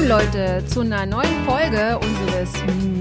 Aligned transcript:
Willkommen, 0.00 0.32
Leute, 0.32 0.64
zu 0.64 0.80
einer 0.80 1.04
neuen 1.04 1.44
Folge 1.44 1.98
unseres 1.98 2.50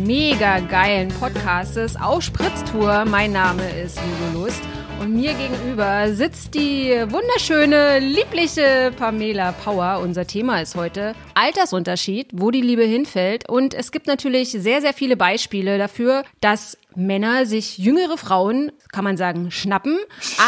mega 0.06 0.60
geilen 0.60 1.08
Podcastes 1.08 1.96
auf 1.96 2.22
Spritztour. 2.22 3.06
Mein 3.06 3.32
Name 3.32 3.64
ist 3.82 3.98
Liebe 4.02 4.38
Lust 4.38 4.62
und 5.00 5.14
mir 5.14 5.34
gegenüber 5.34 6.14
sitzt 6.14 6.56
die 6.56 6.90
wunderschöne, 7.08 8.00
liebliche 8.00 8.92
Pamela 8.98 9.54
Power. 9.54 10.02
Unser 10.04 10.28
Thema 10.28 10.62
ist 10.62 10.76
heute 10.76 11.16
Altersunterschied, 11.36 12.32
wo 12.34 12.52
die 12.52 12.62
Liebe 12.62 12.84
hinfällt. 12.84 13.48
Und 13.48 13.74
es 13.74 13.94
gibt 13.94 14.08
natürlich 14.08 14.52
sehr, 14.52 14.82
sehr 14.82 14.94
viele 14.94 15.16
Beispiele 15.16 15.78
dafür, 15.78 16.24
dass 16.42 16.78
Männer 16.96 17.46
sich 17.46 17.78
jüngere 17.78 18.18
Frauen, 18.18 18.74
kann 18.92 19.06
man 19.06 19.16
sagen, 19.16 19.52
schnappen. 19.52 19.98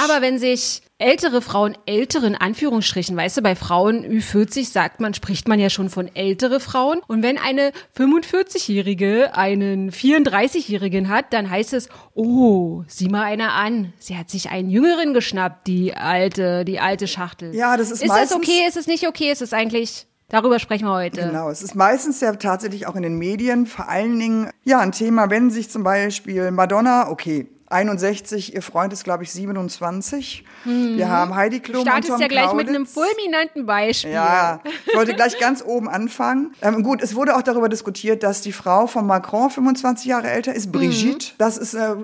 Aber 0.03 0.21
wenn 0.21 0.37
sich 0.37 0.81
ältere 1.01 1.41
Frauen, 1.41 1.77
älteren 1.85 2.35
Anführungsstrichen, 2.35 3.17
weißt 3.17 3.37
du, 3.37 3.41
bei 3.41 3.55
Frauen 3.55 4.05
Ü40 4.05 4.71
sagt 4.71 4.99
man, 4.99 5.13
spricht 5.13 5.47
man 5.47 5.59
ja 5.59 5.69
schon 5.69 5.89
von 5.89 6.09
ältere 6.15 6.59
Frauen. 6.59 7.01
Und 7.07 7.23
wenn 7.23 7.37
eine 7.37 7.71
45-Jährige 7.97 9.35
einen 9.35 9.91
34-Jährigen 9.91 11.09
hat, 11.09 11.33
dann 11.33 11.49
heißt 11.49 11.73
es, 11.73 11.89
oh, 12.13 12.83
sieh 12.87 13.09
mal 13.09 13.23
einer 13.23 13.53
an. 13.53 13.93
Sie 13.99 14.17
hat 14.17 14.29
sich 14.29 14.49
einen 14.49 14.69
Jüngeren 14.69 15.13
geschnappt, 15.13 15.67
die 15.67 15.95
alte, 15.95 16.63
die 16.65 16.79
alte 16.79 17.07
Schachtel. 17.07 17.53
Ja, 17.55 17.75
das 17.77 17.91
ist 17.91 18.03
Ist 18.03 18.11
es 18.11 18.33
okay? 18.33 18.65
Ist 18.67 18.77
es 18.77 18.87
nicht 18.87 19.07
okay? 19.07 19.31
Ist 19.31 19.41
es 19.41 19.53
eigentlich, 19.53 20.07
darüber 20.29 20.59
sprechen 20.59 20.85
wir 20.85 20.93
heute. 20.93 21.21
Genau, 21.21 21.49
es 21.49 21.61
ist 21.61 21.75
meistens 21.75 22.21
ja 22.21 22.33
tatsächlich 22.33 22.87
auch 22.87 22.95
in 22.95 23.03
den 23.03 23.17
Medien 23.17 23.65
vor 23.65 23.89
allen 23.89 24.19
Dingen 24.19 24.49
ja 24.63 24.79
ein 24.79 24.91
Thema, 24.91 25.29
wenn 25.29 25.49
sich 25.49 25.69
zum 25.69 25.83
Beispiel 25.83 26.51
Madonna, 26.51 27.09
okay, 27.09 27.47
61, 27.71 28.53
ihr 28.53 28.61
Freund 28.61 28.93
ist 28.93 29.03
glaube 29.03 29.23
ich 29.23 29.31
27. 29.31 30.45
Wir 30.65 31.09
haben 31.09 31.35
Heidi 31.35 31.59
Klum 31.59 31.81
und 31.81 31.87
Startest 31.87 32.11
Tom 32.11 32.21
ja 32.21 32.27
gleich 32.27 32.53
mit 32.53 32.67
Kaulitz. 32.67 32.69
einem 32.69 32.85
fulminanten 32.85 33.65
Beispiel. 33.65 34.11
Ja, 34.11 34.61
ich 34.85 34.95
wollte 34.95 35.13
gleich 35.13 35.39
ganz 35.39 35.63
oben 35.63 35.89
anfangen. 35.89 36.53
Ähm, 36.61 36.83
gut, 36.83 37.01
es 37.01 37.15
wurde 37.15 37.35
auch 37.35 37.41
darüber 37.41 37.69
diskutiert, 37.69 38.23
dass 38.23 38.41
die 38.41 38.51
Frau 38.51 38.87
von 38.87 39.05
Macron 39.07 39.49
25 39.49 40.05
Jahre 40.05 40.29
älter 40.29 40.53
ist, 40.53 40.71
Brigitte. 40.71 41.33
Das 41.37 41.57
ist 41.57 41.73
äh, 41.73 41.95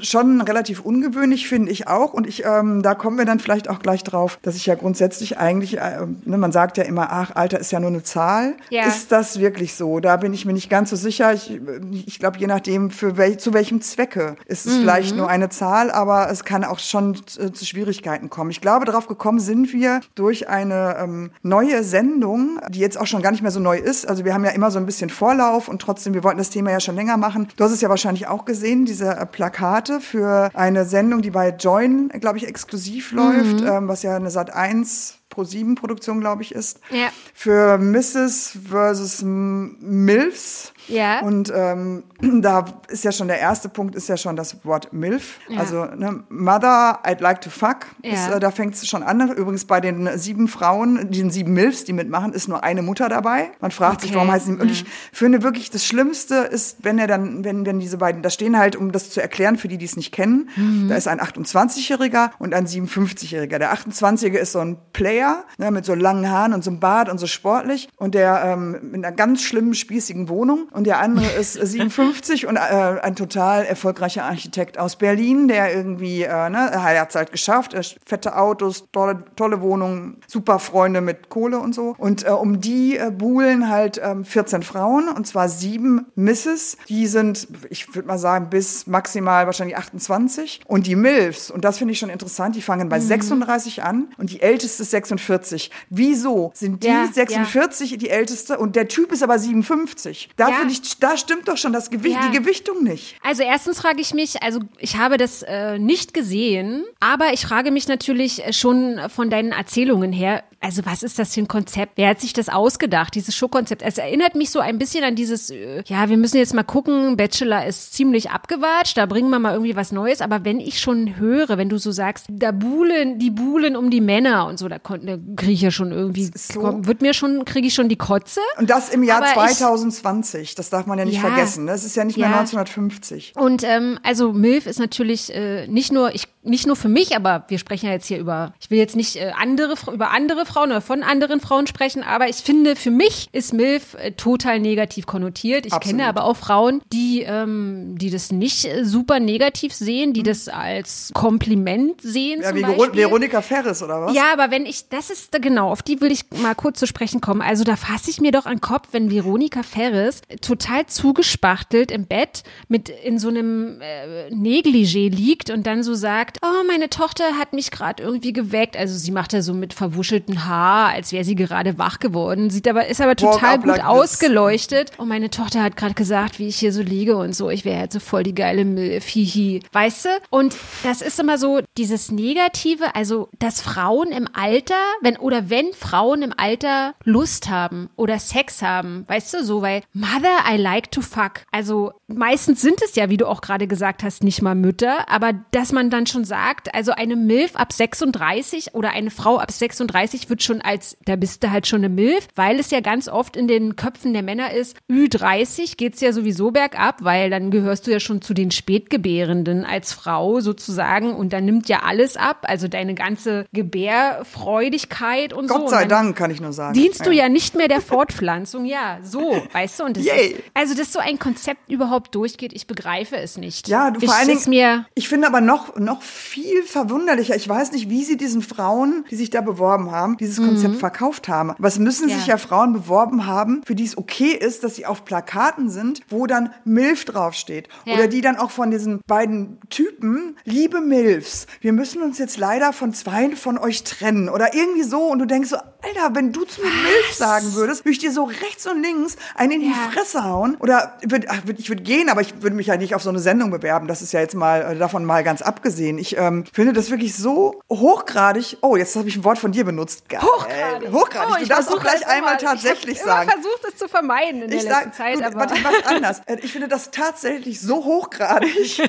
schon 0.00 0.40
relativ 0.40 0.80
ungewöhnlich, 0.80 1.48
finde 1.48 1.72
ich 1.72 1.88
auch. 1.88 2.12
Und 2.12 2.26
ich, 2.26 2.44
ähm, 2.44 2.82
da 2.82 2.94
kommen 2.94 3.18
wir 3.18 3.24
dann 3.24 3.40
vielleicht 3.40 3.68
auch 3.68 3.80
gleich 3.80 4.04
drauf, 4.04 4.38
dass 4.42 4.56
ich 4.56 4.66
ja 4.66 4.74
grundsätzlich 4.74 5.38
eigentlich, 5.38 5.78
äh, 5.78 6.06
ne, 6.24 6.38
man 6.38 6.52
sagt 6.52 6.78
ja 6.78 6.84
immer, 6.84 7.10
ach, 7.10 7.34
Alter 7.34 7.58
ist 7.58 7.72
ja 7.72 7.80
nur 7.80 7.90
eine 7.90 8.02
Zahl. 8.02 8.54
Ja. 8.70 8.86
Ist 8.86 9.12
das 9.12 9.40
wirklich 9.40 9.74
so? 9.74 10.00
Da 10.00 10.16
bin 10.16 10.32
ich 10.32 10.44
mir 10.44 10.52
nicht 10.52 10.70
ganz 10.70 10.90
so 10.90 10.96
sicher. 10.96 11.32
Ich, 11.32 11.60
ich 12.06 12.18
glaube, 12.18 12.38
je 12.38 12.46
nachdem, 12.46 12.90
für 12.90 13.16
wel, 13.16 13.36
zu 13.36 13.52
welchem 13.52 13.80
Zwecke 13.80 14.36
ist 14.46 14.66
es 14.66 14.76
vielleicht 14.76 15.15
nur 15.16 15.28
eine 15.28 15.48
Zahl, 15.48 15.90
aber 15.90 16.30
es 16.30 16.44
kann 16.44 16.64
auch 16.64 16.78
schon 16.78 17.14
äh, 17.38 17.52
zu 17.52 17.64
Schwierigkeiten 17.64 18.30
kommen. 18.30 18.50
Ich 18.50 18.60
glaube, 18.60 18.84
darauf 18.84 19.06
gekommen 19.06 19.40
sind 19.40 19.72
wir 19.72 20.00
durch 20.14 20.48
eine 20.48 20.96
ähm, 20.98 21.30
neue 21.42 21.84
Sendung, 21.84 22.60
die 22.68 22.80
jetzt 22.80 22.98
auch 22.98 23.06
schon 23.06 23.22
gar 23.22 23.30
nicht 23.30 23.42
mehr 23.42 23.50
so 23.50 23.60
neu 23.60 23.78
ist. 23.78 24.08
Also 24.08 24.24
wir 24.24 24.34
haben 24.34 24.44
ja 24.44 24.50
immer 24.50 24.70
so 24.70 24.78
ein 24.78 24.86
bisschen 24.86 25.10
Vorlauf 25.10 25.68
und 25.68 25.80
trotzdem, 25.80 26.14
wir 26.14 26.24
wollten 26.24 26.38
das 26.38 26.50
Thema 26.50 26.70
ja 26.70 26.80
schon 26.80 26.94
länger 26.94 27.16
machen. 27.16 27.48
Du 27.56 27.64
hast 27.64 27.72
es 27.72 27.80
ja 27.80 27.88
wahrscheinlich 27.88 28.26
auch 28.28 28.44
gesehen, 28.44 28.84
diese 28.84 29.16
äh, 29.16 29.26
Plakate 29.26 30.00
für 30.00 30.50
eine 30.54 30.84
Sendung, 30.84 31.22
die 31.22 31.30
bei 31.30 31.50
Join, 31.50 32.08
glaube 32.08 32.38
ich, 32.38 32.46
exklusiv 32.46 33.12
läuft, 33.12 33.62
ähm, 33.62 33.88
was 33.88 34.02
ja 34.02 34.16
eine 34.16 34.30
Sat 34.30 34.52
1 34.52 35.18
Pro 35.28 35.44
7 35.44 35.74
Produktion, 35.74 36.20
glaube 36.20 36.42
ich, 36.42 36.52
ist. 36.52 36.80
Ja. 36.90 37.08
Für 37.34 37.76
Mrs. 37.76 38.58
versus 38.70 39.22
Milfs. 39.22 40.72
Ja. 40.88 41.20
Und 41.20 41.52
ähm, 41.54 42.04
da 42.42 42.64
ist 42.88 43.04
ja 43.04 43.12
schon 43.12 43.28
der 43.28 43.38
erste 43.38 43.68
Punkt, 43.68 43.94
ist 43.94 44.08
ja 44.08 44.16
schon 44.16 44.36
das 44.36 44.64
Wort 44.64 44.92
MILF. 44.92 45.38
Ja. 45.48 45.60
Also 45.60 45.84
ne, 45.84 46.22
Mother, 46.28 47.00
I'd 47.04 47.20
like 47.20 47.40
to 47.42 47.50
fuck. 47.50 47.86
Ja. 48.02 48.12
Ist, 48.12 48.28
äh, 48.28 48.40
da 48.40 48.50
fängt 48.50 48.74
es 48.74 48.86
schon 48.88 49.02
an. 49.02 49.30
Übrigens 49.32 49.64
bei 49.64 49.80
den 49.80 50.08
sieben 50.18 50.48
Frauen, 50.48 51.10
diesen 51.10 51.30
sieben 51.30 51.52
MILFs, 51.52 51.84
die 51.84 51.92
mitmachen, 51.92 52.32
ist 52.32 52.48
nur 52.48 52.62
eine 52.62 52.82
Mutter 52.82 53.08
dabei. 53.08 53.50
Man 53.60 53.70
fragt 53.70 54.00
sich, 54.02 54.10
Okay. 54.10 54.16
warum 54.18 54.30
heißen 54.30 54.56
die? 54.56 54.62
Und 54.62 54.70
ich 54.70 54.84
finde 55.12 55.42
wirklich, 55.42 55.70
das 55.70 55.84
Schlimmste 55.84 56.34
ist, 56.36 56.84
wenn 56.84 56.98
er 56.98 57.06
dann, 57.06 57.44
wenn, 57.44 57.66
wenn 57.66 57.78
diese 57.80 57.98
beiden, 57.98 58.22
da 58.22 58.30
stehen 58.30 58.56
halt, 58.58 58.76
um 58.76 58.92
das 58.92 59.10
zu 59.10 59.20
erklären, 59.20 59.56
für 59.56 59.68
die, 59.68 59.78
die 59.78 59.84
es 59.86 59.96
nicht 59.96 60.12
kennen, 60.12 60.48
Mhm. 60.56 60.88
da 60.88 60.94
ist 60.96 61.08
ein 61.08 61.20
28-Jähriger 61.20 62.30
und 62.38 62.54
ein 62.54 62.66
57-Jähriger. 62.66 63.58
Der 63.58 63.72
28-Jährige 63.74 64.38
ist 64.38 64.52
so 64.52 64.60
ein 64.60 64.78
Player, 64.92 65.44
ne, 65.58 65.70
mit 65.70 65.84
so 65.84 65.94
langen 65.94 66.30
Haaren 66.30 66.52
und 66.54 66.62
so 66.64 66.70
einem 66.70 66.80
Bart 66.80 67.08
und 67.08 67.18
so 67.18 67.26
sportlich 67.26 67.88
und 67.96 68.14
der 68.14 68.42
ähm, 68.44 68.76
mit 68.82 69.04
einer 69.04 69.12
ganz 69.14 69.42
schlimmen, 69.42 69.74
spießigen 69.74 70.28
Wohnung 70.28 70.68
und 70.76 70.84
der 70.84 71.00
andere 71.00 71.26
ist 71.26 71.54
57 71.60 72.46
und 72.46 72.56
äh, 72.56 72.60
ein 72.60 73.16
total 73.16 73.64
erfolgreicher 73.64 74.24
Architekt 74.24 74.78
aus 74.78 74.96
Berlin, 74.96 75.48
der 75.48 75.74
irgendwie, 75.74 76.22
äh, 76.22 76.50
ne, 76.50 76.70
er 76.70 77.00
hat 77.00 77.08
es 77.10 77.14
halt 77.14 77.32
geschafft, 77.32 77.74
fette 78.04 78.36
Autos, 78.36 78.84
tolle, 78.92 79.24
tolle 79.36 79.62
Wohnungen, 79.62 80.20
super 80.26 80.58
Freunde 80.58 81.00
mit 81.00 81.30
Kohle 81.30 81.58
und 81.58 81.74
so. 81.74 81.94
Und 81.96 82.26
äh, 82.26 82.30
um 82.30 82.60
die 82.60 82.98
äh, 82.98 83.10
buhlen 83.10 83.70
halt 83.70 83.98
ähm, 84.04 84.24
14 84.24 84.62
Frauen 84.62 85.08
und 85.08 85.26
zwar 85.26 85.48
sieben 85.48 86.06
Misses, 86.14 86.76
die 86.88 87.06
sind, 87.06 87.48
ich 87.70 87.94
würde 87.94 88.06
mal 88.06 88.18
sagen, 88.18 88.50
bis 88.50 88.86
maximal 88.86 89.46
wahrscheinlich 89.46 89.78
28 89.78 90.60
und 90.66 90.86
die 90.86 90.96
Milfs, 90.96 91.50
und 91.50 91.64
das 91.64 91.78
finde 91.78 91.92
ich 91.92 91.98
schon 91.98 92.10
interessant, 92.10 92.54
die 92.54 92.62
fangen 92.62 92.90
bei 92.90 93.00
36 93.00 93.82
an 93.82 94.08
und 94.18 94.30
die 94.30 94.42
älteste 94.42 94.82
ist 94.82 94.90
46. 94.90 95.70
Wieso 95.88 96.50
sind 96.54 96.82
die 96.82 96.88
Ja, 96.88 97.08
46 97.10 97.96
die 97.96 98.10
älteste 98.10 98.58
und 98.58 98.76
der 98.76 98.88
Typ 98.88 99.12
ist 99.12 99.22
aber 99.22 99.38
57? 99.38 100.28
Da 100.36 100.50
Ja. 100.50 100.65
Finde 100.70 100.86
ich, 100.88 100.98
da 100.98 101.16
stimmt 101.16 101.48
doch 101.48 101.56
schon 101.56 101.72
das 101.72 101.90
Gewicht, 101.90 102.14
Ja. 102.16 102.28
die 102.30 102.38
Gewichtung 102.38 102.82
nicht. 102.84 103.16
Also 103.22 103.42
erstens 103.42 103.80
frage 103.80 104.00
ich 104.00 104.14
mich, 104.14 104.42
also 104.42 104.60
ich 104.78 104.96
habe 104.96 105.16
das 105.16 105.42
äh, 105.42 105.78
nicht 105.78 106.14
gesehen, 106.14 106.84
aber 107.00 107.32
ich 107.32 107.40
frage 107.46 107.70
mich 107.70 107.88
natürlich 107.88 108.44
äh, 108.44 108.52
schon 108.52 109.00
von 109.08 109.30
deinen 109.30 109.52
Erzählungen 109.52 110.12
her, 110.12 110.42
also 110.66 110.84
was 110.84 111.02
ist 111.04 111.18
das 111.18 111.32
für 111.32 111.40
ein 111.40 111.48
Konzept? 111.48 111.92
Wer 111.96 112.08
hat 112.10 112.20
sich 112.20 112.32
das 112.32 112.48
ausgedacht, 112.48 113.14
dieses 113.14 113.34
Showkonzept? 113.36 113.82
Es 113.82 113.98
erinnert 113.98 114.34
mich 114.34 114.50
so 114.50 114.58
ein 114.58 114.78
bisschen 114.78 115.04
an 115.04 115.14
dieses, 115.14 115.50
äh, 115.50 115.82
ja, 115.86 116.08
wir 116.08 116.16
müssen 116.16 116.38
jetzt 116.38 116.54
mal 116.54 116.64
gucken, 116.64 117.16
Bachelor 117.16 117.64
ist 117.66 117.94
ziemlich 117.94 118.30
abgewatscht, 118.30 118.96
da 118.96 119.06
bringen 119.06 119.30
wir 119.30 119.38
mal 119.38 119.52
irgendwie 119.52 119.76
was 119.76 119.92
Neues, 119.92 120.20
aber 120.20 120.44
wenn 120.44 120.58
ich 120.60 120.80
schon 120.80 121.16
höre, 121.16 121.56
wenn 121.56 121.68
du 121.68 121.78
so 121.78 121.92
sagst, 121.92 122.26
da 122.28 122.50
buhlen, 122.50 123.18
die 123.20 123.30
buhlen 123.30 123.76
um 123.76 123.90
die 123.90 124.00
Männer 124.00 124.46
und 124.46 124.58
so, 124.58 124.68
da, 124.68 124.78
da 124.78 125.16
kriege 125.36 125.52
ich 125.52 125.60
ja 125.62 125.70
schon 125.70 125.92
irgendwie, 125.92 126.30
so. 126.34 126.60
komm, 126.60 126.86
wird 126.86 127.00
mir 127.00 127.14
schon, 127.14 127.44
kriege 127.44 127.68
ich 127.68 127.74
schon 127.74 127.88
die 127.88 127.96
Kotze. 127.96 128.40
Und 128.58 128.68
das 128.68 128.88
im 128.88 129.04
Jahr 129.04 129.18
Aber 129.22 129.46
ich- 129.50 129.56
2020, 129.56 130.54
das 130.56 130.70
darf 130.70 130.86
man 130.86 130.98
ja 130.98 131.04
nicht 131.04 131.14
Ja. 131.16 131.20
vergessen. 131.20 131.66
Das 131.66 131.84
ist 131.84 131.96
ja 131.96 132.04
nicht 132.04 132.16
mehr 132.18 132.28
Ja. 132.28 132.40
1950. 132.40 133.34
Und 133.36 133.62
ähm, 133.64 133.98
also 134.02 134.32
MILF 134.32 134.66
ist 134.66 134.78
natürlich 134.80 135.32
äh, 135.32 135.66
nicht 135.68 135.92
nur 135.92 136.14
ich 136.14 136.24
nicht 136.42 136.66
nur 136.66 136.76
für 136.76 136.88
mich, 136.88 137.16
aber 137.16 137.44
wir 137.48 137.58
sprechen 137.58 137.86
ja 137.86 137.92
jetzt 137.92 138.06
hier 138.06 138.18
über 138.18 138.54
ich 138.60 138.70
will 138.70 138.78
jetzt 138.78 138.94
nicht 138.94 139.16
äh, 139.16 139.32
andere 139.40 139.74
über 139.92 140.10
andere 140.10 140.46
Frauen 140.46 140.55
oder 140.64 140.80
von 140.80 141.02
anderen 141.02 141.40
Frauen 141.40 141.66
sprechen, 141.66 142.02
aber 142.02 142.28
ich 142.28 142.36
finde 142.36 142.76
für 142.76 142.90
mich 142.90 143.28
ist 143.32 143.52
MILF 143.52 143.94
äh, 143.94 144.12
total 144.12 144.60
negativ 144.60 145.06
konnotiert. 145.06 145.66
Ich 145.66 145.72
Absolut. 145.72 145.98
kenne 145.98 146.08
aber 146.08 146.24
auch 146.24 146.36
Frauen, 146.36 146.82
die 146.92 147.22
ähm, 147.22 147.96
die 147.98 148.10
das 148.10 148.32
nicht 148.32 148.64
äh, 148.64 148.84
super 148.84 149.20
negativ 149.20 149.74
sehen, 149.74 150.12
die 150.12 150.22
das 150.22 150.48
als 150.48 151.10
Kompliment 151.14 152.00
sehen 152.00 152.36
Mhm. 152.36 152.42
Ja, 152.42 152.92
wie 152.92 152.98
Veronika 152.98 153.40
Ferris 153.40 153.82
oder 153.82 154.02
was? 154.02 154.14
Ja, 154.14 154.32
aber 154.32 154.50
wenn 154.50 154.66
ich, 154.66 154.88
das 154.88 155.10
ist 155.10 155.32
genau, 155.40 155.70
auf 155.70 155.82
die 155.82 156.00
will 156.00 156.12
ich 156.12 156.24
mal 156.30 156.54
kurz 156.54 156.78
zu 156.78 156.86
sprechen 156.86 157.20
kommen. 157.20 157.42
Also 157.42 157.64
da 157.64 157.76
fasse 157.76 158.10
ich 158.10 158.20
mir 158.20 158.32
doch 158.32 158.46
an 158.46 158.56
den 158.56 158.60
Kopf, 158.60 158.88
wenn 158.92 159.10
Veronika 159.10 159.62
Ferris 159.62 160.22
total 160.40 160.86
zugespachtelt 160.86 161.90
im 161.90 162.06
Bett 162.06 162.42
mit 162.68 162.88
in 162.88 163.18
so 163.18 163.28
einem 163.28 163.80
äh, 163.80 164.28
Negligé 164.32 165.10
liegt 165.10 165.50
und 165.50 165.66
dann 165.66 165.82
so 165.82 165.94
sagt, 165.94 166.38
oh, 166.42 166.64
meine 166.66 166.90
Tochter 166.90 167.38
hat 167.38 167.52
mich 167.52 167.70
gerade 167.70 168.02
irgendwie 168.02 168.32
geweckt. 168.32 168.76
Also 168.76 168.96
sie 168.96 169.10
macht 169.10 169.32
ja 169.32 169.42
so 169.42 169.54
mit 169.54 169.74
verwuscheltem 169.74 170.45
Haar, 170.46 170.90
als 170.90 171.12
wäre 171.12 171.24
sie 171.24 171.34
gerade 171.34 171.78
wach 171.78 171.98
geworden. 171.98 172.50
Sieht 172.50 172.68
aber, 172.68 172.86
ist 172.86 173.00
aber 173.00 173.16
total 173.16 173.58
gut 173.58 173.66
like 173.66 173.86
ausgeleuchtet. 173.86 174.92
Und 174.98 175.08
meine 175.08 175.30
Tochter 175.30 175.62
hat 175.62 175.76
gerade 175.76 175.94
gesagt, 175.94 176.38
wie 176.38 176.48
ich 176.48 176.56
hier 176.56 176.72
so 176.72 176.82
liege 176.82 177.16
und 177.16 177.34
so. 177.34 177.50
Ich 177.50 177.64
wäre 177.64 177.82
jetzt 177.82 177.94
so 177.94 178.00
voll 178.00 178.22
die 178.22 178.34
geile 178.34 178.64
Milf, 178.64 179.06
hihi. 179.06 179.62
Weißt 179.72 180.06
du? 180.06 180.08
Und 180.30 180.56
das 180.82 181.02
ist 181.02 181.18
immer 181.18 181.38
so 181.38 181.60
dieses 181.76 182.10
Negative, 182.10 182.94
also 182.94 183.28
dass 183.38 183.60
Frauen 183.60 184.08
im 184.08 184.28
Alter, 184.32 184.74
wenn 185.00 185.16
oder 185.16 185.50
wenn 185.50 185.72
Frauen 185.72 186.22
im 186.22 186.32
Alter 186.36 186.94
Lust 187.04 187.48
haben 187.48 187.90
oder 187.96 188.18
Sex 188.18 188.62
haben, 188.62 189.04
weißt 189.08 189.34
du, 189.34 189.44
so, 189.44 189.62
weil 189.62 189.82
Mother, 189.92 190.44
I 190.50 190.56
like 190.56 190.90
to 190.90 191.00
fuck. 191.00 191.42
Also 191.50 191.92
meistens 192.08 192.60
sind 192.60 192.80
es 192.82 192.94
ja, 192.94 193.10
wie 193.10 193.16
du 193.16 193.26
auch 193.26 193.40
gerade 193.40 193.66
gesagt 193.66 194.02
hast, 194.02 194.22
nicht 194.22 194.42
mal 194.42 194.54
Mütter, 194.54 195.08
aber 195.08 195.32
dass 195.50 195.72
man 195.72 195.90
dann 195.90 196.06
schon 196.06 196.24
sagt, 196.24 196.74
also 196.74 196.92
eine 196.92 197.16
Milf 197.16 197.56
ab 197.56 197.72
36 197.72 198.74
oder 198.74 198.90
eine 198.90 199.10
Frau 199.10 199.38
ab 199.38 199.50
36 199.50 200.25
wird 200.30 200.42
schon 200.42 200.60
als, 200.60 200.96
da 201.04 201.16
bist 201.16 201.42
du 201.42 201.50
halt 201.50 201.66
schon 201.66 201.80
eine 201.80 201.88
Milf, 201.88 202.28
weil 202.34 202.58
es 202.58 202.70
ja 202.70 202.80
ganz 202.80 203.08
oft 203.08 203.36
in 203.36 203.48
den 203.48 203.76
Köpfen 203.76 204.12
der 204.12 204.22
Männer 204.22 204.52
ist, 204.52 204.76
Ü30 204.90 205.76
geht's 205.76 206.00
ja 206.00 206.12
sowieso 206.12 206.50
bergab, 206.50 207.02
weil 207.02 207.30
dann 207.30 207.50
gehörst 207.50 207.86
du 207.86 207.90
ja 207.90 208.00
schon 208.00 208.22
zu 208.22 208.34
den 208.34 208.50
Spätgebärenden 208.50 209.64
als 209.64 209.92
Frau 209.92 210.40
sozusagen 210.40 211.14
und 211.14 211.32
dann 211.32 211.44
nimmt 211.44 211.68
ja 211.68 211.80
alles 211.84 212.16
ab, 212.16 212.44
also 212.48 212.68
deine 212.68 212.94
ganze 212.94 213.46
Gebärfreudigkeit 213.52 215.32
und 215.32 215.48
so. 215.48 215.54
Gott 215.54 215.70
sei 215.70 215.84
Dank, 215.86 216.16
kann 216.16 216.30
ich 216.30 216.40
nur 216.40 216.52
sagen. 216.52 216.74
Dienst 216.74 217.06
du 217.06 217.10
ja 217.10 217.28
nicht 217.28 217.54
mehr 217.54 217.68
der 217.68 217.80
Fortpflanzung, 217.80 218.64
ja, 218.64 218.98
so, 219.02 219.42
weißt 219.52 219.80
du, 219.80 219.84
und 219.84 219.96
das 219.96 220.04
Yay. 220.04 220.28
ist, 220.28 220.42
also 220.54 220.74
dass 220.74 220.92
so 220.92 220.98
ein 220.98 221.18
Konzept 221.18 221.70
überhaupt 221.70 222.14
durchgeht, 222.14 222.52
ich 222.52 222.66
begreife 222.66 223.16
es 223.16 223.36
nicht. 223.36 223.68
Ja, 223.68 223.90
du 223.90 224.00
ich, 224.00 224.06
vor 224.06 224.16
allen 224.16 224.28
Dingen, 224.28 224.42
mir, 224.46 224.86
ich 224.94 225.08
finde 225.08 225.26
aber 225.26 225.40
noch, 225.40 225.76
noch 225.76 226.02
viel 226.02 226.62
verwunderlicher, 226.62 227.36
ich 227.36 227.48
weiß 227.48 227.72
nicht, 227.72 227.88
wie 227.90 228.04
sie 228.04 228.16
diesen 228.16 228.42
Frauen, 228.42 229.04
die 229.10 229.16
sich 229.16 229.30
da 229.30 229.40
beworben 229.40 229.90
haben, 229.90 230.15
Dieses 230.18 230.38
Konzept 230.38 230.76
verkauft 230.76 231.28
haben. 231.28 231.52
Es 231.62 231.78
müssen 231.78 232.08
sich 232.08 232.26
Ja. 232.26 232.34
ja 232.34 232.36
Frauen 232.38 232.72
beworben 232.72 233.26
haben, 233.26 233.62
für 233.64 233.74
die 233.74 233.84
es 233.84 233.96
okay 233.98 234.32
ist, 234.32 234.64
dass 234.64 234.76
sie 234.76 234.86
auf 234.86 235.04
Plakaten 235.04 235.70
sind, 235.70 236.00
wo 236.08 236.26
dann 236.26 236.52
MILF 236.64 237.04
draufsteht. 237.04 237.68
Ja. 237.84 237.94
Oder 237.94 238.08
die 238.08 238.20
dann 238.20 238.36
auch 238.36 238.50
von 238.50 238.70
diesen 238.70 239.00
beiden 239.06 239.58
Typen, 239.70 240.36
liebe 240.44 240.80
MILFs, 240.80 241.46
wir 241.60 241.72
müssen 241.72 242.02
uns 242.02 242.18
jetzt 242.18 242.38
leider 242.38 242.72
von 242.72 242.92
zwei 242.92 243.16
von 243.36 243.58
euch 243.58 243.82
trennen. 243.84 244.28
Oder 244.28 244.54
irgendwie 244.54 244.82
so. 244.82 245.00
Und 245.06 245.18
du 245.18 245.26
denkst 245.26 245.48
so, 245.50 245.56
Alter, 245.86 246.14
wenn 246.14 246.32
du 246.32 246.44
zu 246.44 246.60
mir 246.62 246.68
MILF 246.68 247.14
sagen 247.14 247.54
würdest, 247.54 247.84
würde 247.84 247.92
ich 247.92 247.98
dir 247.98 248.12
so 248.12 248.24
rechts 248.24 248.66
und 248.66 248.82
links 248.82 249.16
einen 249.34 249.52
in 249.52 249.60
die 249.60 249.66
Ja. 249.68 249.90
Fresse 249.92 250.24
hauen. 250.24 250.56
Oder 250.60 250.96
würd, 251.02 251.26
ich 251.58 251.68
würde 251.68 251.82
gehen, 251.82 252.08
aber 252.08 252.20
ich 252.20 252.42
würde 252.42 252.56
mich 252.56 252.66
ja 252.68 252.76
nicht 252.76 252.94
auf 252.94 253.02
so 253.02 253.10
eine 253.10 253.18
Sendung 253.18 253.50
bewerben. 253.50 253.86
Das 253.88 254.02
ist 254.02 254.12
ja 254.12 254.20
jetzt 254.20 254.34
mal 254.34 254.72
äh, 254.72 254.76
davon 254.78 255.04
mal 255.04 255.22
ganz 255.24 255.42
abgesehen. 255.42 255.98
Ich 255.98 256.16
ähm, 256.16 256.44
finde 256.52 256.72
das 256.72 256.90
wirklich 256.90 257.14
so 257.16 257.60
hochgradig. 257.70 258.58
Oh, 258.62 258.76
jetzt 258.76 258.96
habe 258.96 259.08
ich 259.08 259.16
ein 259.16 259.24
Wort 259.24 259.38
von 259.38 259.52
dir 259.52 259.64
benutzt. 259.64 260.08
Geil. 260.08 260.20
Hochgradig. 260.22 260.92
Hochgradig. 260.92 261.30
Oh, 261.32 261.36
du 261.36 261.42
ich 261.42 261.48
darfst 261.48 261.70
auch 261.72 261.80
gleich 261.80 262.06
einmal 262.06 262.36
tatsächlich 262.38 262.96
ich 262.96 263.02
sagen. 263.02 263.30
immer 263.30 263.40
versucht, 263.42 263.64
es 263.68 263.76
zu 263.76 263.88
vermeiden 263.88 264.42
in 264.42 264.50
der 264.50 264.58
Ich 264.58 264.64
letzten 264.64 264.82
sag, 264.84 264.94
Zeit, 264.94 265.14
gut, 265.14 265.24
aber 265.24 265.54
ich 265.54 265.62
mach's 265.62 265.86
anders. 265.86 266.20
Äh, 266.26 266.36
Ich 266.42 266.52
finde 266.52 266.68
das 266.68 266.90
tatsächlich 266.90 267.60
so 267.60 267.84
hochgradig 267.84 268.82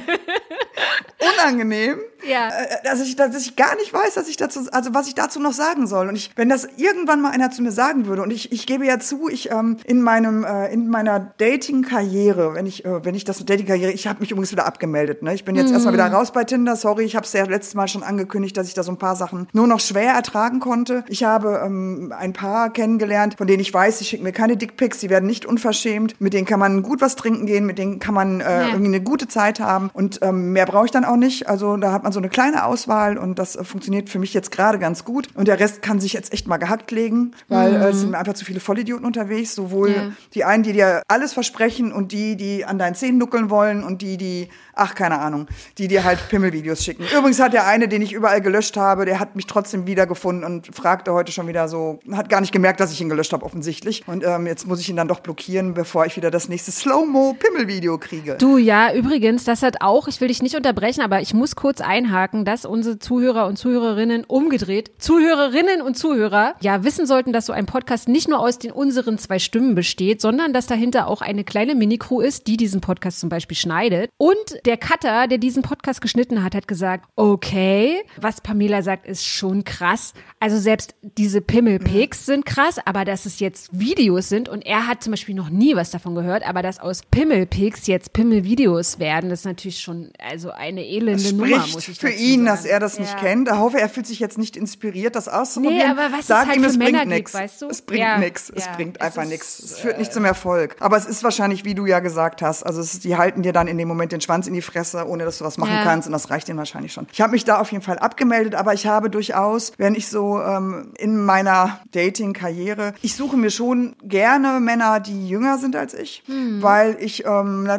unangenehm, 1.19 1.99
Ja. 2.27 2.49
äh, 2.49 2.83
dass 2.83 3.01
ich, 3.01 3.15
dass 3.15 3.35
ich 3.35 3.55
gar 3.55 3.75
nicht 3.75 3.91
weiß, 3.93 4.13
dass 4.15 4.27
ich 4.27 4.37
dazu, 4.37 4.61
also 4.71 4.93
was 4.93 5.07
ich 5.07 5.15
dazu 5.15 5.39
noch 5.39 5.53
sagen 5.53 5.87
soll. 5.87 6.07
Und 6.07 6.15
ich, 6.15 6.31
wenn 6.35 6.49
das 6.49 6.67
irgendwann 6.87 7.21
mal 7.21 7.31
einer 7.31 7.51
zu 7.51 7.61
mir 7.61 7.71
sagen 7.71 8.05
würde, 8.05 8.21
und 8.21 8.31
ich, 8.31 8.51
ich 8.51 8.65
gebe 8.65 8.85
ja 8.85 8.99
zu, 8.99 9.27
ich 9.29 9.51
ähm, 9.51 9.77
in 9.85 10.01
meinem, 10.01 10.43
äh, 10.43 10.71
in 10.73 10.87
meiner 10.89 11.19
Dating-Karriere, 11.37 12.53
wenn 12.53 12.65
ich, 12.65 12.85
äh, 12.85 13.03
wenn 13.05 13.15
ich 13.15 13.23
das 13.25 13.43
Dating-Karriere, 13.45 13.91
ich 13.91 14.07
habe 14.07 14.19
mich 14.19 14.31
übrigens 14.31 14.51
wieder 14.51 14.65
abgemeldet. 14.65 15.21
Ne? 15.21 15.33
Ich 15.33 15.45
bin 15.45 15.55
jetzt 15.55 15.71
erstmal 15.71 15.93
wieder 15.93 16.07
raus 16.11 16.31
bei 16.31 16.43
Tinder. 16.43 16.75
Sorry, 16.75 17.03
ich 17.03 17.15
habe 17.15 17.25
es 17.25 17.33
ja 17.33 17.43
letztes 17.45 17.75
Mal 17.75 17.87
schon 17.87 18.03
angekündigt, 18.03 18.55
dass 18.57 18.67
ich 18.67 18.73
da 18.73 18.83
so 18.83 18.91
ein 18.91 18.97
paar 18.97 19.15
Sachen 19.15 19.47
nur 19.53 19.67
noch 19.67 19.79
schwer 19.79 20.13
ertragen 20.13 20.59
konnte. 20.59 21.03
Ich 21.07 21.23
habe 21.23 21.61
ähm, 21.65 22.13
ein 22.17 22.33
paar 22.33 22.71
kennengelernt, 22.71 23.35
von 23.37 23.47
denen 23.47 23.59
ich 23.59 23.73
weiß, 23.73 23.99
sie 23.99 24.05
schicken 24.05 24.23
mir 24.23 24.31
keine 24.31 24.57
Dickpics, 24.57 24.99
sie 24.99 25.09
werden 25.09 25.25
nicht 25.27 25.45
unverschämt. 25.45 26.19
Mit 26.19 26.33
denen 26.33 26.45
kann 26.45 26.59
man 26.59 26.81
gut 26.83 27.01
was 27.01 27.15
trinken 27.15 27.45
gehen, 27.45 27.65
mit 27.65 27.77
denen 27.77 27.99
kann 27.99 28.13
man 28.13 28.41
äh, 28.41 28.43
Ja. 28.43 28.67
irgendwie 28.69 28.85
eine 28.87 29.01
gute 29.01 29.27
Zeit 29.27 29.59
haben. 29.59 29.89
Und 29.93 30.19
ähm, 30.21 30.53
mehr 30.53 30.65
brauche 30.65 30.85
ich 30.85 30.91
dann 30.91 31.05
auch 31.05 31.15
nicht. 31.17 31.47
Also 31.47 31.77
da 31.77 31.91
hat 31.91 32.03
man 32.03 32.11
so 32.11 32.19
eine 32.19 32.29
kleine 32.29 32.65
Auswahl 32.65 33.17
und 33.17 33.39
das 33.39 33.55
äh, 33.55 33.63
funktioniert 33.63 34.09
für 34.09 34.19
mich 34.19 34.33
jetzt 34.33 34.51
gerade 34.51 34.79
ganz 34.79 35.03
gut. 35.05 35.27
Und 35.35 35.47
der 35.47 35.59
Rest 35.59 35.81
kann 35.81 35.99
sich 35.99 36.13
jetzt 36.13 36.33
echt 36.33 36.47
mal 36.47 36.57
gehackt 36.57 36.76
legen, 36.91 37.31
weil 37.47 37.73
äh, 37.75 37.89
es 37.89 38.01
sind 38.01 38.15
einfach 38.15 38.33
zu 38.33 38.45
viele 38.45 38.59
Vollidioten 38.59 39.05
unterwegs. 39.05 39.55
Sowohl 39.55 39.89
Ja. 39.91 40.11
die 40.33 40.43
einen, 40.43 40.63
die 40.63 40.73
dir 40.73 41.01
alles 41.07 41.33
versprechen 41.33 41.91
und 41.91 42.11
die, 42.11 42.35
die 42.35 42.65
an 42.65 42.77
deinen 42.77 42.95
Zähnen 42.95 43.17
nuckeln 43.17 43.49
wollen 43.49 43.83
und 43.83 44.01
die, 44.01 44.17
die, 44.17 44.49
ach, 44.73 44.95
keine 44.95 45.19
Ahnung, 45.19 45.47
die 45.77 45.87
dir 45.87 46.03
halt 46.03 46.19
Pimmelvideos 46.29 46.83
schicken. 46.83 47.03
Übrigens 47.17 47.39
hat 47.39 47.53
der 47.53 47.65
eine, 47.67 47.87
den 47.87 48.01
ich 48.01 48.13
überall 48.13 48.41
gelöscht 48.41 48.77
habe, 48.77 49.05
der 49.05 49.19
hat 49.19 49.35
mich 49.35 49.47
trotzdem 49.47 49.87
wiedergefunden 49.87 50.43
und 50.43 50.75
fragte 50.75 51.13
heute 51.13 51.31
schon 51.31 51.47
wieder 51.47 51.67
so, 51.67 51.99
hat 52.11 52.29
gar 52.29 52.41
nicht 52.41 52.51
gemerkt, 52.51 52.79
dass 52.79 52.91
ich 52.91 53.01
ihn 53.01 53.09
gelöscht 53.09 53.33
habe, 53.33 53.45
offensichtlich. 53.45 54.03
Und 54.07 54.23
ähm, 54.25 54.45
jetzt 54.47 54.67
muss 54.67 54.79
ich 54.79 54.89
ihn 54.89 54.95
dann 54.95 55.07
doch 55.07 55.19
blockieren, 55.21 55.73
bevor 55.73 56.05
ich 56.05 56.15
wieder 56.17 56.31
das 56.31 56.49
nächste 56.49 56.71
Slow-Mo-Pimmelvideo 56.71 57.97
kriege. 57.97 58.35
Du, 58.39 58.57
ja, 58.57 58.93
übrigens, 58.93 59.43
das 59.43 59.61
hat 59.63 59.81
auch, 59.81 60.07
ich 60.07 60.19
will 60.21 60.27
dich 60.27 60.41
nicht 60.41 60.55
unterbrechen, 60.55 61.01
aber 61.01 61.21
ich 61.21 61.33
muss 61.33 61.55
kurz 61.55 61.81
einhaken, 61.81 62.45
dass 62.45 62.65
unsere 62.65 62.99
Zuhörer 62.99 63.47
und 63.47 63.57
Zuhörerinnen 63.57 64.23
umgedreht, 64.25 64.91
Zuhörerinnen 64.99 65.81
und 65.81 65.97
Zuhörer, 65.97 66.55
ja, 66.61 66.83
wissen 66.83 67.05
sollten, 67.05 67.33
dass 67.33 67.45
so 67.47 67.53
ein 67.53 67.65
Podcast 67.65 68.07
nicht 68.07 68.27
nur 68.27 68.39
aus 68.39 68.59
den 68.59 68.71
unseren 68.71 69.17
zwei 69.17 69.39
Stimmen 69.39 69.75
besteht, 69.75 70.21
sondern 70.21 70.53
dass 70.53 70.67
dahinter 70.67 71.07
auch 71.07 71.21
eine 71.21 71.43
kleine 71.43 71.75
Minicrew 71.75 72.21
ist, 72.21 72.47
die 72.47 72.57
diesen 72.57 72.81
Podcast 72.81 73.19
zum 73.19 73.29
Beispiel 73.29 73.57
schneidet. 73.57 74.09
Und 74.17 74.35
der 74.65 74.77
Cutter, 74.77 75.27
der 75.27 75.37
diesen 75.37 75.63
Podcast 75.63 76.01
geschnitten 76.01 76.43
hat, 76.43 76.55
hat 76.55 76.67
gesagt, 76.67 77.05
okay, 77.15 78.03
was 78.19 78.41
Pamela 78.41 78.81
sagt, 78.81 79.05
ist 79.05 79.25
schon 79.25 79.63
krass. 79.63 80.13
Also 80.39 80.57
selbst 80.57 80.95
diese 81.01 81.41
Pimmelpics 81.41 82.25
sind 82.25 82.45
krass, 82.45 82.77
aber 82.85 83.05
dass 83.05 83.25
es 83.25 83.39
jetzt 83.39 83.77
Videos 83.77 84.29
sind 84.29 84.49
und 84.49 84.65
er 84.65 84.87
hat 84.87 85.03
zum 85.03 85.11
Beispiel 85.11 85.35
noch 85.35 85.49
nie 85.49 85.75
was 85.75 85.91
davon 85.91 86.15
gehört, 86.15 86.47
aber 86.47 86.61
dass 86.61 86.79
aus 86.79 87.01
Pimmelpics 87.11 87.87
jetzt 87.87 88.13
Pimmelvideos 88.13 88.99
werden, 88.99 89.29
das 89.29 89.39
ist 89.39 89.45
natürlich 89.45 89.79
schon 89.79 90.11
also 90.19 90.51
eine 90.51 90.85
elende 90.85 91.23
Das 91.23 91.31
Nummer, 91.33 91.65
muss 91.67 91.87
ich 91.87 91.99
für 91.99 92.09
ihn, 92.09 92.45
sagen. 92.45 92.45
dass 92.45 92.65
er 92.65 92.79
das 92.79 92.99
nicht 92.99 93.13
Ja. 93.13 93.19
kennt. 93.19 93.47
Ich 93.49 93.53
hoffe, 93.57 93.79
er 93.79 93.89
fühlt 93.89 94.05
sich 94.07 94.19
jetzt 94.19 94.37
nicht 94.37 94.57
inspiriert, 94.57 95.15
das 95.15 95.27
auszuprobieren. 95.27 95.77
Nee, 95.77 95.91
aber 95.91 96.15
was 96.17 96.27
Sag 96.27 96.46
halt 96.47 96.59
für 96.59 96.65
es 96.67 96.77
Männer 96.77 96.99
bringt 96.99 97.11
nichts. 97.11 97.33
weißt 97.33 97.61
du? 97.61 97.67
Es 97.69 97.81
bringt 97.81 98.01
Ja, 98.01 98.17
nichts. 98.17 98.51
Es 98.55 98.65
ja. 98.65 98.73
bringt 98.75 99.01
einfach 99.01 99.25
nichts. 99.25 99.59
Es 99.59 99.79
führt 99.79 99.97
nicht 99.97 100.13
zum 100.13 100.25
Erfolg. 100.25 100.75
Aber 100.79 100.97
es 100.97 101.05
ist 101.05 101.23
wahrscheinlich, 101.23 101.65
wie 101.65 101.75
du 101.75 101.85
ja 101.85 101.99
gesagt 101.99 102.41
hast. 102.41 102.63
Also 102.63 102.81
es, 102.81 102.99
die 102.99 103.15
halten 103.17 103.41
dir 103.43 103.53
dann 103.53 103.67
in 103.67 103.77
dem 103.77 103.87
Moment 103.87 104.11
den 104.11 104.21
Schwanz 104.21 104.47
in 104.47 104.53
die 104.53 104.61
Fresse, 104.61 105.07
ohne 105.07 105.25
dass 105.25 105.37
du 105.39 105.45
was 105.45 105.57
machen 105.57 105.73
Ja. 105.75 105.83
kannst. 105.83 106.07
Und 106.07 106.11
das 106.13 106.29
reicht 106.29 106.49
ihnen 106.49 106.57
wahrscheinlich 106.57 106.93
schon. 106.93 107.07
Ich 107.11 107.21
habe 107.21 107.31
mich 107.31 107.45
da 107.45 107.59
auf 107.59 107.71
jeden 107.71 107.83
Fall 107.83 107.99
abgemeldet, 107.99 108.55
aber 108.55 108.73
ich 108.73 108.87
habe 108.87 109.09
durchaus, 109.09 109.71
wenn 109.77 109.95
ich 109.95 110.07
so 110.09 110.39
ähm, 110.41 110.93
in 110.97 111.23
meiner 111.23 111.79
Dating-Karriere, 111.91 112.93
ich 113.01 113.15
suche 113.15 113.37
mir 113.37 113.49
schon 113.51 113.95
gerne 114.03 114.59
Männer, 114.59 114.99
die 114.99 115.27
jünger 115.27 115.57
sind 115.57 115.75
als 115.75 115.93
ich, 115.93 116.23
Hm. 116.27 116.61
weil 116.61 116.97
ich 116.99 117.25
ähm, 117.25 117.69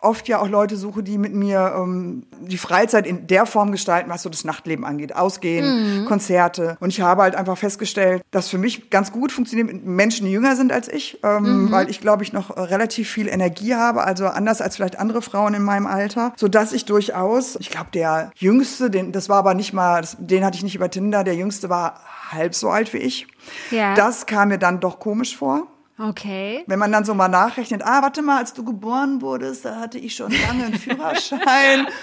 oft 0.00 0.28
ja 0.28 0.38
auch 0.40 0.48
Leute 0.48 0.76
suche, 0.76 1.02
die 1.02 1.18
mit 1.18 1.32
mir 1.34 1.74
ähm, 1.76 2.24
die 2.40 2.58
Freizeit 2.58 3.06
in 3.06 3.26
der 3.26 3.46
Form 3.46 3.72
gestalten, 3.72 4.10
was 4.10 4.22
so 4.22 4.28
das 4.28 4.44
Nachtleben 4.44 4.84
angeht. 4.84 5.14
Ausgehen, 5.16 5.64
Hm. 6.00 6.04
Konzerte. 6.06 6.76
Und 6.80 6.90
ich 6.90 7.00
habe 7.00 7.22
halt 7.22 7.34
einfach 7.34 7.56
festgestellt, 7.58 8.15
dass 8.30 8.48
für 8.48 8.58
mich 8.58 8.90
ganz 8.90 9.12
gut 9.12 9.32
funktioniert 9.32 9.72
mit 9.72 9.84
Menschen, 9.84 10.26
die 10.26 10.32
jünger 10.32 10.56
sind 10.56 10.72
als 10.72 10.88
ich, 10.88 11.18
ähm, 11.22 11.66
Mhm. 11.66 11.70
weil 11.70 11.90
ich, 11.90 12.00
glaube 12.00 12.22
ich, 12.22 12.32
noch 12.32 12.56
äh, 12.56 12.60
relativ 12.60 13.08
viel 13.10 13.28
Energie 13.28 13.74
habe, 13.74 14.04
also 14.04 14.26
anders 14.26 14.60
als 14.60 14.76
vielleicht 14.76 14.98
andere 14.98 15.22
Frauen 15.22 15.54
in 15.54 15.62
meinem 15.62 15.86
Alter, 15.86 16.32
sodass 16.36 16.72
ich 16.72 16.84
durchaus, 16.84 17.56
ich 17.60 17.70
glaube, 17.70 17.88
der 17.94 18.30
Jüngste, 18.36 18.90
den, 18.90 19.12
das 19.12 19.28
war 19.28 19.38
aber 19.38 19.54
nicht 19.54 19.72
mal, 19.72 20.00
das, 20.00 20.16
den 20.18 20.44
hatte 20.44 20.56
ich 20.56 20.62
nicht 20.64 20.74
über 20.76 20.90
Tinder, 20.90 21.24
der 21.24 21.34
Jüngste 21.34 21.68
war 21.70 22.00
halb 22.30 22.54
so 22.54 22.70
alt 22.70 22.92
wie 22.92 22.98
ich. 22.98 23.26
Ja. 23.70 23.94
Das 23.94 24.26
kam 24.26 24.48
mir 24.48 24.58
dann 24.58 24.80
doch 24.80 24.98
komisch 24.98 25.36
vor. 25.36 25.66
Okay. 25.98 26.62
Wenn 26.66 26.78
man 26.78 26.92
dann 26.92 27.04
so 27.06 27.14
mal 27.14 27.28
nachrechnet, 27.28 27.82
ah, 27.82 28.02
warte 28.02 28.20
mal, 28.20 28.38
als 28.38 28.52
du 28.52 28.64
geboren 28.64 29.22
wurdest, 29.22 29.64
da 29.64 29.76
hatte 29.76 29.98
ich 29.98 30.14
schon 30.14 30.30
lange 30.30 30.66
einen 30.66 30.78
Führerschein. 30.78 31.86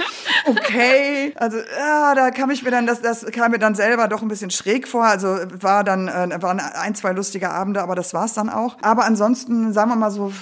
Okay. 0.45 1.33
Also, 1.37 1.57
ja, 1.57 2.15
da 2.15 2.29
kam 2.31 2.49
ich 2.51 2.63
mir 2.63 2.71
dann, 2.71 2.85
das, 2.85 3.01
das 3.01 3.25
kam 3.27 3.51
mir 3.51 3.59
dann 3.59 3.75
selber 3.75 4.09
doch 4.09 4.21
ein 4.21 4.27
bisschen 4.27 4.51
schräg 4.51 4.89
vor. 4.89 5.05
Also 5.05 5.37
war 5.61 5.85
dann, 5.85 6.09
äh, 6.09 6.41
waren 6.41 6.59
ein, 6.59 6.95
zwei 6.95 7.13
lustige 7.13 7.49
Abende, 7.49 7.81
aber 7.81 7.95
das 7.95 8.13
war's 8.13 8.33
dann 8.33 8.49
auch. 8.49 8.75
Aber 8.81 9.05
ansonsten, 9.05 9.71
sagen 9.71 9.89
wir 9.91 9.95
mal 9.95 10.11
so, 10.11 10.33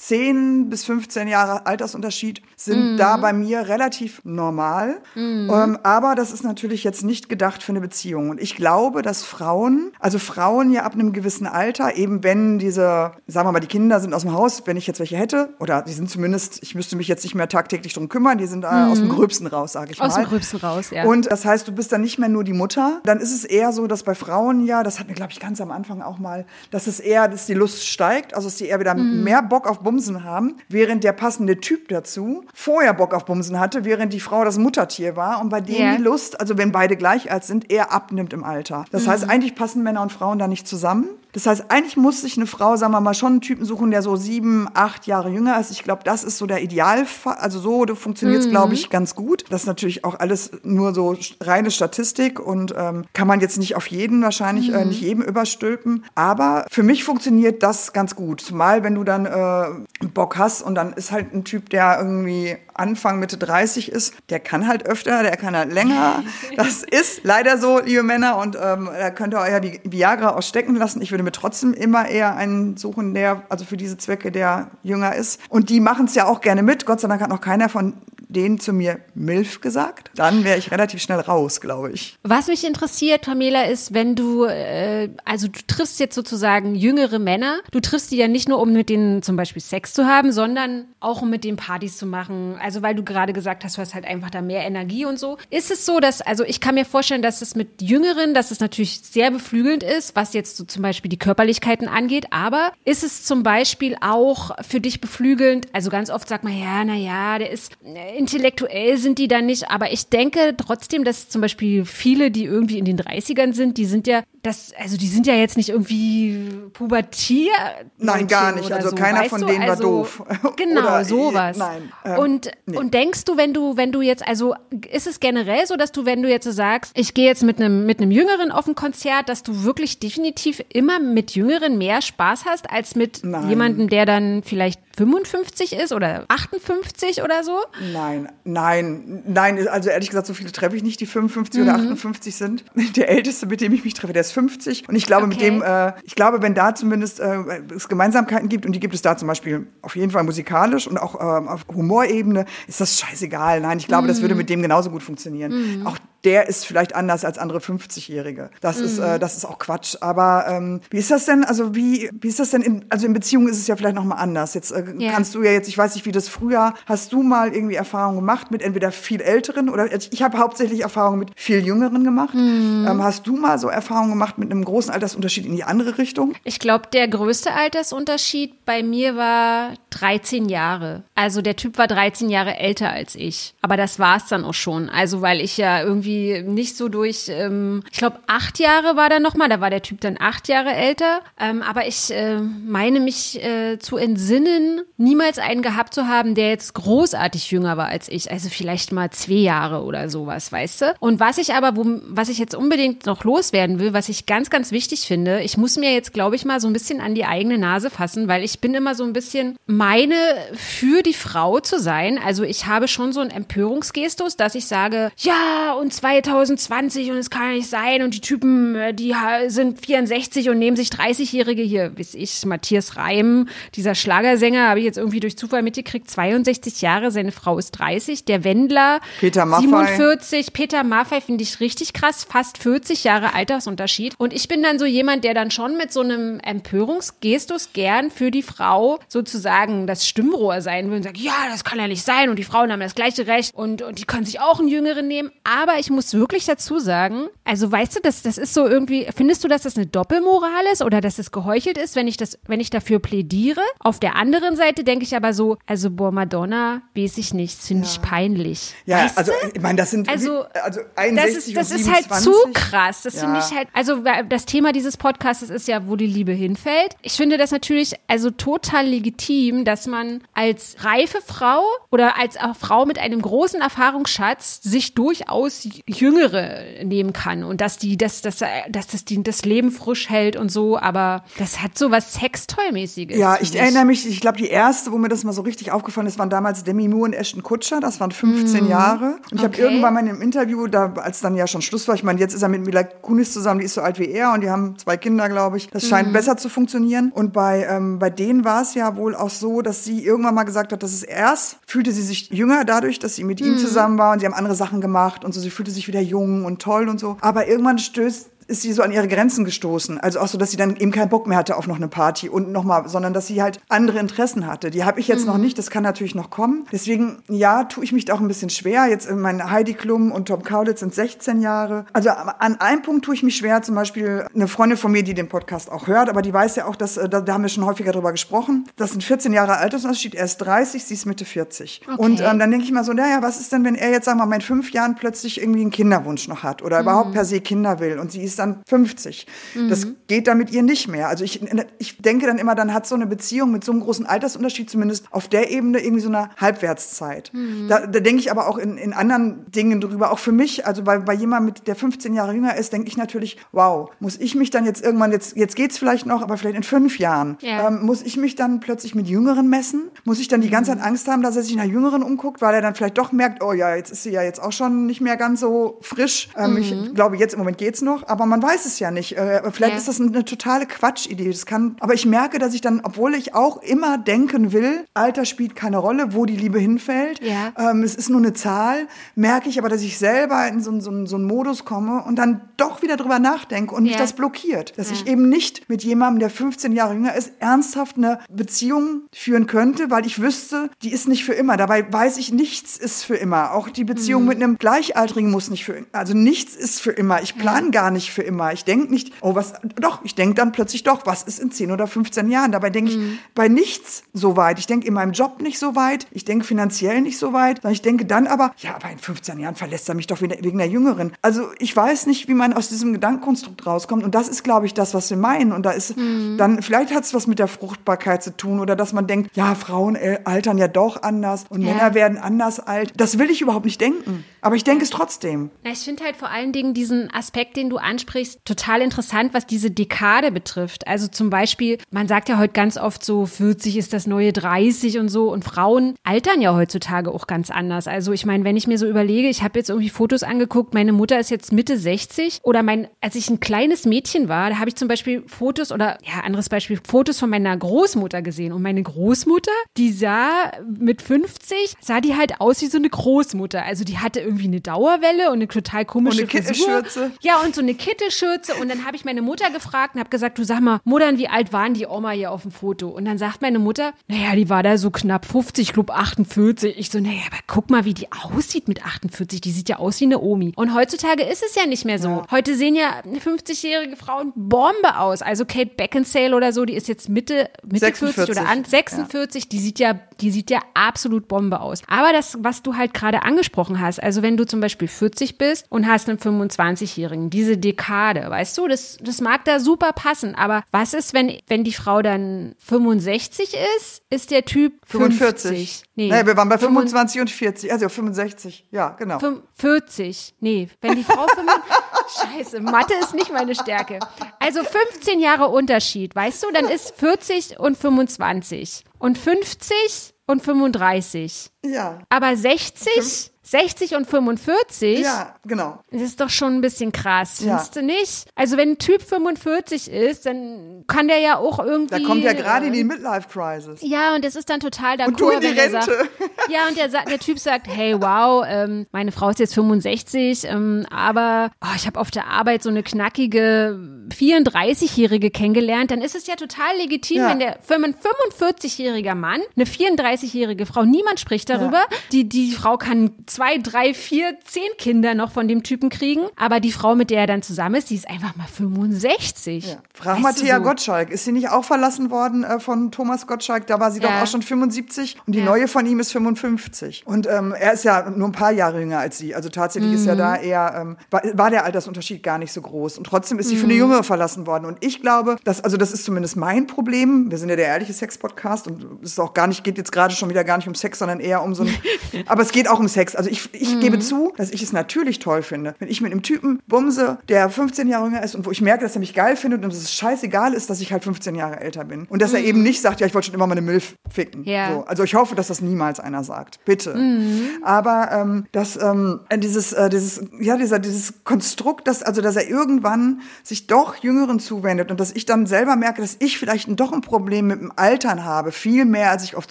10 0.00 0.70
bis 0.70 0.86
15 0.86 1.28
Jahre 1.28 1.66
Altersunterschied 1.66 2.40
sind 2.56 2.96
da 2.96 3.18
bei 3.18 3.34
mir 3.34 3.68
relativ 3.68 4.22
normal. 4.24 5.02
Ähm, 5.14 5.78
aber 5.82 6.14
das 6.14 6.32
ist 6.32 6.42
natürlich 6.42 6.84
jetzt 6.84 7.04
nicht 7.04 7.28
gedacht 7.28 7.62
für 7.62 7.72
eine 7.72 7.82
Beziehung. 7.82 8.30
Und 8.30 8.40
ich 8.40 8.56
glaube, 8.56 9.02
dass 9.02 9.22
Frauen, 9.24 9.92
also 9.98 10.18
Frauen 10.18 10.72
ja 10.72 10.84
ab 10.84 10.94
einem 10.94 11.12
gewissen 11.12 11.46
Alter, 11.46 11.96
eben 11.96 12.24
wenn 12.24 12.58
diese, 12.58 13.12
sagen 13.26 13.46
wir 13.48 13.52
mal, 13.52 13.60
die 13.60 13.66
Kinder 13.66 14.00
sind 14.00 14.14
aus 14.14 14.22
dem 14.22 14.32
Haus, 14.32 14.62
wenn 14.64 14.78
ich 14.78 14.86
jetzt 14.86 15.00
welche 15.00 15.18
hätte, 15.18 15.54
oder 15.60 15.82
die 15.82 15.92
sind 15.92 16.08
zumindest, 16.08 16.62
ich 16.62 16.74
müsste 16.74 16.96
mich 16.96 17.06
jetzt 17.06 17.22
nicht 17.22 17.34
mehr 17.34 17.48
tagtäglich 17.48 17.92
drum 17.92 18.08
kümmern, 18.08 18.38
die 18.38 18.46
sind 18.46 18.64
äh, 18.64 18.68
aus 18.68 19.00
dem 19.00 19.10
Gröbsten 19.10 19.46
raus, 19.48 19.72
sage 19.72 19.92
ich 19.92 20.00
Aus 20.00 20.16
mal. 20.16 20.22
dem 20.24 20.28
Gröbsten 20.30 20.60
raus, 20.60 20.90
ja. 20.92 21.04
Und 21.04 21.30
das 21.30 21.44
heißt, 21.44 21.68
du 21.68 21.72
bist 21.72 21.92
dann 21.92 22.00
nicht 22.00 22.18
mehr 22.18 22.30
nur 22.30 22.42
die 22.44 22.54
Mutter. 22.54 23.00
Dann 23.04 23.20
ist 23.20 23.34
es 23.34 23.44
eher 23.44 23.72
so, 23.72 23.86
dass 23.86 24.02
bei 24.02 24.14
Frauen 24.14 24.64
ja, 24.64 24.82
das 24.82 24.98
hatten 24.98 25.08
wir, 25.10 25.14
glaube 25.16 25.32
ich, 25.32 25.40
ganz 25.40 25.60
am 25.60 25.70
Anfang 25.70 26.00
auch 26.00 26.18
mal, 26.18 26.46
dass 26.70 26.86
es 26.86 27.00
eher, 27.00 27.28
dass 27.28 27.44
die 27.44 27.54
Lust 27.54 27.86
steigt, 27.86 28.32
also 28.34 28.48
dass 28.48 28.56
die 28.56 28.66
eher 28.66 28.80
wieder 28.80 28.94
Mhm. 28.94 29.24
mehr 29.24 29.42
Bock 29.42 29.68
auf 29.68 29.80
Bumsen 29.90 30.22
haben, 30.22 30.54
während 30.68 31.02
der 31.02 31.12
passende 31.12 31.58
Typ 31.58 31.88
dazu 31.88 32.44
vorher 32.54 32.94
Bock 32.94 33.12
auf 33.12 33.24
Bumsen 33.24 33.58
hatte, 33.58 33.84
während 33.84 34.12
die 34.12 34.20
Frau 34.20 34.44
das 34.44 34.56
Muttertier 34.56 35.16
war 35.16 35.40
und 35.40 35.48
bei 35.48 35.60
denen 35.60 35.78
Ja. 35.80 35.96
die 35.96 36.02
Lust, 36.02 36.38
also 36.40 36.56
wenn 36.56 36.70
beide 36.70 36.96
gleich 36.96 37.32
alt 37.32 37.42
sind, 37.42 37.72
eher 37.72 37.92
abnimmt 37.92 38.32
im 38.32 38.44
Alter. 38.44 38.84
Das 38.92 39.08
heißt, 39.08 39.24
Mhm. 39.24 39.30
eigentlich 39.30 39.54
passen 39.56 39.82
Männer 39.82 40.02
und 40.02 40.12
Frauen 40.12 40.38
da 40.38 40.46
nicht 40.46 40.68
zusammen. 40.68 41.08
Das 41.32 41.46
heißt, 41.46 41.64
eigentlich 41.68 41.96
muss 41.96 42.22
sich 42.22 42.36
eine 42.36 42.46
Frau, 42.46 42.76
sagen 42.76 42.92
wir 42.92 43.00
mal, 43.00 43.14
schon 43.14 43.32
einen 43.32 43.40
Typen 43.40 43.64
suchen, 43.64 43.90
der 43.90 44.02
so 44.02 44.16
sieben, 44.16 44.66
acht 44.74 45.06
Jahre 45.06 45.30
jünger 45.30 45.58
ist. 45.60 45.70
Ich 45.70 45.82
glaube, 45.84 46.02
das 46.04 46.24
ist 46.24 46.38
so 46.38 46.46
der 46.46 46.62
Idealfall. 46.62 47.34
Also 47.38 47.58
so 47.60 47.86
funktioniert 47.94 48.40
es, 48.40 48.46
Mhm. 48.46 48.50
glaube 48.50 48.74
ich, 48.74 48.90
ganz 48.90 49.14
gut. 49.14 49.44
Das 49.50 49.62
ist 49.62 49.66
natürlich 49.66 50.04
auch 50.04 50.18
alles 50.18 50.50
nur 50.62 50.94
so 50.94 51.16
reine 51.40 51.70
Statistik 51.70 52.40
und 52.40 52.74
ähm, 52.76 53.04
kann 53.12 53.26
man 53.28 53.40
jetzt 53.40 53.58
nicht 53.58 53.76
auf 53.76 53.86
jeden 53.88 54.22
wahrscheinlich 54.22 54.72
äh, 54.72 54.84
nicht 54.84 55.00
jedem 55.00 55.22
überstülpen. 55.22 56.04
Aber 56.14 56.66
für 56.70 56.82
mich 56.82 57.04
funktioniert 57.04 57.62
das 57.62 57.92
ganz 57.92 58.14
gut. 58.16 58.40
Zumal, 58.40 58.82
wenn 58.84 58.94
du 58.94 59.04
dann 59.04 59.26
äh, 59.26 60.06
Bock 60.06 60.36
hast 60.38 60.62
und 60.62 60.74
dann 60.74 60.92
ist 60.92 61.12
halt 61.12 61.32
ein 61.34 61.44
Typ, 61.44 61.70
der 61.70 61.98
irgendwie 62.00 62.56
Anfang, 62.80 63.18
Mitte 63.20 63.36
30 63.38 63.92
ist, 63.92 64.14
der 64.30 64.40
kann 64.40 64.66
halt 64.66 64.86
öfter, 64.86 65.22
der 65.22 65.36
kann 65.36 65.54
halt 65.56 65.72
länger. 65.72 66.24
Das 66.56 66.82
ist 66.82 67.20
leider 67.22 67.58
so, 67.58 67.78
liebe 67.80 68.02
Männer. 68.02 68.36
Und 68.38 68.56
ähm, 68.60 68.88
da 68.92 69.10
könnt 69.10 69.34
ihr 69.34 69.38
euer 69.40 69.58
Vi- 69.60 69.80
Viagra 69.84 70.30
ausstecken 70.30 70.74
lassen. 70.74 71.00
Ich 71.02 71.10
würde 71.12 71.22
mir 71.24 71.32
trotzdem 71.32 71.72
immer 71.74 72.08
eher 72.08 72.34
einen 72.36 72.76
suchen, 72.76 73.14
der, 73.14 73.42
also 73.48 73.64
für 73.64 73.76
diese 73.76 73.96
Zwecke, 73.98 74.32
der 74.32 74.68
jünger 74.82 75.14
ist. 75.14 75.40
Und 75.48 75.68
die 75.70 75.80
machen 75.80 76.06
es 76.06 76.14
ja 76.14 76.26
auch 76.26 76.40
gerne 76.40 76.62
mit. 76.62 76.86
Gott 76.86 77.00
sei 77.00 77.08
Dank 77.08 77.20
hat 77.22 77.30
noch 77.30 77.40
keiner 77.40 77.68
von 77.68 77.94
denen 78.30 78.58
zu 78.60 78.72
mir 78.72 79.00
MILF 79.14 79.60
gesagt, 79.60 80.10
dann 80.14 80.44
wäre 80.44 80.58
ich 80.58 80.70
relativ 80.70 81.02
schnell 81.02 81.20
raus, 81.20 81.60
glaube 81.60 81.92
ich. 81.92 82.16
Was 82.22 82.46
mich 82.46 82.64
interessiert, 82.64 83.22
Pamela, 83.22 83.64
ist, 83.64 83.92
wenn 83.94 84.14
du, 84.14 84.44
äh, 84.44 85.10
also 85.24 85.48
du 85.48 85.60
triffst 85.66 86.00
jetzt 86.00 86.14
sozusagen 86.14 86.74
jüngere 86.74 87.18
Männer, 87.18 87.60
du 87.72 87.80
triffst 87.80 88.10
die 88.10 88.16
ja 88.16 88.28
nicht 88.28 88.48
nur, 88.48 88.60
um 88.60 88.72
mit 88.72 88.88
denen 88.88 89.22
zum 89.22 89.36
Beispiel 89.36 89.62
Sex 89.62 89.92
zu 89.92 90.06
haben, 90.06 90.32
sondern 90.32 90.86
auch 91.00 91.22
um 91.22 91.30
mit 91.30 91.44
denen 91.44 91.56
Partys 91.56 91.96
zu 91.96 92.06
machen. 92.06 92.56
Also 92.60 92.82
weil 92.82 92.94
du 92.94 93.02
gerade 93.02 93.32
gesagt 93.32 93.64
hast, 93.64 93.76
du 93.76 93.80
hast 93.80 93.94
halt 93.94 94.04
einfach 94.04 94.30
da 94.30 94.40
mehr 94.42 94.64
Energie 94.64 95.04
und 95.04 95.18
so. 95.18 95.38
Ist 95.50 95.70
es 95.70 95.84
so, 95.84 96.00
dass, 96.00 96.20
also 96.20 96.44
ich 96.44 96.60
kann 96.60 96.74
mir 96.74 96.84
vorstellen, 96.84 97.22
dass 97.22 97.42
es 97.42 97.54
mit 97.54 97.82
Jüngeren, 97.82 98.34
dass 98.34 98.50
es 98.50 98.60
natürlich 98.60 99.00
sehr 99.00 99.30
beflügelnd 99.30 99.82
ist, 99.82 100.14
was 100.16 100.34
jetzt 100.34 100.56
so 100.56 100.64
zum 100.64 100.82
Beispiel 100.82 101.08
die 101.08 101.18
Körperlichkeiten 101.18 101.88
angeht, 101.88 102.26
aber 102.30 102.72
ist 102.84 103.02
es 103.02 103.24
zum 103.24 103.42
Beispiel 103.42 103.96
auch 104.00 104.50
für 104.64 104.80
dich 104.80 105.00
beflügelnd, 105.00 105.68
also 105.72 105.90
ganz 105.90 106.10
oft 106.10 106.28
sagt 106.28 106.44
man, 106.44 106.56
ja, 106.58 106.84
na 106.84 106.94
ja, 106.94 107.38
der 107.38 107.50
ist 107.50 107.72
intellektuell 108.20 108.98
sind 108.98 109.18
die 109.18 109.28
dann 109.28 109.46
nicht, 109.46 109.70
aber 109.70 109.92
ich 109.92 110.10
denke 110.10 110.54
trotzdem, 110.54 111.04
dass 111.04 111.30
zum 111.30 111.40
Beispiel 111.40 111.86
viele, 111.86 112.30
die 112.30 112.44
irgendwie 112.44 112.78
in 112.78 112.84
den 112.84 112.98
30ern 112.98 113.54
sind, 113.54 113.78
die 113.78 113.86
sind 113.86 114.06
ja, 114.06 114.22
das, 114.42 114.74
also 114.78 114.98
die 114.98 115.06
sind 115.06 115.26
ja 115.26 115.32
jetzt 115.32 115.56
nicht 115.56 115.70
irgendwie 115.70 116.50
Pubertier. 116.74 117.52
Nein, 117.96 118.26
gar 118.26 118.54
nicht. 118.54 118.70
Also 118.70 118.90
so, 118.90 118.94
keiner 118.94 119.24
von 119.24 119.40
du? 119.40 119.46
denen 119.46 119.62
war 119.62 119.70
also, 119.70 119.82
doof. 119.82 120.22
Genau, 120.56 120.82
Oder, 120.82 121.00
äh, 121.00 121.04
sowas. 121.04 121.56
Nein. 121.56 121.92
ähm, 122.04 122.18
und, 122.18 122.50
nee. 122.66 122.76
und 122.76 122.92
denkst 122.92 123.24
du, 123.24 123.38
wenn 123.38 123.54
du, 123.54 123.78
wenn 123.78 123.90
du 123.90 124.02
jetzt, 124.02 124.26
also 124.28 124.54
ist 124.90 125.06
es 125.06 125.18
generell 125.18 125.66
so, 125.66 125.76
dass 125.76 125.90
du, 125.90 126.04
wenn 126.04 126.22
du 126.22 126.28
jetzt 126.28 126.44
so 126.44 126.50
sagst, 126.50 126.92
ich 126.96 127.14
gehe 127.14 127.26
jetzt 127.26 127.42
mit 127.42 127.58
einem, 127.58 127.86
mit 127.86 128.00
einem 128.00 128.10
Jüngeren 128.10 128.50
auf 128.50 128.68
ein 128.68 128.74
Konzert, 128.74 129.30
dass 129.30 129.42
du 129.42 129.64
wirklich 129.64 129.98
definitiv 129.98 130.62
immer 130.68 131.00
mit 131.00 131.34
Jüngeren 131.34 131.78
mehr 131.78 132.02
Spaß 132.02 132.44
hast, 132.44 132.70
als 132.70 132.96
mit 132.96 133.20
Nein. 133.22 133.48
jemandem, 133.48 133.88
der 133.88 134.04
dann 134.04 134.42
vielleicht 134.42 134.80
55 135.00 135.72
ist 135.72 135.92
oder 135.92 136.24
58 136.28 137.22
oder 137.22 137.42
so? 137.42 137.58
Nein, 137.92 138.28
nein, 138.44 139.22
nein, 139.26 139.66
also 139.68 139.88
ehrlich 139.88 140.10
gesagt, 140.10 140.26
so 140.26 140.34
viele 140.34 140.52
treffe 140.52 140.76
ich 140.76 140.82
nicht, 140.82 141.00
die 141.00 141.06
55 141.06 141.62
Mhm. 141.62 141.68
oder 141.68 141.76
58 141.76 142.34
sind. 142.36 142.64
Der 142.96 143.08
älteste, 143.08 143.46
mit 143.46 143.60
dem 143.62 143.72
ich 143.72 143.82
mich 143.84 143.94
treffe, 143.94 144.12
der 144.12 144.20
ist 144.20 144.32
50. 144.32 144.88
Und 144.88 144.94
ich 144.96 145.06
glaube, 145.06 145.26
mit 145.26 145.38
Okay. 145.38 145.50
dem, 145.50 145.62
äh, 145.62 145.92
ich 146.02 146.14
glaube, 146.14 146.42
wenn 146.42 146.54
da 146.54 146.74
zumindest 146.74 147.18
äh, 147.20 147.38
es 147.74 147.88
Gemeinsamkeiten 147.88 148.48
gibt, 148.48 148.66
und 148.66 148.72
die 148.72 148.80
gibt 148.80 148.94
es 148.94 149.00
da 149.02 149.16
zum 149.16 149.28
Beispiel 149.28 149.66
auf 149.82 149.96
jeden 149.96 150.10
Fall 150.10 150.22
musikalisch 150.24 150.86
und 150.86 150.98
auch 150.98 151.14
ähm, 151.20 151.48
auf 151.48 151.62
Humorebene, 151.74 152.44
ist 152.68 152.80
das 152.80 152.98
scheißegal. 153.00 153.60
Nein, 153.60 153.78
ich 153.78 153.86
glaube, 153.86 154.06
das 154.06 154.18
Mhm. 154.18 154.22
würde 154.22 154.34
mit 154.34 154.50
dem 154.50 154.60
genauso 154.62 154.90
gut 154.90 155.02
funktionieren. 155.02 155.82
Auch 155.86 155.96
der 156.24 156.48
ist 156.48 156.66
vielleicht 156.66 156.94
anders 156.94 157.24
als 157.24 157.38
andere 157.38 157.60
50-Jährige. 157.60 158.50
Das 158.60 158.78
ist, 158.78 158.98
Mhm. 158.98 159.04
äh, 159.04 159.18
das 159.18 159.36
ist 159.36 159.44
auch 159.44 159.58
Quatsch. 159.58 159.96
Aber 160.00 160.44
ähm, 160.48 160.80
wie 160.90 160.98
ist 160.98 161.10
das 161.10 161.24
denn? 161.24 161.44
Also 161.44 161.74
wie, 161.74 162.10
wie 162.20 162.28
ist 162.28 162.38
das 162.40 162.50
denn? 162.50 162.62
In, 162.62 162.84
also 162.90 163.06
in 163.06 163.12
Beziehungen 163.12 163.48
ist 163.48 163.58
es 163.58 163.66
ja 163.66 163.76
vielleicht 163.76 163.94
noch 163.94 164.04
mal 164.04 164.16
anders. 164.16 164.54
Jetzt 164.54 164.70
äh, 164.72 164.84
Ja. 164.98 165.12
kannst 165.12 165.34
du 165.34 165.42
ja 165.42 165.50
jetzt, 165.52 165.68
ich 165.68 165.78
weiß 165.78 165.94
nicht, 165.94 166.04
wie 166.06 166.12
das 166.12 166.28
früher. 166.28 166.74
Hast 166.86 167.12
du 167.12 167.22
mal 167.22 167.54
irgendwie 167.54 167.74
Erfahrungen 167.76 168.16
gemacht 168.16 168.50
mit 168.50 168.60
entweder 168.62 168.92
viel 168.92 169.20
Älteren 169.20 169.68
oder 169.68 169.88
ich 169.94 170.22
habe 170.22 170.38
hauptsächlich 170.38 170.80
Erfahrungen 170.82 171.18
mit 171.18 171.30
viel 171.36 171.64
Jüngeren 171.64 172.04
gemacht. 172.04 172.34
Mhm. 172.34 172.86
Ähm, 172.88 173.02
hast 173.02 173.26
du 173.26 173.36
mal 173.36 173.58
so 173.58 173.68
Erfahrungen 173.68 174.10
gemacht 174.10 174.36
mit 174.38 174.50
einem 174.50 174.64
großen 174.64 174.92
Altersunterschied 174.92 175.46
in 175.46 175.56
die 175.56 175.64
andere 175.64 175.96
Richtung? 175.98 176.34
Ich 176.44 176.58
glaube, 176.58 176.88
der 176.92 177.08
größte 177.08 177.52
Altersunterschied 177.52 178.64
bei 178.66 178.82
mir 178.82 179.16
war 179.16 179.74
13 179.90 180.48
Jahre. 180.48 181.02
Also 181.14 181.42
der 181.42 181.56
Typ 181.56 181.78
war 181.78 181.86
13 181.86 182.28
Jahre 182.30 182.56
älter 182.58 182.90
als 182.90 183.14
ich. 183.14 183.54
Aber 183.62 183.76
das 183.76 183.98
war 183.98 184.16
es 184.16 184.26
dann 184.26 184.44
auch 184.44 184.54
schon. 184.54 184.88
Also 184.88 185.22
weil 185.22 185.40
ich 185.40 185.56
ja 185.56 185.82
irgendwie 185.82 186.09
nicht 186.44 186.76
so 186.76 186.88
durch, 186.88 187.28
ähm, 187.28 187.82
ich 187.90 187.98
glaube, 187.98 188.18
acht 188.26 188.58
Jahre 188.58 188.96
war 188.96 189.08
da 189.08 189.20
nochmal, 189.20 189.48
da 189.48 189.60
war 189.60 189.70
der 189.70 189.82
Typ 189.82 190.00
dann 190.00 190.16
acht 190.18 190.48
Jahre 190.48 190.72
älter. 190.72 191.20
Ähm, 191.38 191.62
aber 191.62 191.86
ich 191.86 192.10
äh, 192.10 192.38
meine 192.40 193.00
mich 193.00 193.42
äh, 193.42 193.78
zu 193.78 193.96
entsinnen, 193.96 194.82
niemals 194.96 195.38
einen 195.38 195.62
gehabt 195.62 195.94
zu 195.94 196.08
haben, 196.08 196.34
der 196.34 196.50
jetzt 196.50 196.74
großartig 196.74 197.50
jünger 197.50 197.76
war 197.76 197.86
als 197.86 198.08
ich. 198.08 198.30
Also 198.30 198.48
vielleicht 198.48 198.92
mal 198.92 199.10
zwei 199.10 199.34
Jahre 199.34 199.82
oder 199.84 200.08
sowas, 200.08 200.52
weißt 200.52 200.80
du? 200.82 200.94
Und 201.00 201.20
was 201.20 201.38
ich 201.38 201.54
aber, 201.54 201.76
wo, 201.76 201.84
was 202.08 202.28
ich 202.28 202.38
jetzt 202.38 202.54
unbedingt 202.54 203.06
noch 203.06 203.24
loswerden 203.24 203.78
will, 203.78 203.92
was 203.92 204.08
ich 204.08 204.26
ganz, 204.26 204.50
ganz 204.50 204.72
wichtig 204.72 205.06
finde, 205.06 205.40
ich 205.42 205.56
muss 205.56 205.76
mir 205.76 205.92
jetzt, 205.92 206.12
glaube 206.12 206.36
ich, 206.36 206.44
mal 206.44 206.60
so 206.60 206.66
ein 206.66 206.72
bisschen 206.72 207.00
an 207.00 207.14
die 207.14 207.24
eigene 207.24 207.58
Nase 207.58 207.90
fassen, 207.90 208.28
weil 208.28 208.44
ich 208.44 208.60
bin 208.60 208.74
immer 208.74 208.94
so 208.94 209.04
ein 209.04 209.12
bisschen 209.12 209.56
meine 209.66 210.14
für 210.54 211.02
die 211.02 211.14
Frau 211.14 211.60
zu 211.60 211.78
sein. 211.78 212.18
Also 212.22 212.44
ich 212.44 212.66
habe 212.66 212.88
schon 212.88 213.12
so 213.12 213.20
einen 213.20 213.30
Empörungsgestus, 213.30 214.36
dass 214.36 214.54
ich 214.54 214.66
sage, 214.66 215.10
ja, 215.18 215.72
und 215.78 215.92
2020 216.00 217.10
und 217.10 217.18
es 217.18 217.28
kann 217.28 217.42
ja 217.42 217.56
nicht 217.56 217.68
sein 217.68 218.02
und 218.02 218.14
die 218.14 218.20
Typen, 218.20 218.74
äh, 218.74 218.94
die 218.94 219.14
sind 219.48 219.84
64 219.84 220.48
und 220.48 220.58
nehmen 220.58 220.76
sich 220.76 220.88
30-Jährige 220.88 221.62
hier, 221.62 221.98
weiß 221.98 222.14
ich, 222.14 222.44
Matthias 222.46 222.96
Reim, 222.96 223.48
dieser 223.74 223.94
Schlagersänger, 223.94 224.68
habe 224.68 224.80
ich 224.80 224.86
jetzt 224.86 224.96
irgendwie 224.96 225.20
durch 225.20 225.36
Zufall 225.36 225.62
mitgekriegt, 225.62 226.10
62 226.10 226.80
Jahre, 226.80 227.10
seine 227.10 227.32
Frau 227.32 227.58
ist 227.58 227.72
30, 227.72 228.24
der 228.24 228.44
Wendler 228.44 229.00
Peter 229.20 229.44
Maffay. 229.44 229.66
47, 229.66 230.52
Peter 230.54 230.84
Maffay 230.84 231.20
finde 231.20 231.44
ich 231.44 231.60
richtig 231.60 231.92
krass, 231.92 232.24
fast 232.24 232.56
40 232.58 233.04
Jahre 233.04 233.34
Altersunterschied. 233.34 234.14
Und 234.16 234.32
ich 234.32 234.48
bin 234.48 234.62
dann 234.62 234.78
so 234.78 234.86
jemand, 234.86 235.24
der 235.24 235.34
dann 235.34 235.50
schon 235.50 235.76
mit 235.76 235.92
so 235.92 236.00
einem 236.00 236.40
Empörungsgestus 236.40 237.74
gern 237.74 238.10
für 238.10 238.30
die 238.30 238.42
Frau 238.42 238.98
sozusagen 239.08 239.86
das 239.86 240.08
Stimmrohr 240.08 240.62
sein 240.62 240.88
will 240.90 240.96
und 240.96 241.02
sagt, 241.02 241.18
ja, 241.18 241.34
das 241.50 241.64
kann 241.64 241.78
ja 241.78 241.88
nicht 241.88 242.04
sein 242.04 242.30
und 242.30 242.38
die 242.38 242.44
Frauen 242.44 242.72
haben 242.72 242.80
das 242.80 242.94
gleiche 242.94 243.26
Recht 243.26 243.54
und, 243.54 243.82
und 243.82 243.98
die 243.98 244.04
können 244.04 244.24
sich 244.24 244.40
auch 244.40 244.60
einen 244.60 244.68
Jüngeren 244.68 245.06
nehmen. 245.06 245.30
Aber 245.44 245.78
ich 245.78 245.89
muss 245.90 246.14
wirklich 246.14 246.44
dazu 246.46 246.78
sagen, 246.78 247.26
also 247.44 247.70
weißt 247.70 247.96
du, 247.96 248.00
das, 248.00 248.22
das 248.22 248.38
ist 248.38 248.54
so 248.54 248.66
irgendwie, 248.66 249.06
findest 249.14 249.44
du, 249.44 249.48
dass 249.48 249.62
das 249.62 249.76
eine 249.76 249.86
Doppelmoral 249.86 250.64
ist 250.72 250.82
oder 250.82 251.00
dass 251.00 251.18
es 251.18 251.32
geheuchelt 251.32 251.76
ist, 251.78 251.96
wenn 251.96 252.08
ich 252.08 252.16
das, 252.16 252.38
wenn 252.46 252.60
ich 252.60 252.70
dafür 252.70 252.98
plädiere? 252.98 253.60
Auf 253.80 254.00
der 254.00 254.16
anderen 254.16 254.56
Seite 254.56 254.84
denke 254.84 255.04
ich 255.04 255.16
aber 255.16 255.32
so, 255.34 255.56
also 255.66 255.90
boah, 255.90 256.10
Madonna, 256.12 256.82
weiß 256.96 257.18
ich 257.18 257.34
nicht, 257.34 257.58
das 257.58 257.66
finde 257.68 257.86
ich 257.86 258.00
peinlich. 258.02 258.74
Ja, 258.86 259.04
Weißt 259.04 259.18
also 259.18 259.32
du? 259.42 259.48
ich 259.54 259.60
meine, 259.60 259.76
das 259.76 259.90
sind 259.90 260.08
Also, 260.08 260.44
also 260.54 260.80
das 260.80 260.96
61 260.96 261.36
ist, 261.48 261.56
das 261.56 261.70
ist 261.70 261.90
halt 261.92 262.04
27. 262.12 262.22
zu 262.24 262.32
krass. 262.52 263.02
Das 263.02 263.14
Ja. 263.14 263.20
finde 263.22 263.38
ich 263.40 263.56
halt, 263.56 263.68
also 263.72 264.02
das 264.28 264.46
Thema 264.46 264.72
dieses 264.72 264.96
Podcasts 264.96 265.42
ist 265.42 265.68
ja, 265.68 265.86
wo 265.88 265.96
die 265.96 266.06
Liebe 266.06 266.32
hinfällt. 266.32 266.94
Ich 267.02 267.14
finde 267.14 267.36
das 267.38 267.50
natürlich 267.50 267.94
also 268.06 268.30
total 268.30 268.86
legitim, 268.86 269.64
dass 269.64 269.86
man 269.86 270.22
als 270.34 270.76
reife 270.84 271.18
Frau 271.26 271.62
oder 271.90 272.18
als 272.18 272.36
auch 272.36 272.56
Frau 272.56 272.86
mit 272.86 272.98
einem 272.98 273.20
großen 273.22 273.60
Erfahrungsschatz 273.60 274.60
sich 274.62 274.94
durchaus 274.94 275.68
Jüngere 275.86 276.84
nehmen 276.84 277.12
kann 277.12 277.44
und 277.44 277.60
dass 277.60 277.78
die, 277.78 277.96
dass, 277.96 278.22
dass, 278.22 278.38
dass 278.70 278.86
das 278.88 279.04
die, 279.04 279.22
das 279.22 279.44
Leben 279.44 279.70
frisch 279.70 280.08
hält 280.08 280.36
und 280.36 280.50
so, 280.50 280.78
aber 280.78 281.24
das 281.38 281.62
hat 281.62 281.76
so 281.78 281.90
was 281.90 282.14
Sextoy-mäßiges. 282.14 283.16
Ja, 283.16 283.38
ich 283.40 283.54
erinnere 283.56 283.84
mich, 283.84 284.06
ich 284.06 284.20
glaube, 284.20 284.38
die 284.38 284.48
erste, 284.48 284.92
wo 284.92 284.98
mir 284.98 285.08
das 285.08 285.24
mal 285.24 285.32
so 285.32 285.42
richtig 285.42 285.70
aufgefallen 285.72 286.06
ist, 286.06 286.18
waren 286.18 286.30
damals 286.30 286.64
Demi 286.64 286.88
Moore 286.88 287.04
und 287.06 287.12
Ashton 287.12 287.42
Kutscher. 287.42 287.80
Das 287.80 288.00
waren 288.00 288.10
15 288.12 288.68
Jahre. 288.68 289.16
Und 289.30 289.38
ich 289.38 289.42
habe 289.42 289.50
Okay. 289.50 289.62
irgendwann 289.62 289.94
mal 289.94 290.00
in 290.00 290.08
einem 290.10 290.22
Interview, 290.22 290.66
da, 290.68 290.92
als 290.94 291.20
dann 291.20 291.34
ja 291.36 291.46
schon 291.46 291.60
Schluss 291.62 291.88
war, 291.88 291.94
ich 291.94 292.02
meine, 292.04 292.20
jetzt 292.20 292.34
ist 292.34 292.42
er 292.42 292.48
mit 292.48 292.64
Mila 292.64 292.84
Kunis 292.84 293.32
zusammen, 293.32 293.60
die 293.60 293.66
ist 293.66 293.74
so 293.74 293.80
alt 293.80 293.98
wie 293.98 294.08
er 294.10 294.32
und 294.32 294.42
die 294.42 294.50
haben 294.50 294.78
zwei 294.78 294.96
Kinder, 294.96 295.28
glaube 295.28 295.56
ich. 295.56 295.68
Das 295.70 295.86
scheint 295.88 296.12
besser 296.12 296.36
zu 296.36 296.48
funktionieren. 296.48 297.10
Und 297.14 297.32
bei, 297.32 297.66
ähm, 297.68 297.98
bei 297.98 298.10
denen 298.10 298.44
war 298.44 298.62
es 298.62 298.74
ja 298.74 298.96
wohl 298.96 299.14
auch 299.16 299.30
so, 299.30 299.60
dass 299.60 299.84
sie 299.84 300.04
irgendwann 300.04 300.34
mal 300.34 300.44
gesagt 300.44 300.72
hat, 300.72 300.82
dass 300.82 300.92
es 300.92 301.02
erst 301.02 301.56
fühlte 301.66 301.92
sie 301.92 302.02
sich 302.02 302.30
jünger 302.30 302.64
dadurch, 302.64 302.98
dass 302.98 303.16
sie 303.16 303.24
mit 303.24 303.40
ihm 303.40 303.58
zusammen 303.58 303.98
war 303.98 304.12
und 304.12 304.20
sie 304.20 304.26
haben 304.26 304.34
andere 304.34 304.54
Sachen 304.54 304.80
gemacht 304.80 305.24
und 305.24 305.32
so. 305.34 305.40
Sie 305.40 305.50
fühlte 305.50 305.69
sich 305.70 305.88
wieder 305.88 306.00
jung 306.00 306.44
und 306.44 306.60
toll 306.60 306.88
und 306.88 307.00
so. 307.00 307.16
Aber 307.20 307.46
irgendwann 307.46 307.78
stößt 307.78 308.30
ist 308.50 308.62
sie 308.62 308.72
so 308.72 308.82
an 308.82 308.92
ihre 308.92 309.08
Grenzen 309.08 309.44
gestoßen. 309.44 309.98
Also 309.98 310.20
auch 310.20 310.26
so, 310.26 310.36
dass 310.36 310.50
sie 310.50 310.56
dann 310.56 310.76
eben 310.76 310.90
keinen 310.90 311.08
Bock 311.08 311.26
mehr 311.26 311.38
hatte 311.38 311.56
auf 311.56 311.66
noch 311.66 311.76
eine 311.76 311.88
Party 311.88 312.28
und 312.28 312.50
nochmal, 312.50 312.88
sondern 312.88 313.14
dass 313.14 313.28
sie 313.28 313.40
halt 313.40 313.60
andere 313.68 313.98
Interessen 313.98 314.46
hatte. 314.46 314.70
Die 314.70 314.84
habe 314.84 315.00
ich 315.00 315.08
jetzt 315.08 315.26
noch 315.26 315.38
nicht, 315.38 315.56
das 315.56 315.70
kann 315.70 315.82
natürlich 315.82 316.14
noch 316.14 316.30
kommen. 316.30 316.66
Deswegen, 316.72 317.22
ja, 317.28 317.64
tue 317.64 317.84
ich 317.84 317.92
mich 317.92 318.04
da 318.04 318.14
auch 318.14 318.20
ein 318.20 318.28
bisschen 318.28 318.50
schwer. 318.50 318.86
Jetzt 318.86 319.06
äh, 319.06 319.14
mein 319.14 319.50
Heidi 319.50 319.74
Klum 319.74 320.10
und 320.10 320.26
Tom 320.26 320.42
Kaulitz 320.42 320.80
sind 320.80 320.92
16 320.92 321.40
Jahre. 321.40 321.86
Also 321.92 322.10
an 322.10 322.60
einem 322.60 322.82
Punkt 322.82 323.04
tue 323.04 323.14
ich 323.14 323.22
mich 323.22 323.36
schwer, 323.36 323.62
zum 323.62 323.76
Beispiel 323.76 324.26
eine 324.34 324.48
Freundin 324.48 324.76
von 324.76 324.90
mir, 324.90 325.04
die 325.04 325.14
den 325.14 325.28
Podcast 325.28 325.70
auch 325.70 325.86
hört, 325.86 326.08
aber 326.08 326.20
die 326.20 326.32
weiß 326.32 326.56
ja 326.56 326.66
auch, 326.66 326.76
dass, 326.76 326.96
äh, 326.96 327.08
da, 327.08 327.20
da 327.20 327.34
haben 327.34 327.42
wir 327.42 327.48
schon 327.48 327.64
häufiger 327.64 327.92
drüber 327.92 328.10
gesprochen, 328.10 328.68
das 328.76 328.90
sind 328.90 329.04
14 329.04 329.32
Jahre 329.32 329.58
Altersunterschied, 329.58 330.16
er 330.16 330.24
ist 330.24 330.38
30, 330.38 330.84
sie 330.84 330.94
ist 330.94 331.06
Mitte 331.06 331.24
40. 331.24 331.82
Okay. 331.84 332.02
Und 332.02 332.20
ähm, 332.20 332.38
dann 332.40 332.50
denke 332.50 332.64
ich 332.64 332.72
mal 332.72 332.82
so, 332.82 332.92
naja, 332.92 333.22
was 333.22 333.38
ist 333.38 333.52
denn, 333.52 333.64
wenn 333.64 333.76
er 333.76 333.90
jetzt, 333.90 334.06
sagen 334.06 334.18
wir 334.18 334.26
mal, 334.26 334.36
in 334.36 334.40
fünf 334.40 334.72
Jahren 334.72 334.96
plötzlich 334.96 335.40
irgendwie 335.40 335.60
einen 335.60 335.70
Kinderwunsch 335.70 336.26
noch 336.26 336.42
hat 336.42 336.62
oder 336.62 336.80
überhaupt 336.80 337.12
per 337.12 337.24
se 337.24 337.40
Kinder 337.40 337.78
will 337.78 337.98
und 337.98 338.10
sie 338.10 338.22
ist 338.22 338.39
dann 338.40 338.62
50. 338.68 339.26
Das 339.68 339.86
geht 340.08 340.26
dann 340.26 340.38
mit 340.38 340.50
ihr 340.50 340.62
nicht 340.62 340.88
mehr. 340.88 341.08
Also 341.08 341.22
ich, 341.24 341.40
ich 341.78 341.98
denke 341.98 342.26
dann 342.26 342.38
immer, 342.38 342.54
dann 342.56 342.74
hat 342.74 342.86
so 342.86 342.94
eine 342.96 343.06
Beziehung 343.06 343.52
mit 343.52 343.62
so 343.64 343.70
einem 343.72 343.80
großen 343.82 344.06
Altersunterschied 344.06 344.68
zumindest 344.68 345.04
auf 345.12 345.28
der 345.28 345.50
Ebene 345.50 345.78
irgendwie 345.80 346.00
so 346.02 346.08
eine 346.08 346.30
Halbwertszeit. 346.36 347.30
Da, 347.68 347.86
da 347.86 348.00
denke 348.00 348.20
ich 348.20 348.30
aber 348.30 348.48
auch 348.48 348.58
in, 348.58 348.76
in 348.76 348.92
anderen 348.92 349.50
Dingen 349.50 349.80
drüber, 349.80 350.10
auch 350.12 350.18
für 350.18 350.32
mich, 350.32 350.66
also 350.66 350.82
bei, 350.82 350.98
bei 350.98 351.14
jemandem, 351.14 351.54
der 351.66 351.74
15 351.76 352.14
Jahre 352.14 352.32
jünger 352.34 352.56
ist, 352.56 352.72
denke 352.72 352.88
ich 352.88 352.96
natürlich, 352.96 353.36
wow, 353.52 353.90
muss 354.00 354.16
ich 354.18 354.34
mich 354.34 354.50
dann 354.50 354.64
jetzt 354.64 354.84
irgendwann, 354.84 355.12
jetzt, 355.12 355.36
jetzt 355.36 355.56
geht's 355.56 355.78
vielleicht 355.78 356.06
noch, 356.06 356.22
aber 356.22 356.36
vielleicht 356.36 356.56
in 356.56 356.62
fünf 356.62 356.98
Jahren, 356.98 357.36
Ja. 357.40 357.68
ähm, 357.68 357.82
muss 357.84 358.02
ich 358.02 358.16
mich 358.16 358.34
dann 358.34 358.60
plötzlich 358.60 358.94
mit 358.94 359.06
Jüngeren 359.08 359.48
messen? 359.48 359.90
Muss 360.04 360.18
ich 360.20 360.28
dann 360.28 360.40
die 360.40 360.50
ganze 360.50 360.70
Zeit 360.72 360.80
Angst 360.82 361.08
haben, 361.08 361.22
dass 361.22 361.36
er 361.36 361.42
sich 361.42 361.56
nach 361.56 361.64
Jüngeren 361.64 362.02
umguckt, 362.02 362.40
weil 362.40 362.54
er 362.54 362.62
dann 362.62 362.74
vielleicht 362.74 362.98
doch 362.98 363.12
merkt, 363.12 363.42
oh 363.42 363.52
ja, 363.52 363.74
jetzt 363.76 363.90
ist 363.90 364.02
sie 364.02 364.10
ja 364.10 364.22
jetzt 364.22 364.40
auch 364.42 364.52
schon 364.52 364.86
nicht 364.86 365.00
mehr 365.00 365.16
ganz 365.16 365.40
so 365.40 365.78
frisch. 365.80 366.28
Ähm, 366.36 366.56
Ich 366.60 366.94
glaube, 366.94 367.16
jetzt 367.16 367.34
im 367.34 367.38
Moment 367.40 367.58
geht's 367.58 367.82
noch, 367.82 368.06
aber 368.08 368.26
man 368.30 368.42
weiß 368.42 368.64
es 368.66 368.78
ja 368.78 368.90
nicht. 368.90 369.16
Äh, 369.18 369.42
vielleicht 369.52 369.72
Ja. 369.74 369.78
ist 369.78 369.88
das 369.88 370.00
eine 370.00 370.24
totale 370.24 370.64
Quatschidee. 370.66 371.30
Das 371.30 371.44
kann, 371.44 371.76
aber 371.80 371.92
ich 371.94 372.06
merke, 372.06 372.38
dass 372.38 372.54
ich 372.54 372.60
dann, 372.62 372.80
obwohl 372.82 373.14
ich 373.14 373.34
auch 373.34 373.62
immer 373.62 373.98
denken 373.98 374.52
will, 374.52 374.84
Alter 374.94 375.24
spielt 375.26 375.54
keine 375.54 375.76
Rolle, 375.78 376.14
wo 376.14 376.24
die 376.24 376.36
Liebe 376.36 376.58
hinfällt. 376.58 377.20
Ja. 377.22 377.52
Ähm, 377.70 377.82
es 377.82 377.94
ist 377.94 378.08
nur 378.08 378.20
eine 378.20 378.32
Zahl. 378.32 378.86
Merke 379.14 379.48
ich 379.48 379.58
aber, 379.58 379.68
dass 379.68 379.82
ich 379.82 379.98
selber 379.98 380.46
in 380.48 380.62
so, 380.62 380.70
einen- 380.70 380.80
so, 380.80 381.06
so 381.06 381.16
einen 381.16 381.26
Modus 381.26 381.64
komme 381.64 382.02
und 382.04 382.16
dann 382.16 382.40
doch 382.56 382.80
wieder 382.82 382.96
drüber 382.96 383.18
nachdenke 383.18 383.74
und 383.74 383.82
mich 383.82 383.96
das 383.96 384.12
blockiert. 384.14 384.78
Dass 384.78 384.90
ich 384.90 385.06
eben 385.06 385.28
nicht 385.28 385.68
mit 385.68 385.82
jemandem, 385.84 386.20
der 386.20 386.30
15 386.30 386.72
Jahre 386.72 386.94
jünger 386.94 387.14
ist, 387.14 387.32
ernsthaft 387.40 387.96
eine 387.96 388.20
Beziehung 388.30 389.02
führen 389.14 389.46
könnte, 389.46 389.90
weil 389.90 390.06
ich 390.06 390.20
wüsste, 390.20 390.70
die 390.82 390.92
ist 390.92 391.08
nicht 391.08 391.24
für 391.24 391.32
immer. 391.34 391.56
Dabei 391.56 391.90
weiß 391.92 392.16
ich, 392.18 392.32
nichts 392.32 392.76
ist 392.76 393.04
für 393.04 393.16
immer. 393.16 393.52
Auch 393.52 393.68
die 393.68 393.82
Mhm. 393.82 393.86
Beziehung 393.88 394.24
mit 394.26 394.36
einem 394.36 394.56
Gleichaltrigen 394.58 395.30
muss 395.30 395.50
nicht 395.50 395.64
für 395.64 395.84
also 395.92 396.14
nichts 396.14 396.54
ist 396.54 396.80
für 396.80 396.90
immer. 396.92 397.22
Ich 397.22 397.36
plane 397.36 397.70
gar 397.70 397.90
nicht 397.90 398.09
für 398.12 398.22
immer. 398.22 398.52
Ich 398.52 398.64
denke 398.64 398.90
nicht, 398.92 399.12
oh 399.20 399.34
was, 399.34 399.54
doch, 399.80 400.00
ich 400.04 400.14
denke 400.14 400.34
dann 400.34 400.52
plötzlich 400.52 400.82
doch, 400.82 401.06
was 401.06 401.22
ist 401.22 401.38
in 401.40 401.50
10 401.50 401.70
oder 401.72 401.86
15 401.86 402.30
Jahren? 402.30 402.52
Dabei 402.52 402.70
denke 402.70 402.90
Mhm. 402.92 403.12
ich 403.14 403.34
bei 403.34 403.48
nichts 403.48 404.02
so 404.12 404.36
weit. 404.36 404.58
Ich 404.58 404.66
denke 404.66 404.86
in 404.86 404.94
meinem 404.94 405.12
Job 405.12 405.40
nicht 405.40 405.58
so 405.58 405.76
weit. 405.76 406.06
Ich 406.10 406.24
denke 406.24 406.44
finanziell 406.44 407.00
nicht 407.00 407.18
so 407.18 407.32
weit. 407.32 407.58
sondern 407.58 407.72
Ich 407.72 407.82
denke 407.82 408.04
dann 408.06 408.26
aber, 408.26 408.52
ja, 408.58 408.74
aber 408.74 408.90
in 408.90 408.98
15 408.98 409.38
Jahren 409.40 409.54
verlässt 409.54 409.88
er 409.88 409.94
mich 409.94 410.06
doch 410.06 410.20
wegen 410.20 410.58
der 410.58 410.68
Jüngeren. 410.68 411.12
Also 411.22 411.42
ich 411.58 411.74
weiß 411.76 412.06
nicht, 412.06 412.28
wie 412.28 412.34
man 412.34 412.52
aus 412.52 412.68
diesem 412.68 412.92
Gedankenkonstrukt 412.92 413.66
rauskommt. 413.66 414.04
Und 414.04 414.14
das 414.14 414.28
ist, 414.28 414.42
glaube 414.44 414.66
ich, 414.66 414.74
das, 414.74 414.94
was 414.94 415.10
wir 415.10 415.16
meinen. 415.16 415.52
Und 415.52 415.64
da 415.66 415.70
ist 415.70 415.96
Mhm. 415.96 416.36
dann, 416.38 416.62
vielleicht 416.62 416.94
hat 416.94 417.04
es 417.04 417.14
was 417.14 417.26
mit 417.26 417.38
der 417.38 417.48
Fruchtbarkeit 417.48 418.22
zu 418.22 418.36
tun 418.36 418.60
oder 418.60 418.76
dass 418.76 418.92
man 418.92 419.06
denkt, 419.06 419.36
ja, 419.36 419.54
Frauen 419.54 419.96
äh, 419.96 420.20
altern 420.24 420.58
ja 420.58 420.68
doch 420.68 421.02
anders 421.02 421.44
und 421.48 421.62
Ja. 421.62 421.74
Männer 421.74 421.94
werden 421.94 422.18
anders 422.18 422.60
alt. 422.60 422.92
Das 422.96 423.18
will 423.18 423.30
ich 423.30 423.40
überhaupt 423.40 423.64
nicht 423.64 423.80
denken. 423.80 424.24
Aber 424.42 424.56
ich 424.56 424.64
denke 424.64 424.84
es 424.84 424.90
trotzdem. 424.90 425.50
Na, 425.64 425.70
ich 425.70 425.78
finde 425.78 426.04
halt 426.04 426.16
vor 426.16 426.30
allen 426.30 426.52
Dingen 426.52 426.74
diesen 426.74 427.12
Aspekt, 427.12 427.56
den 427.56 427.70
du 427.70 427.76
ansprichst, 427.76 428.40
total 428.44 428.80
interessant, 428.80 429.34
was 429.34 429.46
diese 429.46 429.70
Dekade 429.70 430.30
betrifft. 430.32 430.86
Also 430.86 431.08
zum 431.08 431.30
Beispiel, 431.30 431.78
man 431.90 432.08
sagt 432.08 432.28
ja 432.28 432.38
heute 432.38 432.52
ganz 432.52 432.76
oft 432.76 433.04
so, 433.04 433.26
40 433.26 433.76
ist 433.76 433.92
das 433.92 434.06
neue 434.06 434.32
30 434.32 434.98
und 434.98 435.08
so. 435.08 435.30
Und 435.30 435.44
Frauen 435.44 435.94
altern 436.04 436.40
ja 436.40 436.54
heutzutage 436.54 437.12
auch 437.12 437.26
ganz 437.26 437.50
anders. 437.50 437.86
Also 437.86 438.12
ich 438.12 438.26
meine, 438.26 438.44
wenn 438.44 438.56
ich 438.56 438.66
mir 438.66 438.78
so 438.78 438.86
überlege, 438.86 439.28
ich 439.28 439.42
habe 439.42 439.58
jetzt 439.58 439.70
irgendwie 439.70 439.90
Fotos 439.90 440.22
angeguckt, 440.22 440.74
meine 440.74 440.92
Mutter 440.92 441.18
ist 441.18 441.30
jetzt 441.30 441.52
Mitte 441.52 441.76
60 441.76 442.40
oder 442.42 442.62
mein, 442.62 442.88
als 443.00 443.14
ich 443.14 443.28
ein 443.30 443.40
kleines 443.40 443.84
Mädchen 443.84 444.28
war, 444.28 444.50
da 444.50 444.58
habe 444.58 444.68
ich 444.68 444.76
zum 444.76 444.88
Beispiel 444.88 445.22
Fotos 445.26 445.72
oder, 445.72 445.98
ja, 446.04 446.20
anderes 446.24 446.48
Beispiel, 446.48 446.80
Fotos 446.86 447.18
von 447.18 447.30
meiner 447.30 447.56
Großmutter 447.56 448.22
gesehen. 448.22 448.52
Und 448.52 448.62
meine 448.62 448.82
Großmutter, 448.82 449.52
die 449.76 449.92
sah 449.92 450.52
mit 450.78 451.02
50, 451.02 451.76
sah 451.80 452.00
die 452.00 452.16
halt 452.16 452.40
aus 452.40 452.62
wie 452.62 452.66
so 452.66 452.78
eine 452.78 452.88
Großmutter. 452.88 453.64
Also 453.64 453.84
die 453.84 453.98
hatte 453.98 454.20
irgendwie 454.30 454.46
eine 454.46 454.60
Dauerwelle 454.60 455.28
und 455.28 455.34
eine 455.34 455.48
total 455.48 455.84
komische 455.84 456.22
Und 456.22 456.30
eine. 456.34 456.40
Kittelschürze. 456.40 457.10
Ja, 457.20 457.40
und 457.44 457.54
so 457.54 457.60
eine 457.60 457.74
Kittelschürze. 457.74 458.54
Und 458.54 458.70
dann 458.70 458.86
habe 458.86 458.96
ich 458.96 459.04
meine 459.04 459.22
Mutter 459.22 459.50
gefragt 459.50 459.94
und 459.94 460.00
habe 460.00 460.10
gesagt, 460.10 460.38
du 460.38 460.44
sag 460.44 460.60
mal, 460.60 460.80
Muttern, 460.84 461.18
wie 461.18 461.28
alt 461.28 461.52
waren 461.52 461.74
die 461.74 461.86
Oma 461.86 462.10
hier 462.10 462.30
auf 462.30 462.42
dem 462.42 462.52
Foto? 462.52 462.88
Und 462.88 463.04
dann 463.04 463.18
sagt 463.18 463.42
meine 463.42 463.58
Mutter, 463.58 463.92
naja, 464.08 464.34
die 464.36 464.48
war 464.48 464.62
da 464.62 464.78
so 464.78 464.90
knapp 464.90 465.26
50, 465.26 465.68
ich 465.68 465.72
glaube 465.74 465.94
48. 465.94 466.78
Ich 466.78 466.90
so, 466.90 467.00
naja, 467.00 467.22
aber 467.26 467.40
guck 467.46 467.70
mal, 467.70 467.84
wie 467.84 467.94
die 467.94 468.06
aussieht 468.12 468.68
mit 468.68 468.84
48. 468.84 469.40
Die 469.40 469.50
sieht 469.50 469.68
ja 469.68 469.76
aus 469.76 470.00
wie 470.00 470.04
eine 470.04 470.20
Omi. 470.20 470.52
Und 470.56 470.74
heutzutage 470.74 471.24
ist 471.24 471.42
es 471.42 471.54
ja 471.54 471.66
nicht 471.66 471.84
mehr 471.84 471.98
so. 471.98 472.22
Heute 472.30 472.54
sehen 472.54 472.76
ja 472.76 473.02
50-jährige 473.04 473.96
Frauen 473.96 474.32
Bombe 474.36 474.96
aus. 474.96 475.22
Also 475.22 475.44
Kate 475.44 475.72
Beckinsale 475.76 476.36
oder 476.36 476.52
so, 476.52 476.64
die 476.64 476.74
ist 476.74 476.88
jetzt 476.88 477.08
Mitte, 477.08 477.50
Mitte 477.64 477.86
40 477.86 478.14
46, 478.14 478.30
oder 478.30 478.48
an, 478.48 478.64
46, 478.64 479.48
die 479.48 479.58
sieht 479.58 479.78
ja, 479.78 479.94
die 480.20 480.30
sieht 480.30 480.50
ja 480.50 480.60
absolut 480.74 481.28
Bombe 481.28 481.60
aus. 481.60 481.82
Aber 481.88 482.12
das, 482.12 482.38
was 482.40 482.62
du 482.62 482.76
halt 482.76 482.94
gerade 482.94 483.22
angesprochen 483.22 483.80
hast, 483.80 484.02
also 484.02 484.19
wenn 484.22 484.36
du 484.36 484.46
zum 484.46 484.60
Beispiel 484.60 484.88
40 484.88 485.38
bist 485.38 485.66
und 485.68 485.86
hast 485.86 486.08
einen 486.08 486.18
25-Jährigen, 486.18 487.30
diese 487.30 487.56
Dekade, 487.56 488.28
weißt 488.28 488.58
du, 488.58 488.68
das, 488.68 488.98
das 489.00 489.20
mag 489.20 489.44
da 489.44 489.60
super 489.60 489.92
passen. 489.92 490.34
Aber 490.34 490.62
was 490.70 490.94
ist, 490.94 491.14
wenn, 491.14 491.38
wenn 491.48 491.64
die 491.64 491.72
Frau 491.72 492.02
dann 492.02 492.54
65 492.58 493.56
ist, 493.78 494.02
ist 494.10 494.30
der 494.30 494.44
Typ 494.44 494.74
45. 494.86 495.50
50? 495.50 495.82
Nee, 495.94 496.08
Nee, 496.10 496.26
wir 496.26 496.36
waren 496.36 496.48
bei 496.48 496.58
55. 496.58 497.18
25 497.18 497.20
und 497.20 497.30
40, 497.30 497.72
also 497.72 497.88
65. 497.88 498.66
Ja, 498.70 498.90
genau. 498.90 499.18
40. 499.54 500.34
Nee, 500.40 500.68
wenn 500.80 500.96
die 500.96 501.04
Frau 501.04 501.26
45. 501.26 501.62
Scheiße, 502.10 502.60
Mathe 502.60 502.94
ist 503.00 503.14
nicht 503.14 503.32
meine 503.32 503.54
Stärke. 503.54 504.00
Also 504.40 504.64
15 504.64 505.20
Jahre 505.20 505.48
Unterschied, 505.48 506.14
weißt 506.14 506.42
du? 506.42 506.50
Dann 506.52 506.66
ist 506.66 506.94
40 506.96 507.60
und 507.60 507.76
25. 507.76 508.84
Und 508.98 509.16
50 509.16 510.14
und 510.26 510.42
35. 510.42 511.50
Ja. 511.64 511.98
Aber 512.08 512.36
60, 512.36 513.30
60 513.50 513.96
und 513.96 514.06
45, 514.08 515.00
Ja, 515.00 515.34
genau. 515.44 515.80
das 515.90 516.02
ist 516.02 516.20
doch 516.20 516.30
schon 516.30 516.54
ein 516.54 516.60
bisschen 516.60 516.92
krass, 516.92 517.40
Ja. 517.40 517.46
findest 517.58 517.76
du 517.76 517.82
nicht? 517.82 518.26
Also 518.36 518.56
wenn 518.56 518.70
ein 518.70 518.78
Typ 518.78 519.02
45 519.02 519.90
ist, 519.90 520.26
dann 520.26 520.84
kann 520.86 521.08
der 521.08 521.18
ja 521.18 521.36
auch 521.38 521.58
irgendwie... 521.58 522.00
Da 522.00 522.06
kommt 522.06 522.22
ja 522.22 522.32
gerade 522.32 522.66
in 522.66 522.72
die 522.72 522.84
Midlife-Crisis. 522.84 523.80
ja, 523.82 524.14
und 524.14 524.24
das 524.24 524.36
ist 524.36 524.48
dann 524.50 524.60
total 524.60 524.96
d'accord, 524.96 525.06
Und 525.08 525.20
du 525.20 525.28
in 525.30 525.40
die 525.40 525.46
Rente. 525.48 525.70
sagt, 525.72 525.88
ja, 526.48 526.68
und 526.68 526.76
der, 526.76 526.88
der 526.88 527.18
Typ 527.18 527.38
sagt, 527.40 527.66
hey, 527.68 528.00
wow, 528.00 528.44
ähm, 528.46 528.86
meine 528.92 529.10
Frau 529.10 529.30
ist 529.30 529.40
jetzt 529.40 529.54
65, 529.54 530.44
ähm, 530.44 530.86
aber 530.90 531.50
oh, 531.60 531.74
ich 531.74 531.86
habe 531.86 531.98
auf 531.98 532.10
der 532.12 532.26
Arbeit 532.28 532.62
so 532.62 532.68
eine 532.70 532.82
knackige 532.84 533.78
34-Jährige 534.10 535.30
kennengelernt, 535.30 535.90
dann 535.90 536.02
ist 536.02 536.14
es 536.14 536.26
ja 536.26 536.36
total 536.36 536.76
legitim, 536.78 537.18
Ja. 537.18 537.30
wenn 537.30 537.38
der 537.40 537.58
für 537.62 537.74
ein 537.74 537.94
45-jähriger 537.94 539.14
Mann 539.14 539.40
eine 539.56 539.64
34-jährige 539.64 540.66
Frau, 540.66 540.84
niemand 540.84 541.20
spricht 541.20 541.50
darüber, 541.50 541.82
die, 542.12 542.28
die 542.28 542.52
Frau 542.52 542.76
kann 542.76 543.12
zwei, 543.26 543.39
drei, 543.62 543.94
vier, 543.94 544.36
zehn 544.44 544.68
Kinder 544.78 545.14
noch 545.14 545.32
von 545.32 545.48
dem 545.48 545.62
Typen 545.62 545.88
kriegen, 545.90 546.22
aber 546.36 546.60
die 546.60 546.72
Frau, 546.72 546.94
mit 546.94 547.10
der 547.10 547.20
er 547.20 547.26
dann 547.26 547.42
zusammen 547.42 547.74
ist, 547.76 547.90
die 547.90 547.94
ist 547.96 548.08
einfach 548.08 548.36
mal 548.36 548.46
65. 548.46 549.66
Ja. 549.66 549.76
Frag 549.94 550.14
Weißt 550.16 550.22
mal 550.22 550.32
Thea 550.34 550.56
so? 550.56 550.62
Gottschalk. 550.62 551.10
Ist 551.10 551.24
sie 551.24 551.32
nicht 551.32 551.48
auch 551.50 551.64
verlassen 551.64 552.10
worden 552.10 552.44
äh, 552.44 552.60
von 552.60 552.90
Thomas 552.90 553.26
Gottschalk? 553.26 553.66
Da 553.66 553.80
war 553.80 553.90
sie 553.90 554.00
doch 554.00 554.10
Ja. 554.10 554.22
auch 554.22 554.26
schon 554.26 554.42
75 554.42 555.16
und 555.26 555.34
die 555.34 555.40
Ja. 555.40 555.44
neue 555.44 555.68
von 555.68 555.86
ihm 555.86 556.00
ist 556.00 556.12
55. 556.12 557.02
Und 557.06 557.26
ähm, 557.26 557.52
er 557.58 557.72
ist 557.72 557.84
ja 557.84 558.08
nur 558.10 558.28
ein 558.28 558.32
paar 558.32 558.52
Jahre 558.52 558.80
jünger 558.80 558.98
als 558.98 559.18
sie. 559.18 559.34
Also 559.34 559.48
tatsächlich 559.48 559.92
ist 559.92 560.06
ja 560.06 560.14
da 560.14 560.36
Mhm. 560.36 560.44
eher, 560.44 560.74
ähm, 560.80 560.96
war, 561.10 561.22
war 561.34 561.50
der 561.50 561.64
Altersunterschied 561.64 562.22
gar 562.22 562.38
nicht 562.38 562.52
so 562.52 562.60
groß. 562.60 562.98
Und 562.98 563.04
trotzdem 563.04 563.38
ist 563.38 563.48
sie 563.48 563.56
für 563.56 563.64
eine 563.64 563.74
Mhm. 563.74 563.80
Jüngere 563.80 564.02
verlassen 564.04 564.46
worden. 564.46 564.64
Und 564.64 564.78
ich 564.80 565.00
glaube, 565.00 565.36
dass, 565.44 565.62
also 565.62 565.76
das 565.76 565.92
ist 565.92 566.04
zumindest 566.04 566.36
mein 566.36 566.66
Problem. 566.66 567.30
Wir 567.30 567.38
sind 567.38 567.48
ja 567.48 567.56
der 567.56 567.66
ehrliche 567.66 567.92
Sex-Podcast 567.92 568.66
und 568.68 568.84
es 569.02 569.12
ist 569.12 569.20
auch 569.20 569.34
gar 569.34 569.46
nicht, 569.46 569.64
geht 569.64 569.78
jetzt 569.78 569.92
gerade 569.92 570.14
schon 570.14 570.28
wieder 570.30 570.44
gar 570.44 570.56
nicht 570.56 570.68
um 570.68 570.74
Sex, 570.74 570.98
sondern 570.98 571.20
eher 571.20 571.42
um 571.42 571.54
so 571.54 571.64
ein, 571.64 571.74
aber 572.26 572.42
es 572.42 572.52
geht 572.52 572.68
auch 572.68 572.80
um 572.80 572.88
Sex. 572.88 573.14
Also 573.20 573.28
ich, 573.28 573.50
ich 573.52 573.74
Mhm. 573.74 573.80
gebe 573.80 573.98
zu, 573.98 574.32
dass 574.38 574.50
ich 574.50 574.62
es 574.62 574.72
natürlich 574.72 575.18
toll 575.18 575.42
finde, 575.42 575.74
wenn 575.78 575.88
ich 575.88 576.00
mit 576.00 576.10
einem 576.10 576.22
Typen 576.22 576.62
bumse, 576.66 577.18
der 577.28 577.50
15 577.50 577.86
Jahre 577.86 578.06
jünger 578.06 578.22
ist 578.22 578.34
und 578.34 578.46
wo 578.46 578.50
ich 578.50 578.62
merke, 578.62 578.82
dass 578.82 578.96
er 578.96 579.00
mich 579.00 579.12
geil 579.12 579.36
findet 579.36 579.62
und 579.62 579.70
dass 579.70 579.78
es 579.78 579.92
scheißegal 579.92 580.54
ist, 580.54 580.70
dass 580.70 580.80
ich 580.80 580.90
halt 580.90 581.04
15 581.04 581.34
Jahre 581.34 581.60
älter 581.60 581.84
bin. 581.84 582.06
Und 582.08 582.22
dass 582.22 582.32
er 582.32 582.40
eben 582.42 582.62
nicht 582.62 582.80
sagt, 582.80 582.98
ja, 583.00 583.06
ich 583.06 583.12
wollte 583.12 583.26
schon 583.26 583.34
immer 583.34 583.46
mal 583.46 583.52
eine 583.52 583.60
Milf 583.60 583.94
ficken. 584.08 584.40
Mhm. 584.40 584.46
Ja. 584.48 584.72
So. 584.72 584.84
Also 584.86 585.04
ich 585.04 585.14
hoffe, 585.14 585.34
dass 585.34 585.48
das 585.48 585.60
niemals 585.60 586.00
einer 586.00 586.24
sagt. 586.24 586.60
Bitte. 586.64 586.94
Mhm. 586.94 587.42
Aber 587.62 588.10
ähm, 588.10 588.46
dass 588.52 588.82
ähm, 588.82 589.20
dieses, 589.36 589.74
äh, 589.74 589.90
dieses, 589.90 590.22
ja, 590.40 590.56
dieser, 590.56 590.78
dieses 590.78 591.22
Konstrukt, 591.24 591.86
dass, 591.88 592.02
also 592.02 592.22
dass 592.22 592.36
er 592.36 592.48
irgendwann 592.48 593.20
sich 593.42 593.66
doch 593.66 593.96
Jüngeren 593.96 594.40
zuwendet 594.40 594.90
und 594.90 594.98
dass 594.98 595.12
ich 595.12 595.26
dann 595.26 595.44
selber 595.44 595.76
merke, 595.76 596.00
dass 596.00 596.16
ich 596.20 596.38
vielleicht 596.38 596.70
doch 596.80 596.94
ein 596.94 597.02
Problem 597.02 597.48
mit 597.48 597.60
dem 597.60 597.70
Altern 597.76 598.24
habe, 598.24 598.50
viel 598.50 598.86
mehr 598.86 599.10
als 599.10 599.24
ich 599.24 599.36
oft 599.36 599.50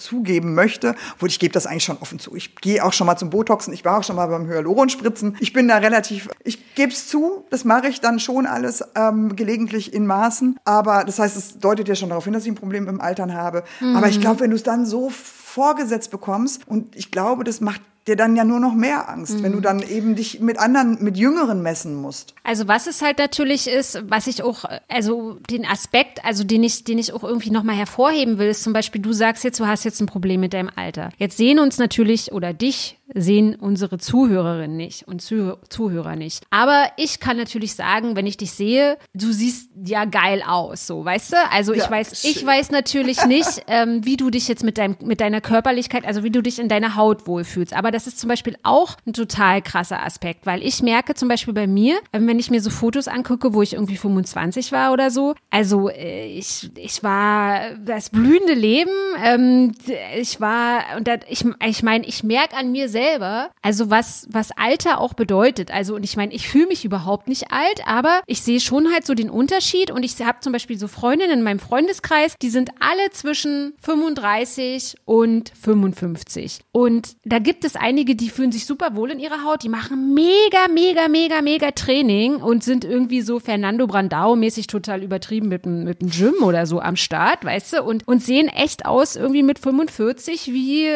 zugeben 0.00 0.54
möchte. 0.54 0.96
Obwohl 1.14 1.28
ich 1.28 1.38
gebe 1.38 1.52
das 1.52 1.66
eigentlich 1.68 1.84
schon 1.84 1.98
offen 2.00 2.18
zu. 2.18 2.34
Ich 2.34 2.56
gehe 2.56 2.84
auch 2.84 2.92
schon 2.92 3.06
mal 3.06 3.16
zum 3.16 3.30
Botoxen, 3.60 3.72
ich 3.72 3.84
war 3.84 3.98
auch 3.98 4.04
schon 4.04 4.16
mal 4.16 4.26
beim 4.26 4.46
Hyaluronspritzen. 4.46 5.36
Ich 5.40 5.52
bin 5.52 5.68
da 5.68 5.78
relativ, 5.78 6.28
ich 6.44 6.74
gebe 6.74 6.92
es 6.92 7.08
zu, 7.08 7.44
das 7.50 7.64
mache 7.64 7.88
ich 7.88 8.00
dann 8.00 8.18
schon 8.18 8.46
alles 8.46 8.82
ähm, 8.94 9.36
gelegentlich 9.36 9.92
in 9.92 10.06
Maßen. 10.06 10.58
Aber 10.64 11.04
das 11.04 11.18
heißt, 11.18 11.36
es 11.36 11.58
deutet 11.58 11.88
ja 11.88 11.94
schon 11.94 12.08
darauf 12.08 12.24
hin, 12.24 12.32
dass 12.32 12.44
ich 12.44 12.50
ein 12.50 12.54
Problem 12.54 12.86
dem 12.86 13.00
Altern 13.00 13.34
habe. 13.34 13.64
Aber 13.94 14.08
ich 14.08 14.20
glaube, 14.20 14.40
wenn 14.40 14.50
du 14.50 14.56
es 14.56 14.62
dann 14.62 14.86
so 14.86 15.10
vorgesetzt 15.10 16.10
bekommst 16.10 16.66
und 16.66 16.96
ich 16.96 17.10
glaube, 17.10 17.44
das 17.44 17.60
macht 17.60 17.82
dir 18.06 18.16
dann 18.16 18.34
ja 18.34 18.44
nur 18.44 18.60
noch 18.60 18.74
mehr 18.74 19.08
Angst, 19.08 19.42
wenn 19.42 19.52
du 19.52 19.60
dann 19.60 19.82
eben 19.82 20.14
dich 20.14 20.40
mit 20.40 20.58
anderen, 20.58 21.02
mit 21.02 21.16
Jüngeren 21.16 21.62
messen 21.62 21.94
musst. 21.94 22.34
Also 22.42 22.66
was 22.66 22.86
es 22.86 23.02
halt 23.02 23.18
natürlich 23.18 23.68
ist, 23.68 24.02
was 24.08 24.26
ich 24.26 24.42
auch, 24.42 24.64
also 24.88 25.38
den 25.50 25.66
Aspekt, 25.66 26.24
also 26.24 26.42
den 26.42 26.64
ich, 26.64 26.84
den 26.84 26.98
ich 26.98 27.12
auch 27.12 27.24
irgendwie 27.24 27.50
nochmal 27.50 27.76
hervorheben 27.76 28.38
will, 28.38 28.48
ist 28.48 28.62
zum 28.62 28.72
Beispiel, 28.72 29.02
du 29.02 29.12
sagst 29.12 29.44
jetzt, 29.44 29.60
du 29.60 29.66
hast 29.66 29.84
jetzt 29.84 30.00
ein 30.00 30.06
Problem 30.06 30.40
mit 30.40 30.54
deinem 30.54 30.70
Alter. 30.74 31.10
Jetzt 31.18 31.36
sehen 31.36 31.58
uns 31.58 31.78
natürlich 31.78 32.32
oder 32.32 32.54
dich 32.54 32.98
sehen 33.14 33.54
unsere 33.56 33.98
Zuhörerinnen 33.98 34.76
nicht 34.76 35.06
und 35.08 35.20
Zuh 35.22 35.54
Zuhörer 35.68 36.16
nicht. 36.16 36.44
Aber 36.50 36.84
ich 36.96 37.20
kann 37.20 37.36
natürlich 37.36 37.74
sagen, 37.74 38.16
wenn 38.16 38.26
ich 38.26 38.36
dich 38.36 38.52
sehe, 38.52 38.96
du 39.14 39.32
siehst 39.32 39.70
ja 39.84 40.04
geil 40.04 40.42
aus, 40.46 40.86
so, 40.86 41.04
weißt 41.04 41.32
du? 41.32 41.36
Also 41.50 41.72
ich 41.72 41.84
Ja, 41.84 41.90
weiß, 41.90 42.24
ich 42.24 42.38
schön. 42.38 42.46
weiß 42.46 42.70
natürlich 42.70 43.24
nicht, 43.26 43.62
ähm, 43.66 44.04
wie 44.04 44.16
du 44.16 44.30
dich 44.30 44.48
jetzt 44.48 44.62
mit 44.64 44.78
deinem, 44.78 44.96
mit 45.02 45.20
deiner 45.20 45.40
Körperlichkeit, 45.40 46.04
also 46.04 46.22
wie 46.22 46.30
du 46.30 46.42
dich 46.42 46.58
in 46.58 46.68
deiner 46.68 46.96
Haut 46.96 47.26
wohlfühlst. 47.26 47.72
Aber 47.74 47.90
das 47.90 48.06
ist 48.06 48.18
zum 48.18 48.28
Beispiel 48.28 48.56
auch 48.62 48.96
ein 49.06 49.12
total 49.12 49.62
krasser 49.62 50.02
Aspekt, 50.04 50.46
weil 50.46 50.62
ich 50.62 50.82
merke 50.82 51.14
zum 51.14 51.28
Beispiel 51.28 51.54
bei 51.54 51.66
mir, 51.66 51.98
ähm, 52.12 52.26
wenn 52.26 52.38
ich 52.38 52.50
mir 52.50 52.60
so 52.60 52.70
Fotos 52.70 53.08
angucke, 53.08 53.54
wo 53.54 53.62
ich 53.62 53.74
irgendwie 53.74 53.96
25 53.96 54.72
war 54.72 54.92
oder 54.92 55.10
so, 55.10 55.34
also 55.50 55.88
äh, 55.88 56.26
ich, 56.26 56.70
ich 56.76 57.02
war 57.02 57.74
das 57.84 58.10
blühende 58.10 58.54
Leben, 58.54 58.90
ähm, 59.24 59.72
ich 60.16 60.40
war, 60.40 60.82
und 60.96 61.08
das, 61.08 61.20
ich, 61.28 61.44
ich 61.66 61.82
meine, 61.82 62.06
ich 62.06 62.22
merke 62.22 62.56
an 62.56 62.70
mir 62.72 62.88
selbst, 62.88 62.99
selber, 63.00 63.50
also 63.62 63.90
was, 63.90 64.26
was 64.30 64.50
Alter 64.52 65.00
auch 65.00 65.14
bedeutet. 65.14 65.70
Also, 65.70 65.94
und 65.94 66.04
ich 66.04 66.16
meine, 66.16 66.34
ich 66.34 66.48
fühle 66.48 66.66
mich 66.66 66.84
überhaupt 66.84 67.28
nicht 67.28 67.50
alt, 67.50 67.80
aber 67.86 68.20
ich 68.26 68.42
sehe 68.42 68.60
schon 68.60 68.92
halt 68.92 69.06
so 69.06 69.14
den 69.14 69.30
Unterschied 69.30 69.90
und 69.90 70.02
ich 70.02 70.20
habe 70.20 70.40
zum 70.40 70.52
Beispiel 70.52 70.78
so 70.78 70.86
Freundinnen 70.86 71.38
in 71.38 71.42
meinem 71.42 71.60
Freundeskreis, 71.60 72.34
die 72.42 72.50
sind 72.50 72.70
alle 72.80 73.10
zwischen 73.12 73.72
35 73.80 74.96
und 75.06 75.50
55. 75.60 76.60
Und 76.72 77.16
da 77.24 77.38
gibt 77.38 77.64
es 77.64 77.76
einige, 77.76 78.14
die 78.14 78.28
fühlen 78.28 78.52
sich 78.52 78.66
super 78.66 78.94
wohl 78.94 79.10
in 79.10 79.18
ihrer 79.18 79.44
Haut, 79.44 79.62
die 79.62 79.68
machen 79.68 80.12
mega, 80.12 80.68
mega, 80.72 81.08
mega, 81.08 81.40
mega 81.40 81.70
Training 81.70 82.36
und 82.36 82.62
sind 82.62 82.84
irgendwie 82.84 83.22
so 83.22 83.40
Fernando 83.40 83.86
Brandao-mäßig 83.86 84.66
total 84.66 85.02
übertrieben 85.02 85.48
mit 85.48 85.64
mit 85.66 86.00
dem 86.00 86.10
Gym 86.10 86.42
oder 86.42 86.66
so 86.66 86.80
am 86.80 86.96
Start, 86.96 87.44
weißt 87.44 87.74
du, 87.74 87.82
und, 87.82 88.06
und 88.08 88.22
sehen 88.22 88.48
echt 88.48 88.86
aus 88.86 89.16
irgendwie 89.16 89.42
mit 89.42 89.58
45 89.58 90.48
wie, 90.48 90.86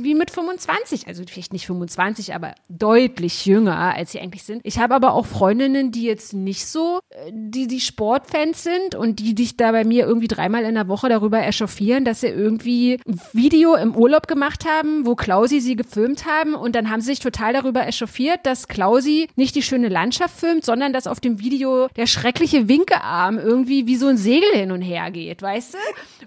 wie 0.00 0.14
mit 0.14 0.30
25. 0.30 1.06
Also 1.06 1.24
vielleicht 1.48 1.52
nicht 1.52 1.66
25, 1.66 2.34
aber 2.34 2.54
deutlich 2.68 3.46
jünger, 3.46 3.76
als 3.94 4.12
sie 4.12 4.20
eigentlich 4.20 4.44
sind. 4.44 4.60
Ich 4.64 4.78
habe 4.78 4.94
aber 4.94 5.12
auch 5.14 5.26
Freundinnen, 5.26 5.90
die 5.90 6.02
jetzt 6.04 6.32
nicht 6.34 6.66
so, 6.66 7.00
die, 7.30 7.66
die 7.66 7.80
Sportfans 7.80 8.62
sind 8.62 8.94
und 8.94 9.18
die 9.18 9.34
dich 9.34 9.56
da 9.56 9.72
bei 9.72 9.84
mir 9.84 10.06
irgendwie 10.06 10.28
dreimal 10.28 10.64
in 10.64 10.74
der 10.74 10.88
Woche 10.88 11.08
darüber 11.08 11.42
echauffieren, 11.42 12.04
dass 12.04 12.20
sie 12.20 12.28
irgendwie 12.28 13.00
ein 13.06 13.20
Video 13.32 13.74
im 13.74 13.94
Urlaub 13.96 14.26
gemacht 14.28 14.64
haben, 14.66 15.06
wo 15.06 15.14
Klausi 15.14 15.60
sie 15.60 15.76
gefilmt 15.76 16.26
haben 16.26 16.54
und 16.54 16.74
dann 16.74 16.90
haben 16.90 17.00
sie 17.00 17.08
sich 17.08 17.20
total 17.20 17.52
darüber 17.52 17.86
echauffiert, 17.86 18.40
dass 18.44 18.68
Klausi 18.68 19.28
nicht 19.36 19.54
die 19.54 19.62
schöne 19.62 19.88
Landschaft 19.88 20.38
filmt, 20.38 20.64
sondern 20.64 20.92
dass 20.92 21.06
auf 21.06 21.20
dem 21.20 21.40
Video 21.40 21.88
der 21.96 22.06
schreckliche 22.06 22.68
Winkearm 22.68 23.38
irgendwie 23.38 23.86
wie 23.86 23.96
so 23.96 24.06
ein 24.08 24.16
Segel 24.16 24.50
hin 24.52 24.70
und 24.72 24.82
her 24.82 25.10
geht, 25.10 25.40
weißt 25.42 25.74
du? 25.74 25.78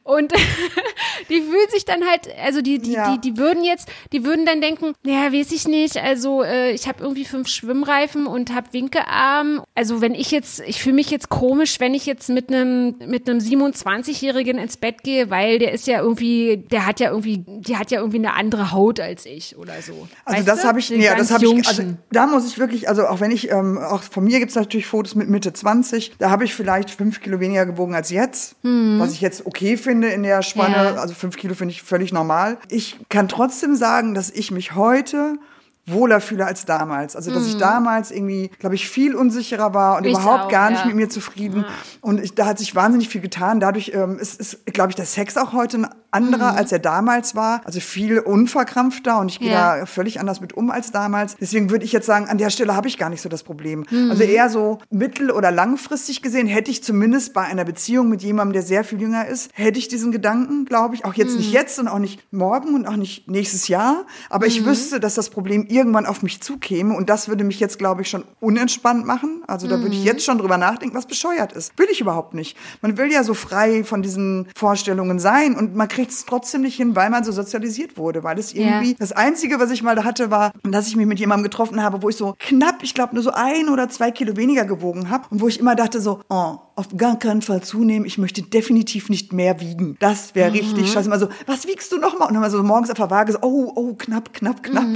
Und 0.03 0.33
die 1.29 1.41
fühlen 1.41 1.69
sich 1.69 1.85
dann 1.85 2.03
halt, 2.09 2.27
also 2.43 2.61
die, 2.61 2.79
die, 2.79 2.93
Ja. 2.93 3.15
die, 3.15 3.31
die 3.31 3.37
würden 3.37 3.63
jetzt, 3.63 3.89
die 4.11 4.25
würden 4.25 4.45
dann 4.45 4.61
denken, 4.61 4.93
naja, 5.11 5.33
weiß 5.33 5.51
ich 5.51 5.67
nicht, 5.67 5.97
also 5.97 6.43
äh, 6.43 6.71
ich 6.71 6.87
habe 6.87 7.03
irgendwie 7.03 7.25
fünf 7.25 7.47
Schwimmreifen 7.47 8.27
und 8.27 8.53
habe 8.53 8.71
Winkearm. 8.71 9.61
Also 9.75 10.01
wenn 10.01 10.15
ich 10.15 10.31
jetzt, 10.31 10.61
ich 10.61 10.81
fühle 10.81 10.95
mich 10.95 11.09
jetzt 11.09 11.29
komisch, 11.29 11.79
wenn 11.79 11.93
ich 11.93 12.05
jetzt 12.05 12.29
mit 12.29 12.49
einem 12.49 12.95
mit 13.05 13.29
einem 13.29 13.39
27-Jährigen 13.39 14.57
ins 14.57 14.77
Bett 14.77 15.03
gehe, 15.03 15.29
weil 15.29 15.59
der 15.59 15.73
ist 15.73 15.87
ja 15.87 16.01
irgendwie, 16.01 16.65
der 16.71 16.85
hat 16.85 16.99
ja 16.99 17.09
irgendwie, 17.09 17.43
die 17.45 17.77
hat 17.77 17.91
ja 17.91 17.99
irgendwie 17.99 18.17
eine 18.17 18.33
andere 18.33 18.71
Haut 18.71 18.99
als 18.99 19.25
ich 19.25 19.57
oder 19.57 19.73
so. 19.81 20.07
Also 20.25 20.39
Weißt 20.39 20.47
das 20.47 20.65
habe 20.65 20.79
ich, 20.79 20.87
Den 20.87 21.01
ja, 21.01 21.15
das 21.15 21.31
habe 21.31 21.45
ich, 21.45 21.67
also 21.67 21.83
da 22.11 22.27
muss 22.27 22.47
ich 22.47 22.57
wirklich, 22.57 22.87
also 22.87 23.07
auch 23.07 23.19
wenn 23.19 23.31
ich, 23.31 23.51
ähm, 23.51 23.77
auch 23.77 24.03
von 24.03 24.23
mir 24.23 24.39
gibt's 24.39 24.55
natürlich 24.55 24.87
Fotos 24.87 25.15
mit 25.15 25.29
Mitte 25.29 25.51
20, 25.53 26.13
da 26.19 26.29
habe 26.29 26.45
ich 26.45 26.53
vielleicht 26.53 26.89
fünf 26.89 27.21
Kilo 27.21 27.39
weniger 27.39 27.65
gewogen 27.65 27.95
als 27.95 28.09
jetzt, 28.09 28.55
was 28.63 29.13
ich 29.13 29.21
jetzt 29.21 29.45
okay 29.45 29.77
finde 29.77 30.09
in 30.09 30.23
der 30.23 30.41
Spanne. 30.41 30.75
Ja. 30.75 30.95
also 30.95 31.13
fünf 31.13 31.37
Kilo 31.37 31.53
finde 31.53 31.73
ich 31.73 31.81
völlig 31.81 32.13
normal. 32.13 32.57
Ich 32.69 32.97
kann 33.09 33.27
trotzdem 33.27 33.75
sagen, 33.75 34.13
dass 34.13 34.29
ich 34.29 34.51
mich 34.51 34.75
heute 34.75 35.00
heute 35.01 35.39
wohler 35.87 36.21
fühle 36.21 36.45
als 36.45 36.65
damals. 36.65 37.15
Also, 37.15 37.31
dass 37.33 37.47
ich 37.47 37.57
damals 37.57 38.11
irgendwie, 38.11 38.49
glaube 38.59 38.75
ich, 38.75 38.87
viel 38.87 39.15
unsicherer 39.15 39.73
war 39.73 39.97
und 39.97 40.03
Mhm. 40.03 40.09
Ich 40.11 40.13
überhaupt 40.13 40.45
auch, 40.45 40.49
gar 40.49 40.69
nicht 40.69 40.81
ja. 40.81 40.85
mit 40.87 40.95
mir 40.95 41.09
zufrieden. 41.09 41.65
Und 42.01 42.19
ich, 42.21 42.33
da 42.35 42.45
hat 42.45 42.59
sich 42.59 42.75
wahnsinnig 42.75 43.09
viel 43.09 43.21
getan. 43.21 43.59
Dadurch 43.59 43.91
ähm, 43.93 44.17
ist, 44.19 44.39
ist 44.39 44.65
glaube 44.67 44.89
ich, 44.91 44.95
der 44.95 45.05
Sex 45.05 45.37
auch 45.37 45.53
heute 45.53 45.77
ein 45.79 45.87
anderer, 46.11 46.55
als 46.57 46.71
er 46.73 46.79
damals 46.79 47.35
war. 47.35 47.61
Also 47.63 47.79
viel 47.79 48.19
unverkrampfter 48.19 49.19
und 49.19 49.29
ich 49.31 49.39
gehe 49.39 49.49
Mhm. 49.49 49.53
Ja. 49.53 49.77
da 49.79 49.85
völlig 49.85 50.19
anders 50.19 50.41
mit 50.41 50.53
um 50.53 50.69
als 50.69 50.91
damals. 50.91 51.35
Deswegen 51.39 51.69
würde 51.69 51.85
ich 51.85 51.91
jetzt 51.93 52.05
sagen, 52.05 52.27
an 52.27 52.37
der 52.37 52.49
Stelle 52.49 52.75
habe 52.75 52.87
ich 52.87 52.97
gar 52.97 53.09
nicht 53.09 53.21
so 53.21 53.29
das 53.29 53.43
Problem. 53.43 53.85
Mhm. 53.89 54.11
Also 54.11 54.23
eher 54.23 54.49
so 54.49 54.79
mittel- 54.89 55.31
oder 55.31 55.51
langfristig 55.51 56.21
gesehen 56.21 56.47
hätte 56.47 56.69
ich 56.69 56.83
zumindest 56.83 57.33
bei 57.33 57.41
einer 57.41 57.63
Beziehung 57.63 58.09
mit 58.09 58.21
jemandem, 58.23 58.53
der 58.53 58.63
sehr 58.63 58.83
viel 58.83 58.99
jünger 59.01 59.25
ist, 59.27 59.51
hätte 59.53 59.79
ich 59.79 59.87
diesen 59.87 60.11
Gedanken, 60.11 60.65
glaube 60.65 60.95
ich. 60.95 61.05
Auch 61.05 61.13
jetzt 61.13 61.31
Mhm. 61.31 61.37
nicht 61.37 61.53
jetzt 61.53 61.79
und 61.79 61.87
auch 61.87 61.99
nicht 61.99 62.21
morgen 62.33 62.75
und 62.75 62.85
auch 62.87 62.97
nicht 62.97 63.29
nächstes 63.29 63.67
Jahr. 63.69 64.05
Aber 64.29 64.45
Mhm. 64.45 64.51
ich 64.51 64.65
wüsste, 64.65 64.99
dass 64.99 65.15
das 65.15 65.29
Problem 65.29 65.65
irgendwann 65.71 66.05
auf 66.05 66.21
mich 66.23 66.41
zukäme 66.41 66.95
und 66.95 67.09
das 67.09 67.27
würde 67.27 67.43
mich 67.43 67.59
jetzt, 67.59 67.79
glaube 67.79 68.01
ich, 68.01 68.09
schon 68.09 68.23
unentspannt 68.39 69.05
machen. 69.05 69.43
Also 69.47 69.67
da 69.67 69.77
Mhm. 69.77 69.83
würde 69.83 69.95
ich 69.95 70.03
jetzt 70.03 70.23
schon 70.25 70.37
drüber 70.37 70.57
nachdenken, 70.57 70.95
was 70.95 71.05
bescheuert 71.05 71.53
ist. 71.53 71.77
Will 71.79 71.87
ich 71.91 72.01
überhaupt 72.01 72.33
nicht. 72.33 72.57
Man 72.81 72.97
will 72.97 73.11
ja 73.11 73.23
so 73.23 73.33
frei 73.33 73.83
von 73.83 74.01
diesen 74.01 74.47
Vorstellungen 74.55 75.19
sein 75.19 75.55
und 75.55 75.75
man 75.75 75.87
kriegt 75.87 76.11
es 76.11 76.25
trotzdem 76.25 76.61
nicht 76.61 76.75
hin, 76.75 76.95
weil 76.95 77.09
man 77.09 77.23
so 77.23 77.31
sozialisiert 77.31 77.97
wurde. 77.97 78.23
Weil 78.23 78.37
es 78.39 78.53
irgendwie, 78.53 78.91
Ja. 78.91 78.95
das 78.99 79.11
Einzige, 79.11 79.59
was 79.59 79.71
ich 79.71 79.83
mal 79.83 79.95
da 79.95 80.03
hatte, 80.03 80.29
war, 80.31 80.51
dass 80.63 80.87
ich 80.87 80.95
mich 80.95 81.05
mit 81.05 81.19
jemandem 81.19 81.43
getroffen 81.43 81.81
habe, 81.81 82.01
wo 82.01 82.09
ich 82.09 82.15
so 82.17 82.35
knapp, 82.39 82.83
ich 82.83 82.93
glaube, 82.93 83.13
nur 83.15 83.23
so 83.23 83.31
ein 83.31 83.69
oder 83.69 83.89
zwei 83.89 84.11
Kilo 84.11 84.35
weniger 84.37 84.65
gewogen 84.65 85.09
habe 85.09 85.25
und 85.29 85.41
wo 85.41 85.47
ich 85.47 85.59
immer 85.59 85.75
dachte 85.75 86.01
so, 86.01 86.21
oh, 86.29 86.55
auf 86.75 86.87
gar 86.95 87.19
keinen 87.19 87.41
Fall 87.41 87.61
zunehmen, 87.61 88.05
ich 88.05 88.17
möchte 88.17 88.41
definitiv 88.41 89.09
nicht 89.09 89.33
mehr 89.33 89.59
wiegen. 89.59 89.97
Das 89.99 90.35
wäre 90.35 90.53
richtig 90.53 90.91
scheiße. 90.91 91.07
Immer 91.07 91.19
so, 91.19 91.27
was 91.45 91.67
wiegst 91.67 91.91
du 91.91 91.97
noch 91.97 92.17
mal? 92.17 92.25
Und 92.25 92.33
dann 92.33 92.41
mal 92.41 92.49
so 92.49 92.63
morgens 92.63 92.89
auf 92.89 92.97
der 92.97 93.09
Waage 93.09 93.33
so, 93.33 93.39
oh, 93.41 93.71
oh, 93.75 93.93
knapp, 93.95 94.33
knapp, 94.33 94.63
knapp. 94.63 94.87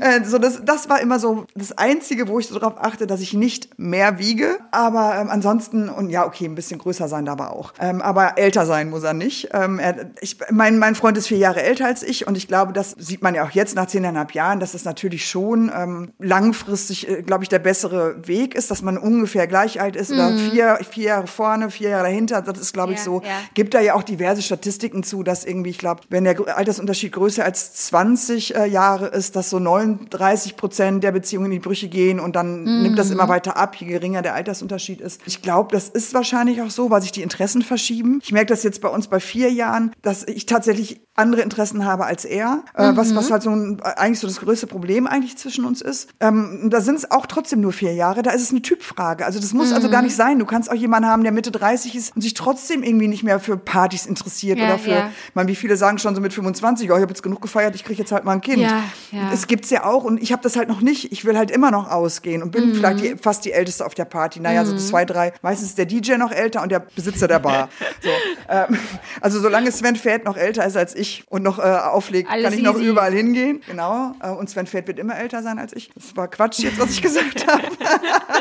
Äh, 0.00 0.24
so 0.24 0.38
das, 0.38 0.64
das 0.64 0.88
war 0.88 1.00
immer 1.00 1.18
so 1.18 1.46
das 1.54 1.72
Einzige, 1.72 2.28
wo 2.28 2.38
ich 2.38 2.48
so 2.48 2.58
darauf 2.58 2.78
achte, 2.78 3.06
dass 3.06 3.20
ich 3.20 3.32
nicht 3.32 3.78
mehr 3.78 4.18
wiege. 4.18 4.58
Aber 4.70 5.16
ähm, 5.18 5.28
ansonsten, 5.30 5.88
und 5.88 6.10
ja, 6.10 6.26
okay, 6.26 6.46
ein 6.46 6.54
bisschen 6.54 6.78
größer 6.78 7.08
sein 7.08 7.24
darf 7.24 7.38
er 7.40 7.52
auch. 7.52 7.72
Ähm, 7.78 8.02
aber 8.02 8.38
älter 8.38 8.66
sein 8.66 8.90
muss 8.90 9.02
er 9.02 9.14
nicht. 9.14 9.50
Ähm, 9.52 9.78
er, 9.78 10.10
ich, 10.20 10.36
mein, 10.50 10.78
mein 10.78 10.94
Freund 10.94 11.16
ist 11.16 11.28
vier 11.28 11.38
Jahre 11.38 11.62
älter 11.62 11.86
als 11.86 12.02
ich 12.02 12.26
und 12.26 12.36
ich 12.36 12.48
glaube, 12.48 12.72
das 12.72 12.94
sieht 12.98 13.22
man 13.22 13.34
ja 13.34 13.44
auch 13.44 13.50
jetzt 13.50 13.76
nach 13.76 13.86
zehneinhalb 13.86 14.34
Jahren, 14.34 14.60
dass 14.60 14.74
es 14.74 14.84
natürlich 14.84 15.28
schon 15.28 15.70
ähm, 15.74 16.10
langfristig, 16.18 17.08
äh, 17.08 17.22
glaube 17.22 17.44
ich, 17.44 17.48
der 17.48 17.60
bessere 17.60 18.26
Weg 18.26 18.54
ist, 18.54 18.70
dass 18.70 18.82
man 18.82 18.98
ungefähr 18.98 19.46
gleich 19.46 19.80
alt 19.80 19.96
ist 19.96 20.10
oder 20.10 20.36
vier, 20.36 20.78
vier 20.90 21.04
Jahre 21.04 21.26
vorne, 21.30 21.70
vier 21.70 21.90
Jahre 21.90 22.04
dahinter. 22.04 22.42
Das 22.42 22.58
ist, 22.58 22.72
glaube 22.72 22.92
ich, 22.92 22.98
Ja, 22.98 23.04
so. 23.04 23.22
ja. 23.22 23.28
Gibt 23.54 23.74
da 23.74 23.80
ja 23.80 23.94
auch 23.94 24.02
diverse 24.02 24.42
Statistiken 24.42 25.02
zu, 25.02 25.22
dass 25.22 25.44
irgendwie, 25.44 25.70
ich 25.70 25.78
glaube, 25.78 26.02
wenn 26.10 26.24
der 26.24 26.36
Altersunterschied 26.56 27.12
größer 27.12 27.44
als 27.44 27.74
20 27.74 28.54
äh, 28.56 28.66
Jahre 28.66 29.06
ist, 29.08 29.36
dass 29.36 29.50
so 29.50 29.58
39 29.58 30.56
Prozent 30.56 31.04
der 31.04 31.12
Beziehungen 31.12 31.46
in 31.46 31.52
die 31.52 31.58
Brüche 31.58 31.88
gehen 31.88 32.20
und 32.20 32.36
dann 32.36 32.64
nimmt 32.82 32.98
das 32.98 33.10
immer 33.10 33.28
weiter 33.28 33.56
ab, 33.56 33.76
je 33.76 33.86
geringer 33.86 34.22
der 34.22 34.34
Altersunterschied 34.34 35.00
ist. 35.00 35.20
Ich 35.26 35.42
glaube, 35.42 35.72
das 35.72 35.88
ist 35.88 36.14
wahrscheinlich 36.14 36.62
auch 36.62 36.70
so, 36.70 36.90
weil 36.90 37.02
sich 37.02 37.12
die 37.12 37.22
Interessen 37.22 37.62
verschieben. 37.62 38.20
Ich 38.22 38.32
merke 38.32 38.48
das 38.48 38.62
jetzt 38.62 38.80
bei 38.80 38.88
uns 38.88 39.08
bei 39.08 39.20
vier 39.20 39.50
Jahren, 39.52 39.92
dass 40.02 40.26
ich 40.26 40.46
tatsächlich 40.46 41.00
andere 41.16 41.42
Interessen 41.42 41.84
habe 41.84 42.06
als 42.06 42.24
er, 42.24 42.62
äh, 42.74 42.92
was, 42.94 43.14
was 43.14 43.30
halt 43.30 43.42
so 43.42 43.50
ein, 43.50 43.80
eigentlich 43.82 44.20
so 44.20 44.26
das 44.26 44.40
größte 44.40 44.66
Problem 44.66 45.06
eigentlich 45.06 45.36
zwischen 45.36 45.64
uns 45.66 45.82
ist. 45.82 46.08
Ähm, 46.20 46.68
da 46.70 46.80
sind 46.80 46.94
es 46.96 47.10
auch 47.10 47.26
trotzdem 47.26 47.60
nur 47.60 47.72
vier 47.72 47.92
Jahre, 47.92 48.22
da 48.22 48.30
ist 48.30 48.42
es 48.42 48.50
eine 48.50 48.62
Typfrage. 48.62 49.26
Also 49.26 49.38
das 49.38 49.52
muss 49.52 49.72
also 49.72 49.90
gar 49.90 50.00
nicht 50.02 50.16
sein. 50.16 50.38
Du 50.38 50.46
kannst 50.46 50.70
auch 50.70 50.74
jemanden 50.74 51.08
haben, 51.08 51.09
der 51.22 51.32
Mitte 51.32 51.50
30 51.50 51.94
ist 51.94 52.14
und 52.16 52.22
sich 52.22 52.34
trotzdem 52.34 52.82
irgendwie 52.82 53.08
nicht 53.08 53.22
mehr 53.22 53.40
für 53.40 53.56
Partys 53.56 54.06
interessiert 54.06 54.58
Ja, 54.58 54.66
oder 54.66 54.78
für, 54.78 54.90
ja. 54.90 55.10
ich 55.28 55.34
meine, 55.34 55.48
wie 55.48 55.56
viele 55.56 55.76
sagen 55.76 55.98
schon 55.98 56.14
so 56.14 56.20
mit 56.20 56.32
25, 56.32 56.90
oh, 56.90 56.94
ich 56.96 57.02
habe 57.02 57.10
jetzt 57.10 57.22
genug 57.22 57.42
gefeiert, 57.42 57.74
ich 57.74 57.84
kriege 57.84 57.98
jetzt 58.00 58.12
halt 58.12 58.24
mal 58.24 58.32
ein 58.32 58.40
Kind. 58.40 58.62
Ja, 58.62 58.82
ja. 59.12 59.30
Es 59.32 59.46
gibt's 59.46 59.70
ja 59.70 59.84
auch 59.84 60.04
und 60.04 60.22
ich 60.22 60.32
habe 60.32 60.42
das 60.42 60.56
halt 60.56 60.68
noch 60.68 60.80
nicht. 60.80 61.12
Ich 61.12 61.24
will 61.24 61.36
halt 61.36 61.50
immer 61.50 61.70
noch 61.70 61.90
ausgehen 61.90 62.42
und 62.42 62.50
bin 62.52 62.70
Mhm. 62.70 62.74
vielleicht 62.76 63.00
die, 63.04 63.16
fast 63.20 63.44
die 63.44 63.52
Älteste 63.52 63.84
auf 63.84 63.94
der 63.94 64.04
Party. 64.04 64.40
Naja, 64.40 64.64
so 64.64 64.76
zwei, 64.76 65.04
drei. 65.04 65.32
Meistens 65.42 65.68
ist 65.70 65.78
der 65.78 65.86
DJ 65.86 66.16
noch 66.16 66.30
älter 66.32 66.62
und 66.62 66.70
der 66.70 66.80
Besitzer 66.80 67.26
der 67.28 67.38
Bar. 67.40 67.68
so, 68.02 68.08
ähm, 68.48 68.78
also 69.20 69.40
solange 69.40 69.72
Sven 69.72 69.96
Fett 69.96 70.24
noch 70.24 70.36
älter 70.36 70.64
ist 70.66 70.76
als 70.76 70.94
ich 70.94 71.24
und 71.28 71.42
noch 71.42 71.58
äh, 71.58 71.62
auflegt, 71.62 72.30
Alles 72.30 72.44
kann 72.44 72.52
ich 72.54 72.62
noch 72.62 72.76
easy. 72.76 72.86
überall 72.88 73.12
hingehen. 73.12 73.62
Genau. 73.66 74.12
Äh, 74.22 74.30
und 74.30 74.48
Sven 74.50 74.66
Fett 74.66 74.86
wird 74.86 74.98
immer 74.98 75.16
älter 75.18 75.42
sein 75.42 75.58
als 75.58 75.72
ich. 75.72 75.90
Das 75.94 76.16
war 76.16 76.28
Quatsch 76.28 76.60
jetzt, 76.60 76.78
was 76.78 76.90
ich 76.90 77.02
gesagt 77.02 77.46
habe. 77.46 77.62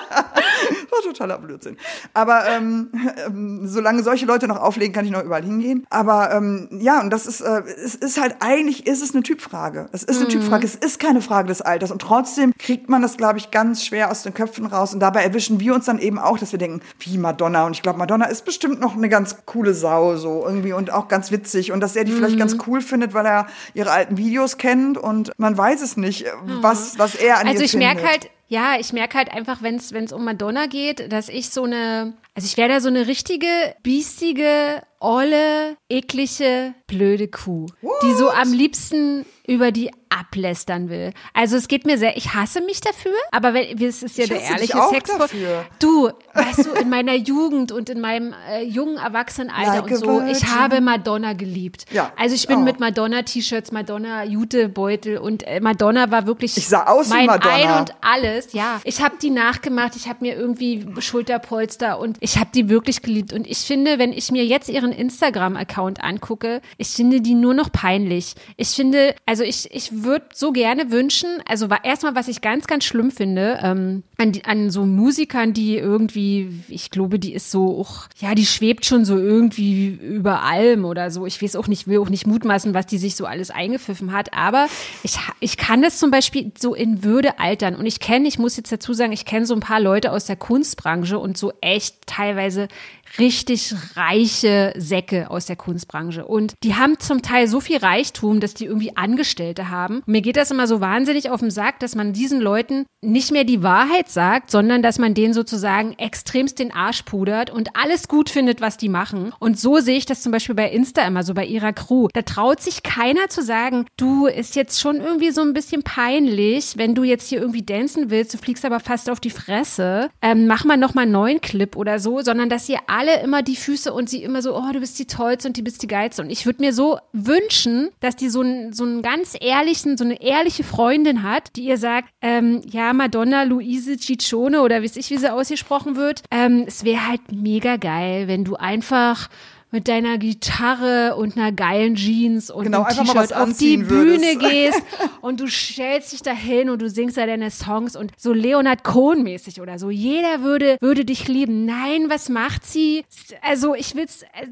war 0.92 1.02
totaler 1.04 1.38
Blödsinn. 1.38 1.78
Aber 2.14 2.44
ähm, 2.60 2.90
ähm, 3.26 3.68
solange 3.68 4.04
solche 4.04 4.26
Leute 4.26 4.48
noch 4.48 4.58
auflegen, 4.58 4.94
kann 4.94 5.06
ich 5.06 5.12
noch 5.12 5.24
überall 5.24 5.44
hingehen. 5.44 5.86
Aber 5.90 6.32
ähm, 6.34 6.68
ja, 6.80 7.02
und 7.02 7.10
das 7.10 7.26
ist, 7.26 7.42
äh, 7.42 7.62
es 7.84 7.96
ist 7.96 8.20
halt 8.20 8.38
eigentlich 8.40 8.88
ist 8.88 9.02
es 9.02 9.14
eine 9.14 9.24
Typfrage. 9.24 9.90
Es 9.92 10.04
ist 10.04 10.20
eine 10.20 10.28
Typfrage. 10.28 10.66
Es 10.66 10.76
ist 10.76 11.00
keine 11.00 11.22
Frage 11.22 11.48
des 11.48 11.62
Alters. 11.62 11.92
Und 11.92 12.02
trotzdem 12.02 12.54
kriegt 12.58 12.90
man 12.90 13.02
das, 13.02 13.18
glaube 13.18 13.38
ich, 13.38 13.52
ganz 13.52 13.86
schwer 13.86 14.12
aus 14.12 14.24
den 14.24 14.34
Köpfen 14.34 14.66
raus. 14.66 14.94
Und 14.94 15.00
dabei 15.00 15.24
erwischen 15.24 15.60
wir 15.60 15.74
uns 15.74 15.86
dann 15.86 16.00
eben 16.00 16.20
auch, 16.20 16.38
dass 16.38 16.52
wir 16.52 16.60
denken, 16.60 16.82
wie 17.00 17.18
Madonna. 17.18 17.66
Und 17.66 17.74
ich 17.74 17.82
glaube, 17.82 18.00
Madonna 18.00 18.26
ist 18.26 18.46
bestimmt 18.46 18.80
noch 18.80 18.96
eine 18.96 19.10
ganz 19.10 19.38
coole 19.46 19.74
Sau 19.74 20.18
so 20.18 20.44
irgendwie 20.46 20.74
und 20.74 20.92
auch 20.92 21.08
ganz 21.08 21.32
witzig. 21.32 21.72
Und 21.72 21.80
dass 21.82 21.96
er 21.96 22.04
die 22.04 22.12
vielleicht 22.12 22.38
ganz 22.38 22.58
cool 22.68 22.82
findet, 22.82 23.14
weil 23.14 23.26
er 23.26 23.48
ihre 23.74 23.92
alten 23.92 24.18
Videos 24.18 24.58
kennt. 24.58 24.98
Und 24.98 25.32
man 25.38 25.58
weiß 25.58 25.82
es 25.82 25.98
nicht, 25.98 26.26
was, 26.62 26.98
was 27.00 27.16
er 27.16 27.40
an 27.40 27.48
Also 27.48 27.60
ihr 27.60 27.66
ich 27.66 27.76
merke 27.76 28.02
findet. 28.02 28.22
halt, 28.24 28.32
ja, 28.50 28.78
ich 28.80 28.94
merke 28.94 29.18
halt 29.18 29.32
einfach, 29.32 29.62
wenn 29.62 29.76
es 29.76 30.12
um 30.12 30.26
Madonna 30.26 30.66
geht, 30.66 31.12
dass 31.12 31.30
ich 31.30 31.52
so 31.52 31.64
eine, 31.64 32.14
also 32.34 32.48
ich 32.48 32.58
wäre 32.58 32.68
da 32.68 32.82
so 32.82 32.90
eine 32.90 33.06
richtige, 33.06 33.48
biestige, 33.84 34.82
olle, 35.00 35.78
eklige, 35.88 36.74
blöde 36.88 37.28
Kuh, 37.28 37.68
die 38.04 38.14
so 38.14 38.30
am 38.32 38.52
liebsten 38.52 39.26
über 39.48 39.72
die 39.72 39.92
ablästern 40.10 40.90
will. 40.90 41.14
Also 41.34 41.56
es 41.58 41.68
geht 41.68 41.86
mir 41.86 41.98
sehr, 41.98 42.18
ich 42.18 42.34
hasse 42.34 42.62
mich 42.62 42.82
dafür, 42.82 43.14
aber 43.32 43.54
wenn, 43.54 43.78
es 43.82 44.04
ist 44.04 44.18
ja 44.18 44.24
Ich 44.26 44.30
der 44.30 44.42
ehrliche 44.42 44.82
auch 44.82 44.92
Sex. 44.92 45.10
dafür. 45.18 45.66
Du, 45.80 46.10
weißt 46.34 46.66
du, 46.66 46.72
in 46.74 46.90
meiner 46.90 47.16
Jugend 47.16 47.72
und 47.72 47.90
in 47.90 48.02
meinem 48.02 48.34
äh, 48.50 48.64
jungen 48.64 48.98
Erwachsenenalter 48.98 49.82
Like 49.82 49.92
und 49.92 49.98
so, 49.98 50.22
ich 50.22 50.46
habe 50.48 50.82
Madonna 50.82 51.34
geliebt. 51.34 51.86
Ja, 51.92 52.12
Also 52.18 52.36
ich 52.36 52.48
bin 52.48 52.60
oh. 52.60 52.62
mit 52.62 52.80
Madonna-T-Shirts, 52.80 53.72
Madonna-Jutebeutel 53.72 55.18
und 55.18 55.44
äh, 55.48 55.60
Madonna 55.60 56.12
war 56.12 56.26
wirklich 56.28 56.58
Ich 56.58 56.68
sah 56.68 56.86
aus 56.86 57.10
wie 57.10 57.16
mein 57.16 57.26
Madonna. 57.28 57.56
Ein 57.56 57.80
und 57.82 57.94
alles, 58.02 58.54
ja. 58.54 58.82
Ich 58.84 59.02
habe 59.02 59.16
die 59.22 59.30
nachgemacht, 59.30 59.96
ich 59.96 60.08
habe 60.08 60.20
mir 60.22 60.36
irgendwie 60.36 60.86
Schulterpolster 61.00 62.00
und 62.00 62.18
ich 62.20 62.38
habe 62.38 62.50
die 62.54 62.70
wirklich 62.70 63.02
geliebt. 63.02 63.34
Und 63.34 63.48
ich 63.48 63.60
finde, 63.60 64.00
wenn 64.00 64.14
ich 64.14 64.32
mir 64.32 64.46
jetzt 64.46 64.70
ihren 64.70 64.92
Instagram-Account 64.92 66.04
angucke, 66.04 66.62
ich 66.78 66.90
finde 66.90 67.22
die 67.22 67.36
nur 67.36 67.54
noch 67.54 67.72
peinlich. 67.72 68.36
Ich 68.58 68.70
finde, 68.70 69.16
also 69.26 69.44
ich, 69.44 69.74
ich 69.74 69.99
würde 70.04 70.26
so 70.34 70.52
gerne 70.52 70.92
wünschen, 70.92 71.30
also 71.48 71.70
war 71.70 71.84
erstmal, 71.86 72.16
was 72.16 72.28
ich 72.28 72.42
ganz, 72.42 72.68
ganz 72.68 72.84
schlimm 72.84 73.12
finde, 73.12 73.60
ähm, 73.62 74.04
an, 74.18 74.34
an 74.44 74.70
so 74.70 74.86
Musikern, 74.86 75.54
die 75.54 75.78
irgendwie, 75.78 76.50
ich 76.68 76.90
glaube, 76.90 77.20
die 77.20 77.34
ist 77.34 77.52
so, 77.52 77.80
auch, 77.80 78.08
ja, 78.20 78.36
die 78.36 78.46
schwebt 78.46 78.86
schon 78.86 79.06
so 79.06 79.18
irgendwie 79.18 79.88
über 79.88 80.44
allem 80.44 80.86
oder 80.86 81.12
so. 81.12 81.26
Ich 81.26 81.42
weiß 81.42 81.56
auch 81.56 81.68
nicht, 81.68 81.88
will 81.88 82.00
auch 82.00 82.10
nicht 82.10 82.28
mutmaßen, 82.28 82.74
was 82.74 82.86
die 82.86 82.98
sich 82.98 83.16
so 83.16 83.26
alles 83.26 83.52
eingepfiffen 83.52 84.12
hat, 84.12 84.34
aber 84.34 84.68
ich, 85.04 85.18
ich 85.40 85.58
kann 85.58 85.82
das 85.82 86.00
zum 86.00 86.12
Beispiel 86.12 86.52
so 86.58 86.74
in 86.74 87.04
Würde 87.04 87.40
altern 87.40 87.76
und 87.76 87.86
ich 87.86 88.00
kenne, 88.00 88.28
ich 88.28 88.40
muss 88.40 88.58
jetzt 88.58 88.72
dazu 88.72 88.94
sagen, 88.94 89.12
ich 89.12 89.26
kenne 89.26 89.46
so 89.46 89.54
ein 89.54 89.60
paar 89.60 89.80
Leute 89.80 90.12
aus 90.12 90.26
der 90.26 90.36
Kunstbranche 90.36 91.18
und 91.18 91.38
so 91.38 91.54
echt 91.62 91.96
teilweise 92.06 92.68
richtig 93.18 93.74
reiche 93.96 94.74
Säcke 94.78 95.30
aus 95.32 95.46
der 95.46 95.56
Kunstbranche. 95.56 96.26
Und 96.26 96.54
die 96.64 96.76
haben 96.76 97.00
zum 97.00 97.22
Teil 97.22 97.48
so 97.48 97.60
viel 97.60 97.78
Reichtum, 97.78 98.40
dass 98.40 98.54
die 98.54 98.66
irgendwie 98.66 98.96
Angestellte 98.96 99.70
haben. 99.70 99.98
Und 100.00 100.08
mir 100.08 100.22
geht 100.22 100.38
das 100.38 100.52
immer 100.52 100.68
so 100.68 100.82
wahnsinnig 100.82 101.30
auf 101.30 101.40
den 101.40 101.52
Sack, 101.52 101.80
dass 101.80 101.96
man 101.96 102.14
diesen 102.14 102.40
Leuten 102.40 102.86
nicht 103.02 103.32
mehr 103.32 103.44
die 103.44 103.64
Wahrheit 103.64 104.10
sagt, 104.10 104.52
sondern 104.52 104.82
dass 104.82 105.00
man 105.00 105.14
denen 105.14 105.34
sozusagen 105.34 105.94
extremst 105.98 106.60
den 106.60 106.74
Arsch 106.74 107.04
pudert 107.04 107.50
und 107.50 107.76
alles 107.76 108.08
gut 108.08 108.30
findet, 108.30 108.62
was 108.62 108.78
die 108.78 108.90
machen. 108.90 109.34
Und 109.40 109.60
so 109.60 109.80
sehe 109.80 109.98
ich 109.98 110.06
das 110.06 110.22
zum 110.22 110.32
Beispiel 110.32 110.56
bei 110.56 110.70
Insta 110.70 111.08
immer, 111.08 111.24
so 111.24 111.34
bei 111.34 111.46
ihrer 111.46 111.74
Crew. 111.74 112.08
Da 112.14 112.22
traut 112.22 112.62
sich 112.62 112.84
keiner 112.84 113.30
zu 113.30 113.42
sagen, 113.42 113.86
du 113.98 114.28
ist 114.28 114.56
jetzt 114.56 114.80
schon 114.80 114.98
irgendwie 114.98 115.32
so 115.32 115.42
ein 115.42 115.54
bisschen 115.54 115.84
peinlich, 115.84 116.74
wenn 116.78 116.96
du 116.96 117.04
jetzt 117.04 117.30
hier 117.30 117.40
irgendwie 117.40 117.64
dancen 117.64 118.10
willst, 118.10 118.34
du 118.34 118.38
fliegst 118.38 118.66
aber 118.66 118.80
fast 118.80 119.10
auf 119.10 119.20
die 119.20 119.30
Fresse, 119.30 120.10
ähm, 120.22 120.48
mach 120.48 120.66
mal 120.66 120.78
noch 120.78 120.94
mal 120.94 121.04
einen 121.04 121.12
neuen 121.12 121.42
Clip 121.42 121.76
oder 121.76 122.00
so, 122.00 122.22
sondern 122.22 122.50
dass 122.50 122.68
ihr 122.68 122.80
alle 122.88 122.99
immer 123.08 123.42
die 123.42 123.56
Füße 123.56 123.94
und 123.94 124.10
sie 124.10 124.24
immer 124.24 124.42
so, 124.42 124.56
oh, 124.56 124.72
du 124.72 124.80
bist 124.80 124.98
die 125.00 125.08
Tollste 125.08 125.48
und 125.48 125.58
du 125.58 125.62
bist 125.62 125.82
die 125.82 125.88
Geilste. 125.88 126.22
Und 126.22 126.30
ich 126.30 126.46
würde 126.46 126.62
mir 126.62 126.74
so 126.74 127.00
wünschen, 127.14 127.90
dass 128.00 128.16
die 128.16 128.30
so 128.30 128.42
einen, 128.42 128.74
so 128.74 128.84
einen 128.84 129.02
ganz 129.02 129.36
ehrlichen, 129.40 129.98
so 129.98 130.04
eine 130.04 130.22
ehrliche 130.22 130.64
Freundin 130.64 131.24
hat, 131.24 131.56
die 131.56 131.66
ihr 131.66 131.78
sagt, 131.78 132.10
ähm, 132.22 132.62
ja, 132.66 132.94
Madonna 132.94 133.44
Luise 133.44 133.98
Ciccione 133.98 134.62
oder 134.62 134.84
weiß 134.84 134.98
ich, 134.98 135.10
wie 135.10 135.18
sie 135.18 135.32
ausgesprochen 135.32 135.96
wird. 135.96 136.24
Ähm, 136.32 136.66
es 136.68 136.84
wäre 136.84 137.08
halt 137.08 137.32
mega 137.32 137.78
geil, 137.78 138.28
wenn 138.28 138.44
du 138.44 138.56
einfach 138.56 139.30
mit 139.72 139.88
deiner 139.88 140.18
Gitarre 140.18 141.16
und 141.16 141.38
einer 141.38 141.52
geilen 141.52 141.96
Jeans 141.96 142.50
und 142.50 142.64
Genau, 142.64 142.84
einem 142.84 143.06
T-Shirt 143.06 143.34
auf 143.36 143.58
die 143.58 143.78
Bühne 143.78 144.36
würdest. 144.36 144.40
gehst 144.50 144.84
und 145.22 145.40
du 145.40 145.48
stellst 145.48 146.12
dich 146.12 146.22
dahin 146.22 146.70
und 146.70 146.82
du 146.82 146.90
singst 146.90 147.18
da 147.18 147.26
deine 147.26 147.52
Songs 147.52 147.96
und 147.96 148.12
so 148.18 148.34
Leonard 148.34 148.84
Cohen 148.84 149.24
mäßig 149.24 149.62
oder 149.62 149.78
so. 149.78 149.90
Jeder 149.90 150.42
würde, 150.42 150.78
würde 150.82 151.06
dich 151.06 151.28
lieben. 151.28 151.66
Nein, 151.66 152.10
was 152.10 152.30
macht 152.30 152.66
sie? 152.66 153.06
Also 153.42 153.76
ich 153.76 153.96
will's, 153.96 154.24
äh. 154.24 154.48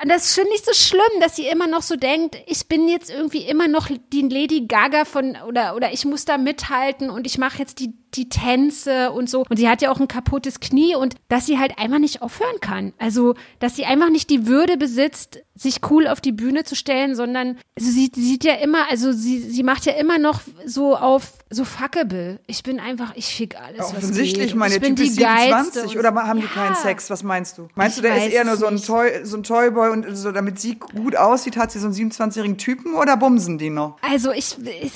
Und 0.00 0.08
das 0.10 0.32
finde 0.32 0.50
ich 0.54 0.62
so 0.64 0.72
schlimm, 0.72 1.20
dass 1.20 1.34
sie 1.34 1.48
immer 1.48 1.66
noch 1.66 1.82
so 1.82 1.96
denkt, 1.96 2.36
ich 2.46 2.68
bin 2.68 2.88
jetzt 2.88 3.10
irgendwie 3.10 3.42
immer 3.42 3.66
noch 3.66 3.88
die 4.12 4.22
Lady 4.22 4.66
Gaga 4.68 5.04
von 5.04 5.36
oder 5.48 5.74
oder 5.74 5.92
ich 5.92 6.04
muss 6.04 6.24
da 6.24 6.38
mithalten 6.38 7.10
und 7.10 7.26
ich 7.26 7.36
mache 7.36 7.58
jetzt 7.58 7.80
die 7.80 7.92
die 8.14 8.28
Tänze 8.28 9.10
und 9.12 9.28
so. 9.28 9.44
Und 9.48 9.56
sie 9.56 9.68
hat 9.68 9.82
ja 9.82 9.90
auch 9.90 10.00
ein 10.00 10.08
kaputtes 10.08 10.60
Knie 10.60 10.94
und 10.94 11.14
dass 11.28 11.46
sie 11.46 11.58
halt 11.58 11.78
einfach 11.78 11.98
nicht 11.98 12.22
aufhören 12.22 12.60
kann. 12.60 12.92
Also, 12.98 13.34
dass 13.58 13.76
sie 13.76 13.84
einfach 13.84 14.10
nicht 14.10 14.30
die 14.30 14.46
Würde 14.46 14.76
besitzt, 14.76 15.40
sich 15.54 15.80
cool 15.90 16.06
auf 16.06 16.20
die 16.20 16.30
Bühne 16.32 16.62
zu 16.64 16.76
stellen, 16.76 17.16
sondern 17.16 17.58
also 17.76 17.90
sie 17.90 18.10
sieht 18.14 18.44
ja 18.44 18.54
immer, 18.54 18.88
also 18.90 19.10
sie, 19.12 19.40
sie 19.40 19.62
macht 19.64 19.86
ja 19.86 19.92
immer 19.94 20.18
noch 20.18 20.40
so 20.64 20.96
auf 20.96 21.32
so 21.50 21.64
fuckable. 21.64 22.38
Ich 22.46 22.62
bin 22.62 22.78
einfach, 22.78 23.12
ich 23.16 23.26
fick 23.34 23.56
alles. 23.60 23.80
was 23.80 23.94
Offensichtlich, 23.94 24.54
meine 24.54 24.74
ich 24.76 24.80
bin 24.80 24.94
Typ 24.96 25.06
ist 25.06 25.18
die 25.18 25.22
geilste 25.22 25.80
27 25.80 25.92
und- 25.92 25.98
oder 25.98 26.14
haben 26.26 26.40
die 26.40 26.46
Ja. 26.46 26.52
keinen 26.52 26.76
Sex? 26.76 27.10
Was 27.10 27.22
meinst 27.24 27.58
du? 27.58 27.68
Meinst 27.74 27.96
Ich 27.98 28.02
du, 28.02 28.08
der 28.08 28.24
ist 28.26 28.32
eher 28.32 28.44
nur 28.44 28.56
so 28.56 28.66
ein. 28.66 28.80
Toy, 28.80 29.24
so 29.24 29.36
ein 29.36 29.42
Toyboy 29.42 29.90
und 29.90 30.14
so, 30.16 30.30
damit 30.30 30.60
sie 30.60 30.76
gut 30.76 31.16
aussieht, 31.16 31.56
hat 31.56 31.72
sie 31.72 31.78
so 31.80 31.86
einen 31.86 31.94
27-jährigen 31.94 32.56
Typen 32.58 32.94
oder 32.94 33.16
bumsen 33.16 33.58
die 33.58 33.70
noch? 33.70 33.96
Also 34.02 34.30
ich, 34.30 34.56
ich, 34.82 34.92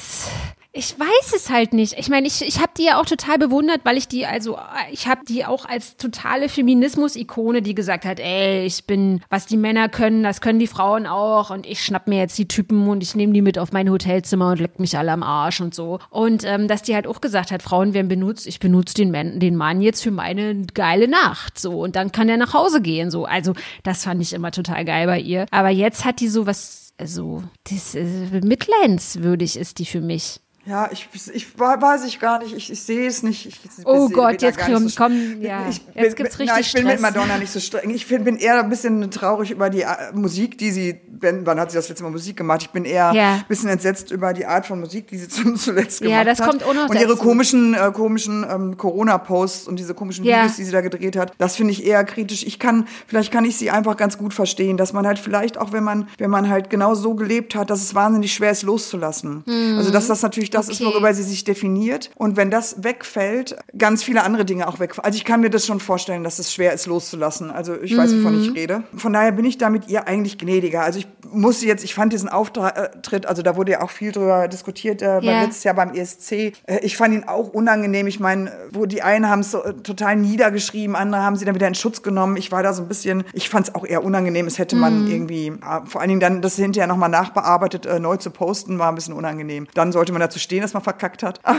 ich 0.75 0.99
weiß 0.99 1.35
es 1.37 1.51
halt 1.51 1.75
nicht. 1.75 1.99
Ich 1.99 2.09
meine, 2.09 2.27
ich, 2.27 2.41
ich 2.41 2.59
habe 2.59 2.73
die 2.79 2.85
ja 2.85 2.99
auch 2.99 3.05
total 3.05 3.37
bewundert, 3.37 3.83
weil 3.85 3.99
ich 3.99 4.09
die, 4.09 4.25
also 4.25 4.59
ich 4.91 5.07
habe 5.07 5.21
die 5.29 5.45
auch 5.45 5.67
als 5.67 5.99
totale 5.99 6.49
Feminismus-Ikone, 6.49 7.61
die 7.61 7.75
gesagt 7.75 8.07
hat, 8.07 8.19
ey, 8.19 8.65
ich 8.65 8.87
bin, 8.87 9.21
was 9.29 9.45
die 9.45 9.59
Männer 9.59 9.91
können, 9.91 10.23
das 10.23 10.41
können 10.41 10.59
die 10.59 10.67
Frauen 10.67 11.07
auch 11.07 11.51
und 11.51 11.67
ich 11.67 11.85
schnapp 11.85 12.09
mir 12.09 12.19
jetzt 12.19 12.39
die 12.39 12.49
Typen 12.49 12.89
und 12.89 13.03
ich 13.03 13.15
nehme 13.15 13.35
die 13.35 13.43
mit 13.43 13.59
auf 13.59 13.73
mein 13.73 13.91
Hotelzimmer 13.91 14.53
und 14.53 14.61
leck 14.61 14.81
mich 14.81 14.97
alle 14.97 15.13
am 15.13 15.23
Arsch 15.23 15.61
und 15.61 15.75
so. 15.75 15.99
Und 16.09 16.43
ähm, 16.45 16.69
dass 16.69 16.83
die 16.83 16.95
halt 16.95 17.07
auch 17.07 17.21
gesagt 17.21 17.51
hat, 17.51 17.63
Frauen 17.63 17.93
werden 17.93 18.09
benutzt, 18.09 18.47
ich 18.47 18.59
benutze 18.59 18.95
den, 18.95 19.11
Mann, 19.11 19.41
den 19.41 19.57
Mann 19.57 19.83
jetzt 19.83 20.03
für 20.03 20.11
meine 20.11 20.65
geile 20.73 21.07
Nacht 21.07 21.59
so 21.59 21.83
und 21.83 21.97
dann 21.97 22.13
kann 22.13 22.31
er 22.31 22.39
nach 22.39 22.55
Hause 22.55 22.81
gehen 22.81 23.11
so. 23.11 23.27
Also 23.27 23.53
das 23.83 24.05
fand 24.05 24.23
ich 24.23 24.33
immer 24.33 24.53
total 24.53 24.87
geil 24.87 25.07
bei 25.07 25.21
ihr. 25.21 25.45
Aber 25.51 25.69
jetzt 25.69 26.07
hat 26.07 26.21
die 26.21 26.29
so 26.29 26.47
was, 26.47 26.95
also 26.97 27.43
das 27.71 27.95
äh, 27.95 28.41
mitleidswürdig 28.43 29.59
ist 29.59 29.79
die 29.79 29.85
für 29.85 30.01
mich. 30.01 30.41
Ja, 30.65 30.89
ich, 30.93 31.09
ich 31.35 31.59
weiß 31.59 32.05
ich 32.05 32.21
gar 32.21 32.39
nicht, 32.39 32.55
ich, 32.57 32.71
ich 32.71 32.81
sehe 32.83 33.09
es 33.09 33.25
nicht. 33.25 33.47
Ich, 33.47 33.61
ich 33.65 33.85
Oh 33.85 34.09
Gott, 34.09 34.43
jetzt 34.43 34.59
gar 34.59 34.69
nicht 34.69 34.77
komm- 34.79 34.89
so- 34.89 34.97
komm, 35.37 35.43
ja, 35.43 35.69
ich 35.69 35.81
jetzt 35.93 36.15
bin, 36.17 36.25
gibt's 36.25 36.37
na, 36.39 36.55
richtig 36.55 36.67
Ich 36.69 36.73
bin 36.75 36.85
mit. 36.87 37.01
Madonna 37.01 37.37
nicht 37.39 37.51
so 37.53 37.59
streng. 37.59 37.91
Ich 37.91 38.07
bin, 38.07 38.23
bin 38.23 38.37
eher 38.37 38.61
ein 38.63 38.69
bisschen 38.69 39.11
traurig 39.11 39.51
über 39.51 39.71
die 39.71 39.83
äh, 39.83 39.87
Musik, 40.15 40.59
die 40.59 40.71
sie, 40.71 41.01
wenn, 41.19 41.45
wann 41.47 41.59
hat 41.59 41.73
sie 41.73 41.79
das 41.79 41.89
letzte 41.89 42.05
Mal 42.05 42.11
Musik 42.11 42.37
gemacht? 42.37 42.63
Ich 42.63 42.71
bin 42.71 42.85
eher 42.85 43.11
Ja. 43.13 43.33
ein 43.35 43.45
bisschen 43.49 43.71
entsetzt 43.71 44.13
über 44.13 44.33
die 44.33 44.47
Art 44.47 44.65
von 44.65 44.79
Musik, 44.79 45.09
die 45.09 45.19
sie 45.19 45.27
zum, 45.29 45.57
zuletzt 45.57 46.01
Ja, 46.01 46.23
gemacht 46.23 46.27
das 46.29 46.41
hat. 46.41 46.51
kommt 46.51 46.63
auch 46.63 46.75
noch 46.75 46.89
Und 46.91 46.95
ihre 46.97 47.09
dazu. 47.15 47.23
komischen, 47.25 47.75
äh, 47.75 47.91
komischen 47.93 48.47
ähm, 48.49 48.77
Corona-Posts 48.77 49.67
und 49.67 49.81
diese 49.81 49.95
komischen 49.95 50.25
Ja. 50.25 50.43
Videos, 50.45 50.55
die 50.57 50.65
sie 50.65 50.71
da 50.73 50.81
gedreht 50.81 51.17
hat, 51.17 51.33
das 51.39 51.57
finde 51.57 51.73
ich 51.73 51.85
eher 51.85 52.05
kritisch. 52.05 52.45
Ich 52.45 52.61
kann, 52.61 52.87
vielleicht 53.09 53.33
kann 53.33 53.45
ich 53.45 53.57
sie 53.57 53.71
einfach 53.73 53.97
ganz 53.97 54.17
gut 54.17 54.33
verstehen, 54.33 54.77
dass 54.77 54.93
man 54.93 55.09
halt 55.09 55.19
vielleicht 55.19 55.59
auch, 55.59 55.73
wenn 55.73 55.83
man, 55.83 56.07
wenn 56.19 56.31
man 56.31 56.49
halt 56.49 56.71
genau 56.71 56.95
so 56.95 57.15
gelebt 57.15 57.57
hat, 57.57 57.69
dass 57.69 57.83
es 57.83 57.97
wahnsinnig 57.97 58.33
schwer 58.33 58.53
ist, 58.53 58.63
loszulassen. 58.63 59.43
Also, 59.77 59.91
dass 59.91 60.07
das 60.07 60.23
natürlich 60.23 60.52
das 60.55 60.69
ist, 60.69 60.81
Mhm. 60.81 60.87
Okay. 60.87 60.95
worüber 60.95 61.15
sie 61.15 61.23
sich 61.23 61.45
definiert. 61.45 62.11
Und 62.17 62.37
wenn 62.37 62.51
das 62.51 62.83
wegfällt, 62.83 63.57
ganz 63.77 64.03
viele 64.03 64.23
andere 64.25 64.45
Dinge 64.45 64.69
auch 64.69 64.79
wegfallen. 64.81 65.05
Also 65.07 65.17
ich 65.17 65.25
kann 65.25 65.41
mir 65.41 65.51
das 65.51 65.67
schon 65.67 65.81
vorstellen, 65.81 66.25
dass 66.25 66.39
es 66.39 66.53
schwer 66.53 66.73
ist, 66.73 66.87
loszulassen. 66.87 67.51
Also 67.51 67.81
ich 67.81 67.97
weiß, 67.97 68.15
wovon 68.19 68.37
Mhm. 68.37 68.43
ich 68.43 68.55
rede. 68.55 68.83
Von 68.97 69.13
daher 69.13 69.33
bin 69.33 69.45
ich 69.45 69.59
da 69.59 69.71
mit 69.71 69.89
ihr 69.89 70.07
eigentlich 70.07 70.39
gnädiger. 70.39 70.83
Also 70.83 70.99
ich 71.01 71.09
musste 71.31 71.67
jetzt, 71.67 71.83
ich 71.85 71.95
fand 71.95 72.13
diesen 72.13 72.29
Auftritt, 72.29 73.27
also 73.27 73.43
da 73.43 73.57
wurde 73.57 73.73
ja 73.73 73.83
auch 73.83 73.91
viel 73.91 74.13
drüber 74.13 74.49
diskutiert, 74.49 75.03
äh, 75.03 75.07
beim 75.17 75.25
Ja. 75.25 75.43
letztes 75.43 75.65
Jahr 75.65 75.75
beim 75.75 75.95
ESC. 75.95 76.53
Äh, 76.67 76.81
ich 76.83 76.97
fand 76.97 77.15
ihn 77.15 77.25
auch 77.25 77.49
unangenehm. 77.49 78.07
Ich 78.07 78.21
meine, 78.21 78.53
wo 78.73 78.87
die 78.87 79.03
einen 79.03 79.29
haben 79.29 79.41
es 79.41 79.51
so 79.51 79.63
äh, 79.65 79.73
total 79.75 80.17
niedergeschrieben, 80.17 80.97
andere 80.97 81.23
haben 81.23 81.37
sie 81.37 81.45
dann 81.45 81.55
wieder 81.55 81.69
in 81.69 81.75
Schutz 81.75 82.03
genommen. 82.03 82.37
Ich 82.37 82.53
war 82.53 82.63
da 82.63 82.73
so 82.73 82.83
ein 82.83 82.89
bisschen, 82.89 83.25
ich 83.33 83.49
fand 83.49 83.69
es 83.69 83.75
auch 83.75 83.87
eher 83.87 84.05
unangenehm. 84.05 84.47
Es 84.47 84.59
hätte 84.59 84.75
Mhm. 84.77 84.81
man 84.81 85.07
irgendwie, 85.07 85.49
äh, 85.49 85.87
vor 85.87 86.01
allen 86.01 86.09
Dingen 86.09 86.21
dann 86.21 86.43
das 86.43 86.57
hinterher 86.57 86.87
nochmal 86.87 87.09
nachbearbeitet, 87.09 87.87
äh, 87.87 87.99
neu 87.99 88.17
zu 88.17 88.31
posten, 88.31 88.79
war 88.79 88.89
ein 88.91 88.95
bisschen 88.95 89.15
unangenehm. 89.15 89.67
Dann 89.75 89.93
sollte 89.93 90.13
man 90.13 90.21
dazu 90.21 90.39
stehen, 90.43 90.63
dass 90.63 90.75
man 90.75 90.83
verkackt 90.83 91.23
hat. 91.23 91.41
Aber 91.45 91.59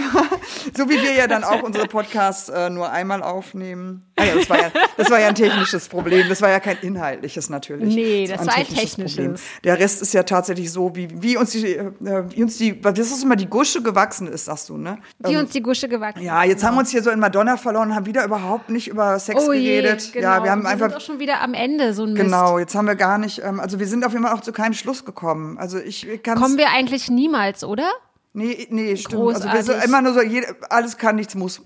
so 0.76 0.90
wie 0.90 1.02
wir 1.02 1.14
ja 1.14 1.28
dann 1.28 1.44
auch 1.44 1.64
unsere 1.64 1.88
Podcasts 1.88 2.50
äh, 2.50 2.70
nur 2.70 2.92
einmal 2.92 3.24
aufnehmen. 3.24 4.06
Ah 4.16 4.26
ja, 4.26 4.36
das, 4.36 4.50
war 4.50 4.62
ja, 4.62 4.72
das 4.98 5.10
war 5.10 5.20
ja 5.20 5.28
ein 5.28 5.36
technisches 5.36 5.88
Problem. 5.88 6.30
Das 6.30 6.42
war 6.42 6.50
ja 6.50 6.60
kein 6.60 6.78
inhaltliches 6.82 7.50
natürlich. 7.50 7.96
Nee, 7.96 8.30
war 8.30 8.38
das 8.38 8.48
war 8.48 8.56
ein 8.56 8.68
technisches. 8.68 9.42
Der 9.64 9.80
Rest 9.80 10.02
ist 10.02 10.14
ja 10.14 10.24
tatsächlich 10.24 10.72
so, 10.72 10.96
wie, 10.96 11.08
wie 11.22 11.38
uns 11.38 11.52
die, 11.52 11.76
äh, 11.76 11.92
wie 12.30 12.44
uns 12.44 12.58
die, 12.58 12.80
das 12.80 13.00
ist 13.00 13.24
immer 13.24 13.36
die 13.36 13.48
Gusche 13.48 13.82
gewachsen 13.82 14.28
ist, 14.28 14.46
sagst 14.46 14.70
du, 14.70 14.78
ne? 14.78 15.00
Die 15.20 15.36
uns 15.36 15.52
die 15.52 15.62
Gusche 15.62 15.88
gewachsen. 15.88 16.22
Ja, 16.22 16.44
jetzt 16.44 16.64
haben 16.64 16.76
wir 16.76 16.82
uns 16.82 16.92
hier 16.92 17.02
so 17.02 17.10
in 17.10 17.20
Madonna 17.20 17.58
verloren 17.58 17.90
und 17.90 17.96
haben 17.96 18.06
wieder 18.06 18.24
überhaupt 18.24 18.70
nicht 18.70 18.88
über 18.88 19.18
Sex 19.20 19.48
oh 19.48 19.54
je, 19.54 19.82
geredet. 19.82 20.14
genau. 20.14 20.28
Ja, 20.28 20.44
wir 20.44 20.52
haben 20.52 20.62
sind 20.62 20.72
einfach 20.72 20.98
auch 20.98 21.02
schon 21.02 21.20
wieder 21.20 21.42
am 21.42 21.54
Ende 21.54 21.94
so 21.94 22.04
ein 22.04 22.14
Mist. 22.14 22.24
Genau, 22.24 22.60
jetzt 22.60 22.76
haben 22.76 22.88
wir 22.88 22.96
gar 22.96 23.18
nicht, 23.18 23.42
ähm, 23.44 23.60
also 23.60 23.80
wir 23.80 23.88
sind 23.88 24.06
auf 24.06 24.12
jeden 24.14 24.26
Fall 24.26 24.36
auch 24.36 24.42
zu 24.42 24.52
keinem 24.52 24.74
Schluss 24.74 25.06
gekommen. 25.06 25.58
Also 25.58 25.80
ich 25.80 26.08
kann 26.24 26.40
Kommen 26.40 26.58
wir 26.58 26.70
eigentlich 26.70 27.10
niemals, 27.10 27.64
oder? 27.64 27.90
Nee, 28.36 28.68
nee, 28.72 28.96
stimmt. 28.98 29.22
Also 29.22 29.44
wir 29.44 29.64
sind 29.64 29.76
Großartig. 29.76 29.84
immer 29.86 30.02
nur 30.02 30.14
so, 30.14 30.22
jede, 30.24 30.56
alles 30.70 30.98
kann, 30.98 31.18
nichts 31.18 31.36
muss. 31.36 31.62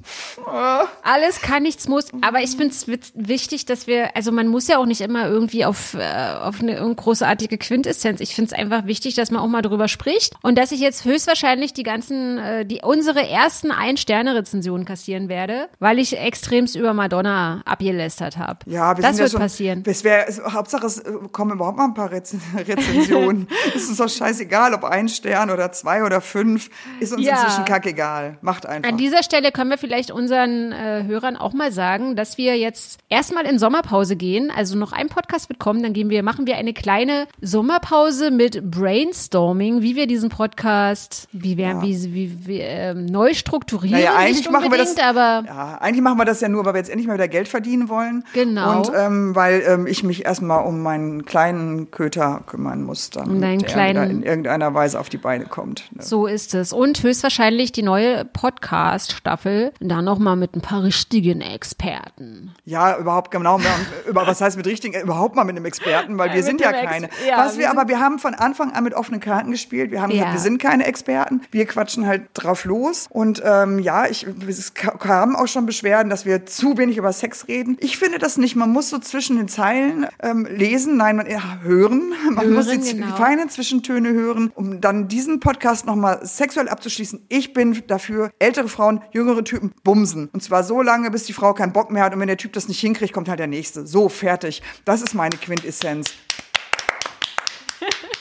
Alles 1.02 1.40
kann, 1.40 1.64
nichts 1.64 1.88
muss. 1.88 2.08
Aber 2.20 2.42
ich 2.42 2.58
finde 2.58 2.74
es 2.74 2.88
wichtig, 3.16 3.66
dass 3.66 3.88
wir, 3.88 4.18
also 4.18 4.34
man 4.34 4.50
muss 4.50 4.68
ja 4.68 4.78
auch 4.78 4.86
nicht 4.86 5.00
immer 5.00 5.30
irgendwie 5.30 5.64
auf, 5.64 5.94
äh, 5.94 6.34
auf 6.42 6.60
eine 6.60 6.76
großartige 6.94 7.58
Quintessenz. 7.58 8.20
Ich 8.20 8.36
finde 8.36 8.54
es 8.54 8.60
einfach 8.60 8.86
wichtig, 8.86 9.16
dass 9.16 9.32
man 9.32 9.42
auch 9.42 9.48
mal 9.48 9.62
drüber 9.62 9.88
spricht 9.88 10.36
und 10.42 10.58
dass 10.58 10.74
ich 10.74 10.82
jetzt 10.82 11.06
höchstwahrscheinlich 11.06 11.72
die 11.72 11.84
ganzen, 11.84 12.38
äh, 12.38 12.66
die 12.66 12.82
unsere 12.84 13.26
ersten 13.26 13.72
Ein-Sterne-Rezensionen 13.72 14.86
kassieren 14.86 15.30
werde, 15.30 15.70
weil 15.80 16.00
ich 16.00 16.18
extremst 16.18 16.76
über 16.76 16.94
Madonna 16.94 17.62
abgelästert 17.64 18.36
habe. 18.36 18.60
Ja, 18.66 18.98
wir 18.98 19.02
das 19.02 19.18
wird 19.18 19.30
ja 19.30 19.32
schon, 19.32 19.40
passieren. 19.40 19.84
Es 19.86 20.04
wär, 20.04 20.28
es, 20.28 20.42
Hauptsache, 20.44 20.86
es 20.86 21.00
äh, 21.00 21.14
kommen 21.32 21.54
überhaupt 21.54 21.78
mal 21.78 21.86
ein 21.86 21.94
paar 21.94 22.12
Rez 22.12 22.36
Rezensionen. 22.58 23.48
es 23.74 23.90
ist 23.90 24.02
doch 24.02 24.10
scheißegal, 24.10 24.74
ob 24.74 24.84
ein 24.84 25.08
Stern 25.08 25.50
oder 25.50 25.72
zwei 25.72 26.04
oder 26.04 26.20
fünf. 26.20 26.57
Fünf, 26.60 26.70
ist 27.00 27.14
uns 27.14 27.26
Ja. 27.26 27.36
inzwischen 27.42 27.66
kackegal. 27.66 28.38
Macht 28.42 28.66
einfach. 28.66 28.90
An 28.90 28.98
dieser 28.98 29.24
Stelle 29.24 29.52
können 29.52 29.70
wir 29.70 29.78
vielleicht 29.78 30.12
unseren 30.12 30.72
äh, 30.72 31.04
Hörern 31.06 31.36
auch 31.38 31.54
mal 31.54 31.72
sagen, 31.72 32.16
dass 32.16 32.38
wir 32.38 32.58
jetzt 32.58 33.00
erstmal 33.10 33.46
in 33.46 33.60
Sommerpause 33.60 34.16
gehen. 34.16 34.52
Also 34.56 34.78
noch 34.78 34.92
ein 34.92 35.08
Podcast 35.10 35.50
wird 35.50 35.60
kommen, 35.60 35.84
dann 35.84 35.94
gehen 35.94 36.10
wir, 36.10 36.24
machen 36.24 36.48
wir 36.48 36.56
eine 36.58 36.74
kleine 36.74 37.28
Sommerpause 37.42 38.32
mit 38.32 38.70
Brainstorming, 38.72 39.82
wie 39.82 39.96
wir 39.96 40.08
diesen 40.08 40.30
Podcast, 40.30 41.28
wie 41.32 41.58
wir, 41.58 41.82
wie, 41.82 42.14
wie, 42.14 42.48
wie 42.48 42.60
ähm, 42.60 43.06
neu 43.06 43.34
strukturieren. 43.34 44.00
Naja, 44.00 44.16
eigentlich 44.16 44.50
machen 44.50 44.72
wir 44.72 44.78
das, 44.78 44.98
aber 44.98 45.44
ja, 45.46 45.78
eigentlich 45.80 46.02
machen 46.02 46.18
wir 46.18 46.26
das 46.26 46.42
ja 46.42 46.50
nur, 46.50 46.66
weil 46.66 46.74
wir 46.74 46.80
jetzt 46.80 46.90
endlich 46.90 47.08
mal 47.08 47.14
wieder 47.16 47.28
Geld 47.28 47.48
verdienen 47.48 47.90
wollen. 47.90 48.24
Genau. 48.34 48.78
Und 48.78 48.92
ähm, 48.96 49.36
weil 49.36 49.64
ähm, 49.68 49.88
ich 49.88 50.04
mich 50.04 50.26
erstmal 50.26 50.66
um 50.66 50.82
meinen 50.82 51.26
kleinen 51.26 51.92
Köter 51.92 52.42
kümmern 52.46 52.84
muss, 52.84 53.10
damit 53.10 53.30
Um 53.30 53.42
deinen 53.42 53.60
der 53.60 53.70
kleinen- 53.70 54.12
in 54.12 54.24
irgendeiner 54.24 54.74
Weise 54.74 55.00
auf 55.00 55.10
die 55.10 55.18
Beine 55.18 55.46
kommt. 55.46 55.86
Ne? 55.92 56.04
so 56.04 56.28
ist 56.28 56.47
es. 56.54 56.74
Und 56.74 57.02
höchstwahrscheinlich 57.04 57.72
die 57.72 57.84
neue 57.84 58.26
Podcast-Staffel, 58.26 59.72
da 59.80 60.02
nochmal 60.02 60.36
mit 60.36 60.56
ein 60.56 60.62
paar 60.62 60.84
richtigen 60.84 61.42
Experten. 61.42 62.54
Ja, 62.66 62.98
überhaupt 62.98 63.32
genau. 63.32 63.60
Wir 63.60 63.70
haben- 63.72 63.86
Über 64.08 64.26
was 64.28 64.42
heißt 64.42 64.58
mit 64.58 64.66
richtigen, 64.68 65.00
überhaupt 65.02 65.36
mal 65.36 65.44
mit 65.44 65.56
einem 65.56 65.66
Experten, 65.66 66.18
weil 66.18 66.30
wir 66.30 66.38
mit 66.38 66.46
sind 66.46 66.62
ja 66.62 66.72
dem 66.72 66.82
Ex- 66.82 66.92
keine. 66.92 67.10
ja, 67.28 67.38
was 67.38 67.54
wir 67.58 67.68
wir 67.68 67.72
aber, 67.72 67.88
wir 67.90 68.00
haben 68.00 68.20
von 68.20 68.34
Anfang 68.36 68.72
an 68.74 68.84
mit 68.84 68.94
offenen 68.94 69.20
Karten 69.20 69.52
gespielt. 69.52 69.92
Wir 69.92 70.02
haben 70.02 70.12
Ja. 70.12 70.18
gesagt, 70.18 70.34
wir 70.34 70.40
sind 70.42 70.58
keine 70.62 70.86
Experten. 70.86 71.42
Wir 71.52 71.66
quatschen 71.66 72.06
halt 72.06 72.24
drauf 72.34 72.66
los. 72.66 73.08
Und 73.10 73.42
ähm, 73.44 73.80
ja, 73.80 74.06
ich, 74.08 74.26
es 74.48 74.74
ka- 74.74 74.92
kamen 74.98 75.36
auch 75.36 75.48
schon 75.48 75.66
Beschwerden, 75.66 76.10
dass 76.10 76.26
wir 76.26 76.46
zu 76.46 76.78
wenig 76.78 76.98
über 76.98 77.12
Sex 77.14 77.48
reden. 77.48 77.78
Ich 77.80 77.98
finde 77.98 78.20
das 78.20 78.38
nicht. 78.38 78.56
Man 78.56 78.70
muss 78.72 78.90
so 78.90 79.00
zwischen 79.00 79.38
den 79.38 79.48
Zeilen 79.48 80.08
ähm, 80.22 80.46
lesen, 80.50 80.98
nein, 80.98 81.16
man 81.18 81.30
ja, 81.30 81.42
hören. 81.64 82.14
Man 82.32 82.46
Hören, 82.46 82.54
muss 82.54 82.68
die 82.70 82.78
genau. 83.00 83.16
feinen 83.16 83.50
Zwischentöne 83.50 84.10
hören, 84.14 84.52
um 84.56 84.80
dann 84.82 85.08
diesen 85.08 85.40
Podcast 85.40 85.86
nochmal 85.86 86.24
sexuell 86.38 86.70
abzuschließen. 86.70 87.26
Ich 87.30 87.54
bin 87.54 87.84
dafür, 87.88 88.32
ältere 88.40 88.70
Frauen, 88.70 89.02
jüngere 89.12 89.44
Typen 89.44 89.74
bumsen. 89.84 90.30
Und 90.32 90.42
zwar 90.42 90.64
so 90.64 90.82
lange, 90.82 91.12
bis 91.12 91.26
die 91.26 91.34
Frau 91.34 91.54
keinen 91.54 91.74
Bock 91.74 91.92
mehr 91.92 92.04
hat. 92.04 92.14
Und 92.14 92.20
wenn 92.20 92.28
der 92.28 92.38
Typ 92.38 92.54
das 92.54 92.68
nicht 92.68 92.80
hinkriegt, 92.80 93.14
kommt 93.14 93.28
halt 93.28 93.40
der 93.40 93.48
nächste. 93.48 93.86
So, 93.86 94.10
fertig. 94.10 94.62
Das 94.86 95.02
ist 95.02 95.14
meine 95.14 95.36
Quintessenz. 95.36 96.14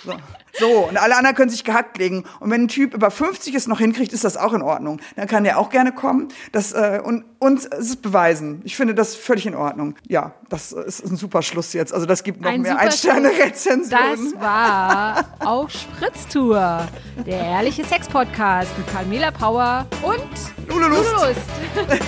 So. 0.05 0.14
so, 0.59 0.88
und 0.88 0.97
alle 0.97 1.16
anderen 1.16 1.35
können 1.37 1.51
sich 1.51 1.64
gehackt 1.64 1.99
legen. 1.99 2.25
Und 2.38 2.51
wenn 2.51 2.62
ein 2.62 2.69
Typ 2.69 2.95
über 2.95 3.11
50 3.11 3.55
es 3.55 3.66
noch 3.66 3.79
hinkriegt, 3.81 4.12
ist 4.12 4.25
das 4.25 4.37
auch 4.37 4.53
in 4.53 4.62
Ordnung. 4.62 5.01
Dann 5.16 5.27
kann 5.27 5.45
der 5.45 5.59
auch 5.59 5.71
gerne 5.71 5.92
kommen 5.92 6.29
das, 6.53 6.73
äh, 6.73 7.01
und 7.03 7.25
uns 7.38 7.66
es 7.66 7.97
beweisen. 7.97 8.61
Ich 8.64 8.77
finde 8.77 8.95
das 8.95 9.16
völlig 9.16 9.47
in 9.47 9.55
Ordnung. 9.55 9.97
Ja, 10.07 10.35
das 10.49 10.73
ist 10.73 11.05
ein 11.05 11.16
super 11.16 11.42
Schluss 11.42 11.73
jetzt. 11.73 11.92
Also 11.92 12.07
das 12.07 12.23
gibt 12.23 12.40
noch 12.40 12.51
Ein 12.51 12.62
mehr 12.62 12.79
Ein-Sterne-Rezensionen. 12.79 14.33
Das 14.33 14.40
war 14.40 15.25
auf 15.40 15.71
Spritztour, 15.71 16.87
der 17.27 17.40
ehrliche 17.40 17.85
Sex-Podcast 17.85 18.77
mit 18.79 18.87
Carmela 18.92 19.31
Power 19.33 19.87
und 20.03 20.69
Lululust. 20.69 21.12
Lust. 21.12 21.37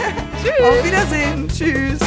Auf 0.63 0.85
Wiedersehen. 0.85 1.49
Tschüss. 1.49 1.99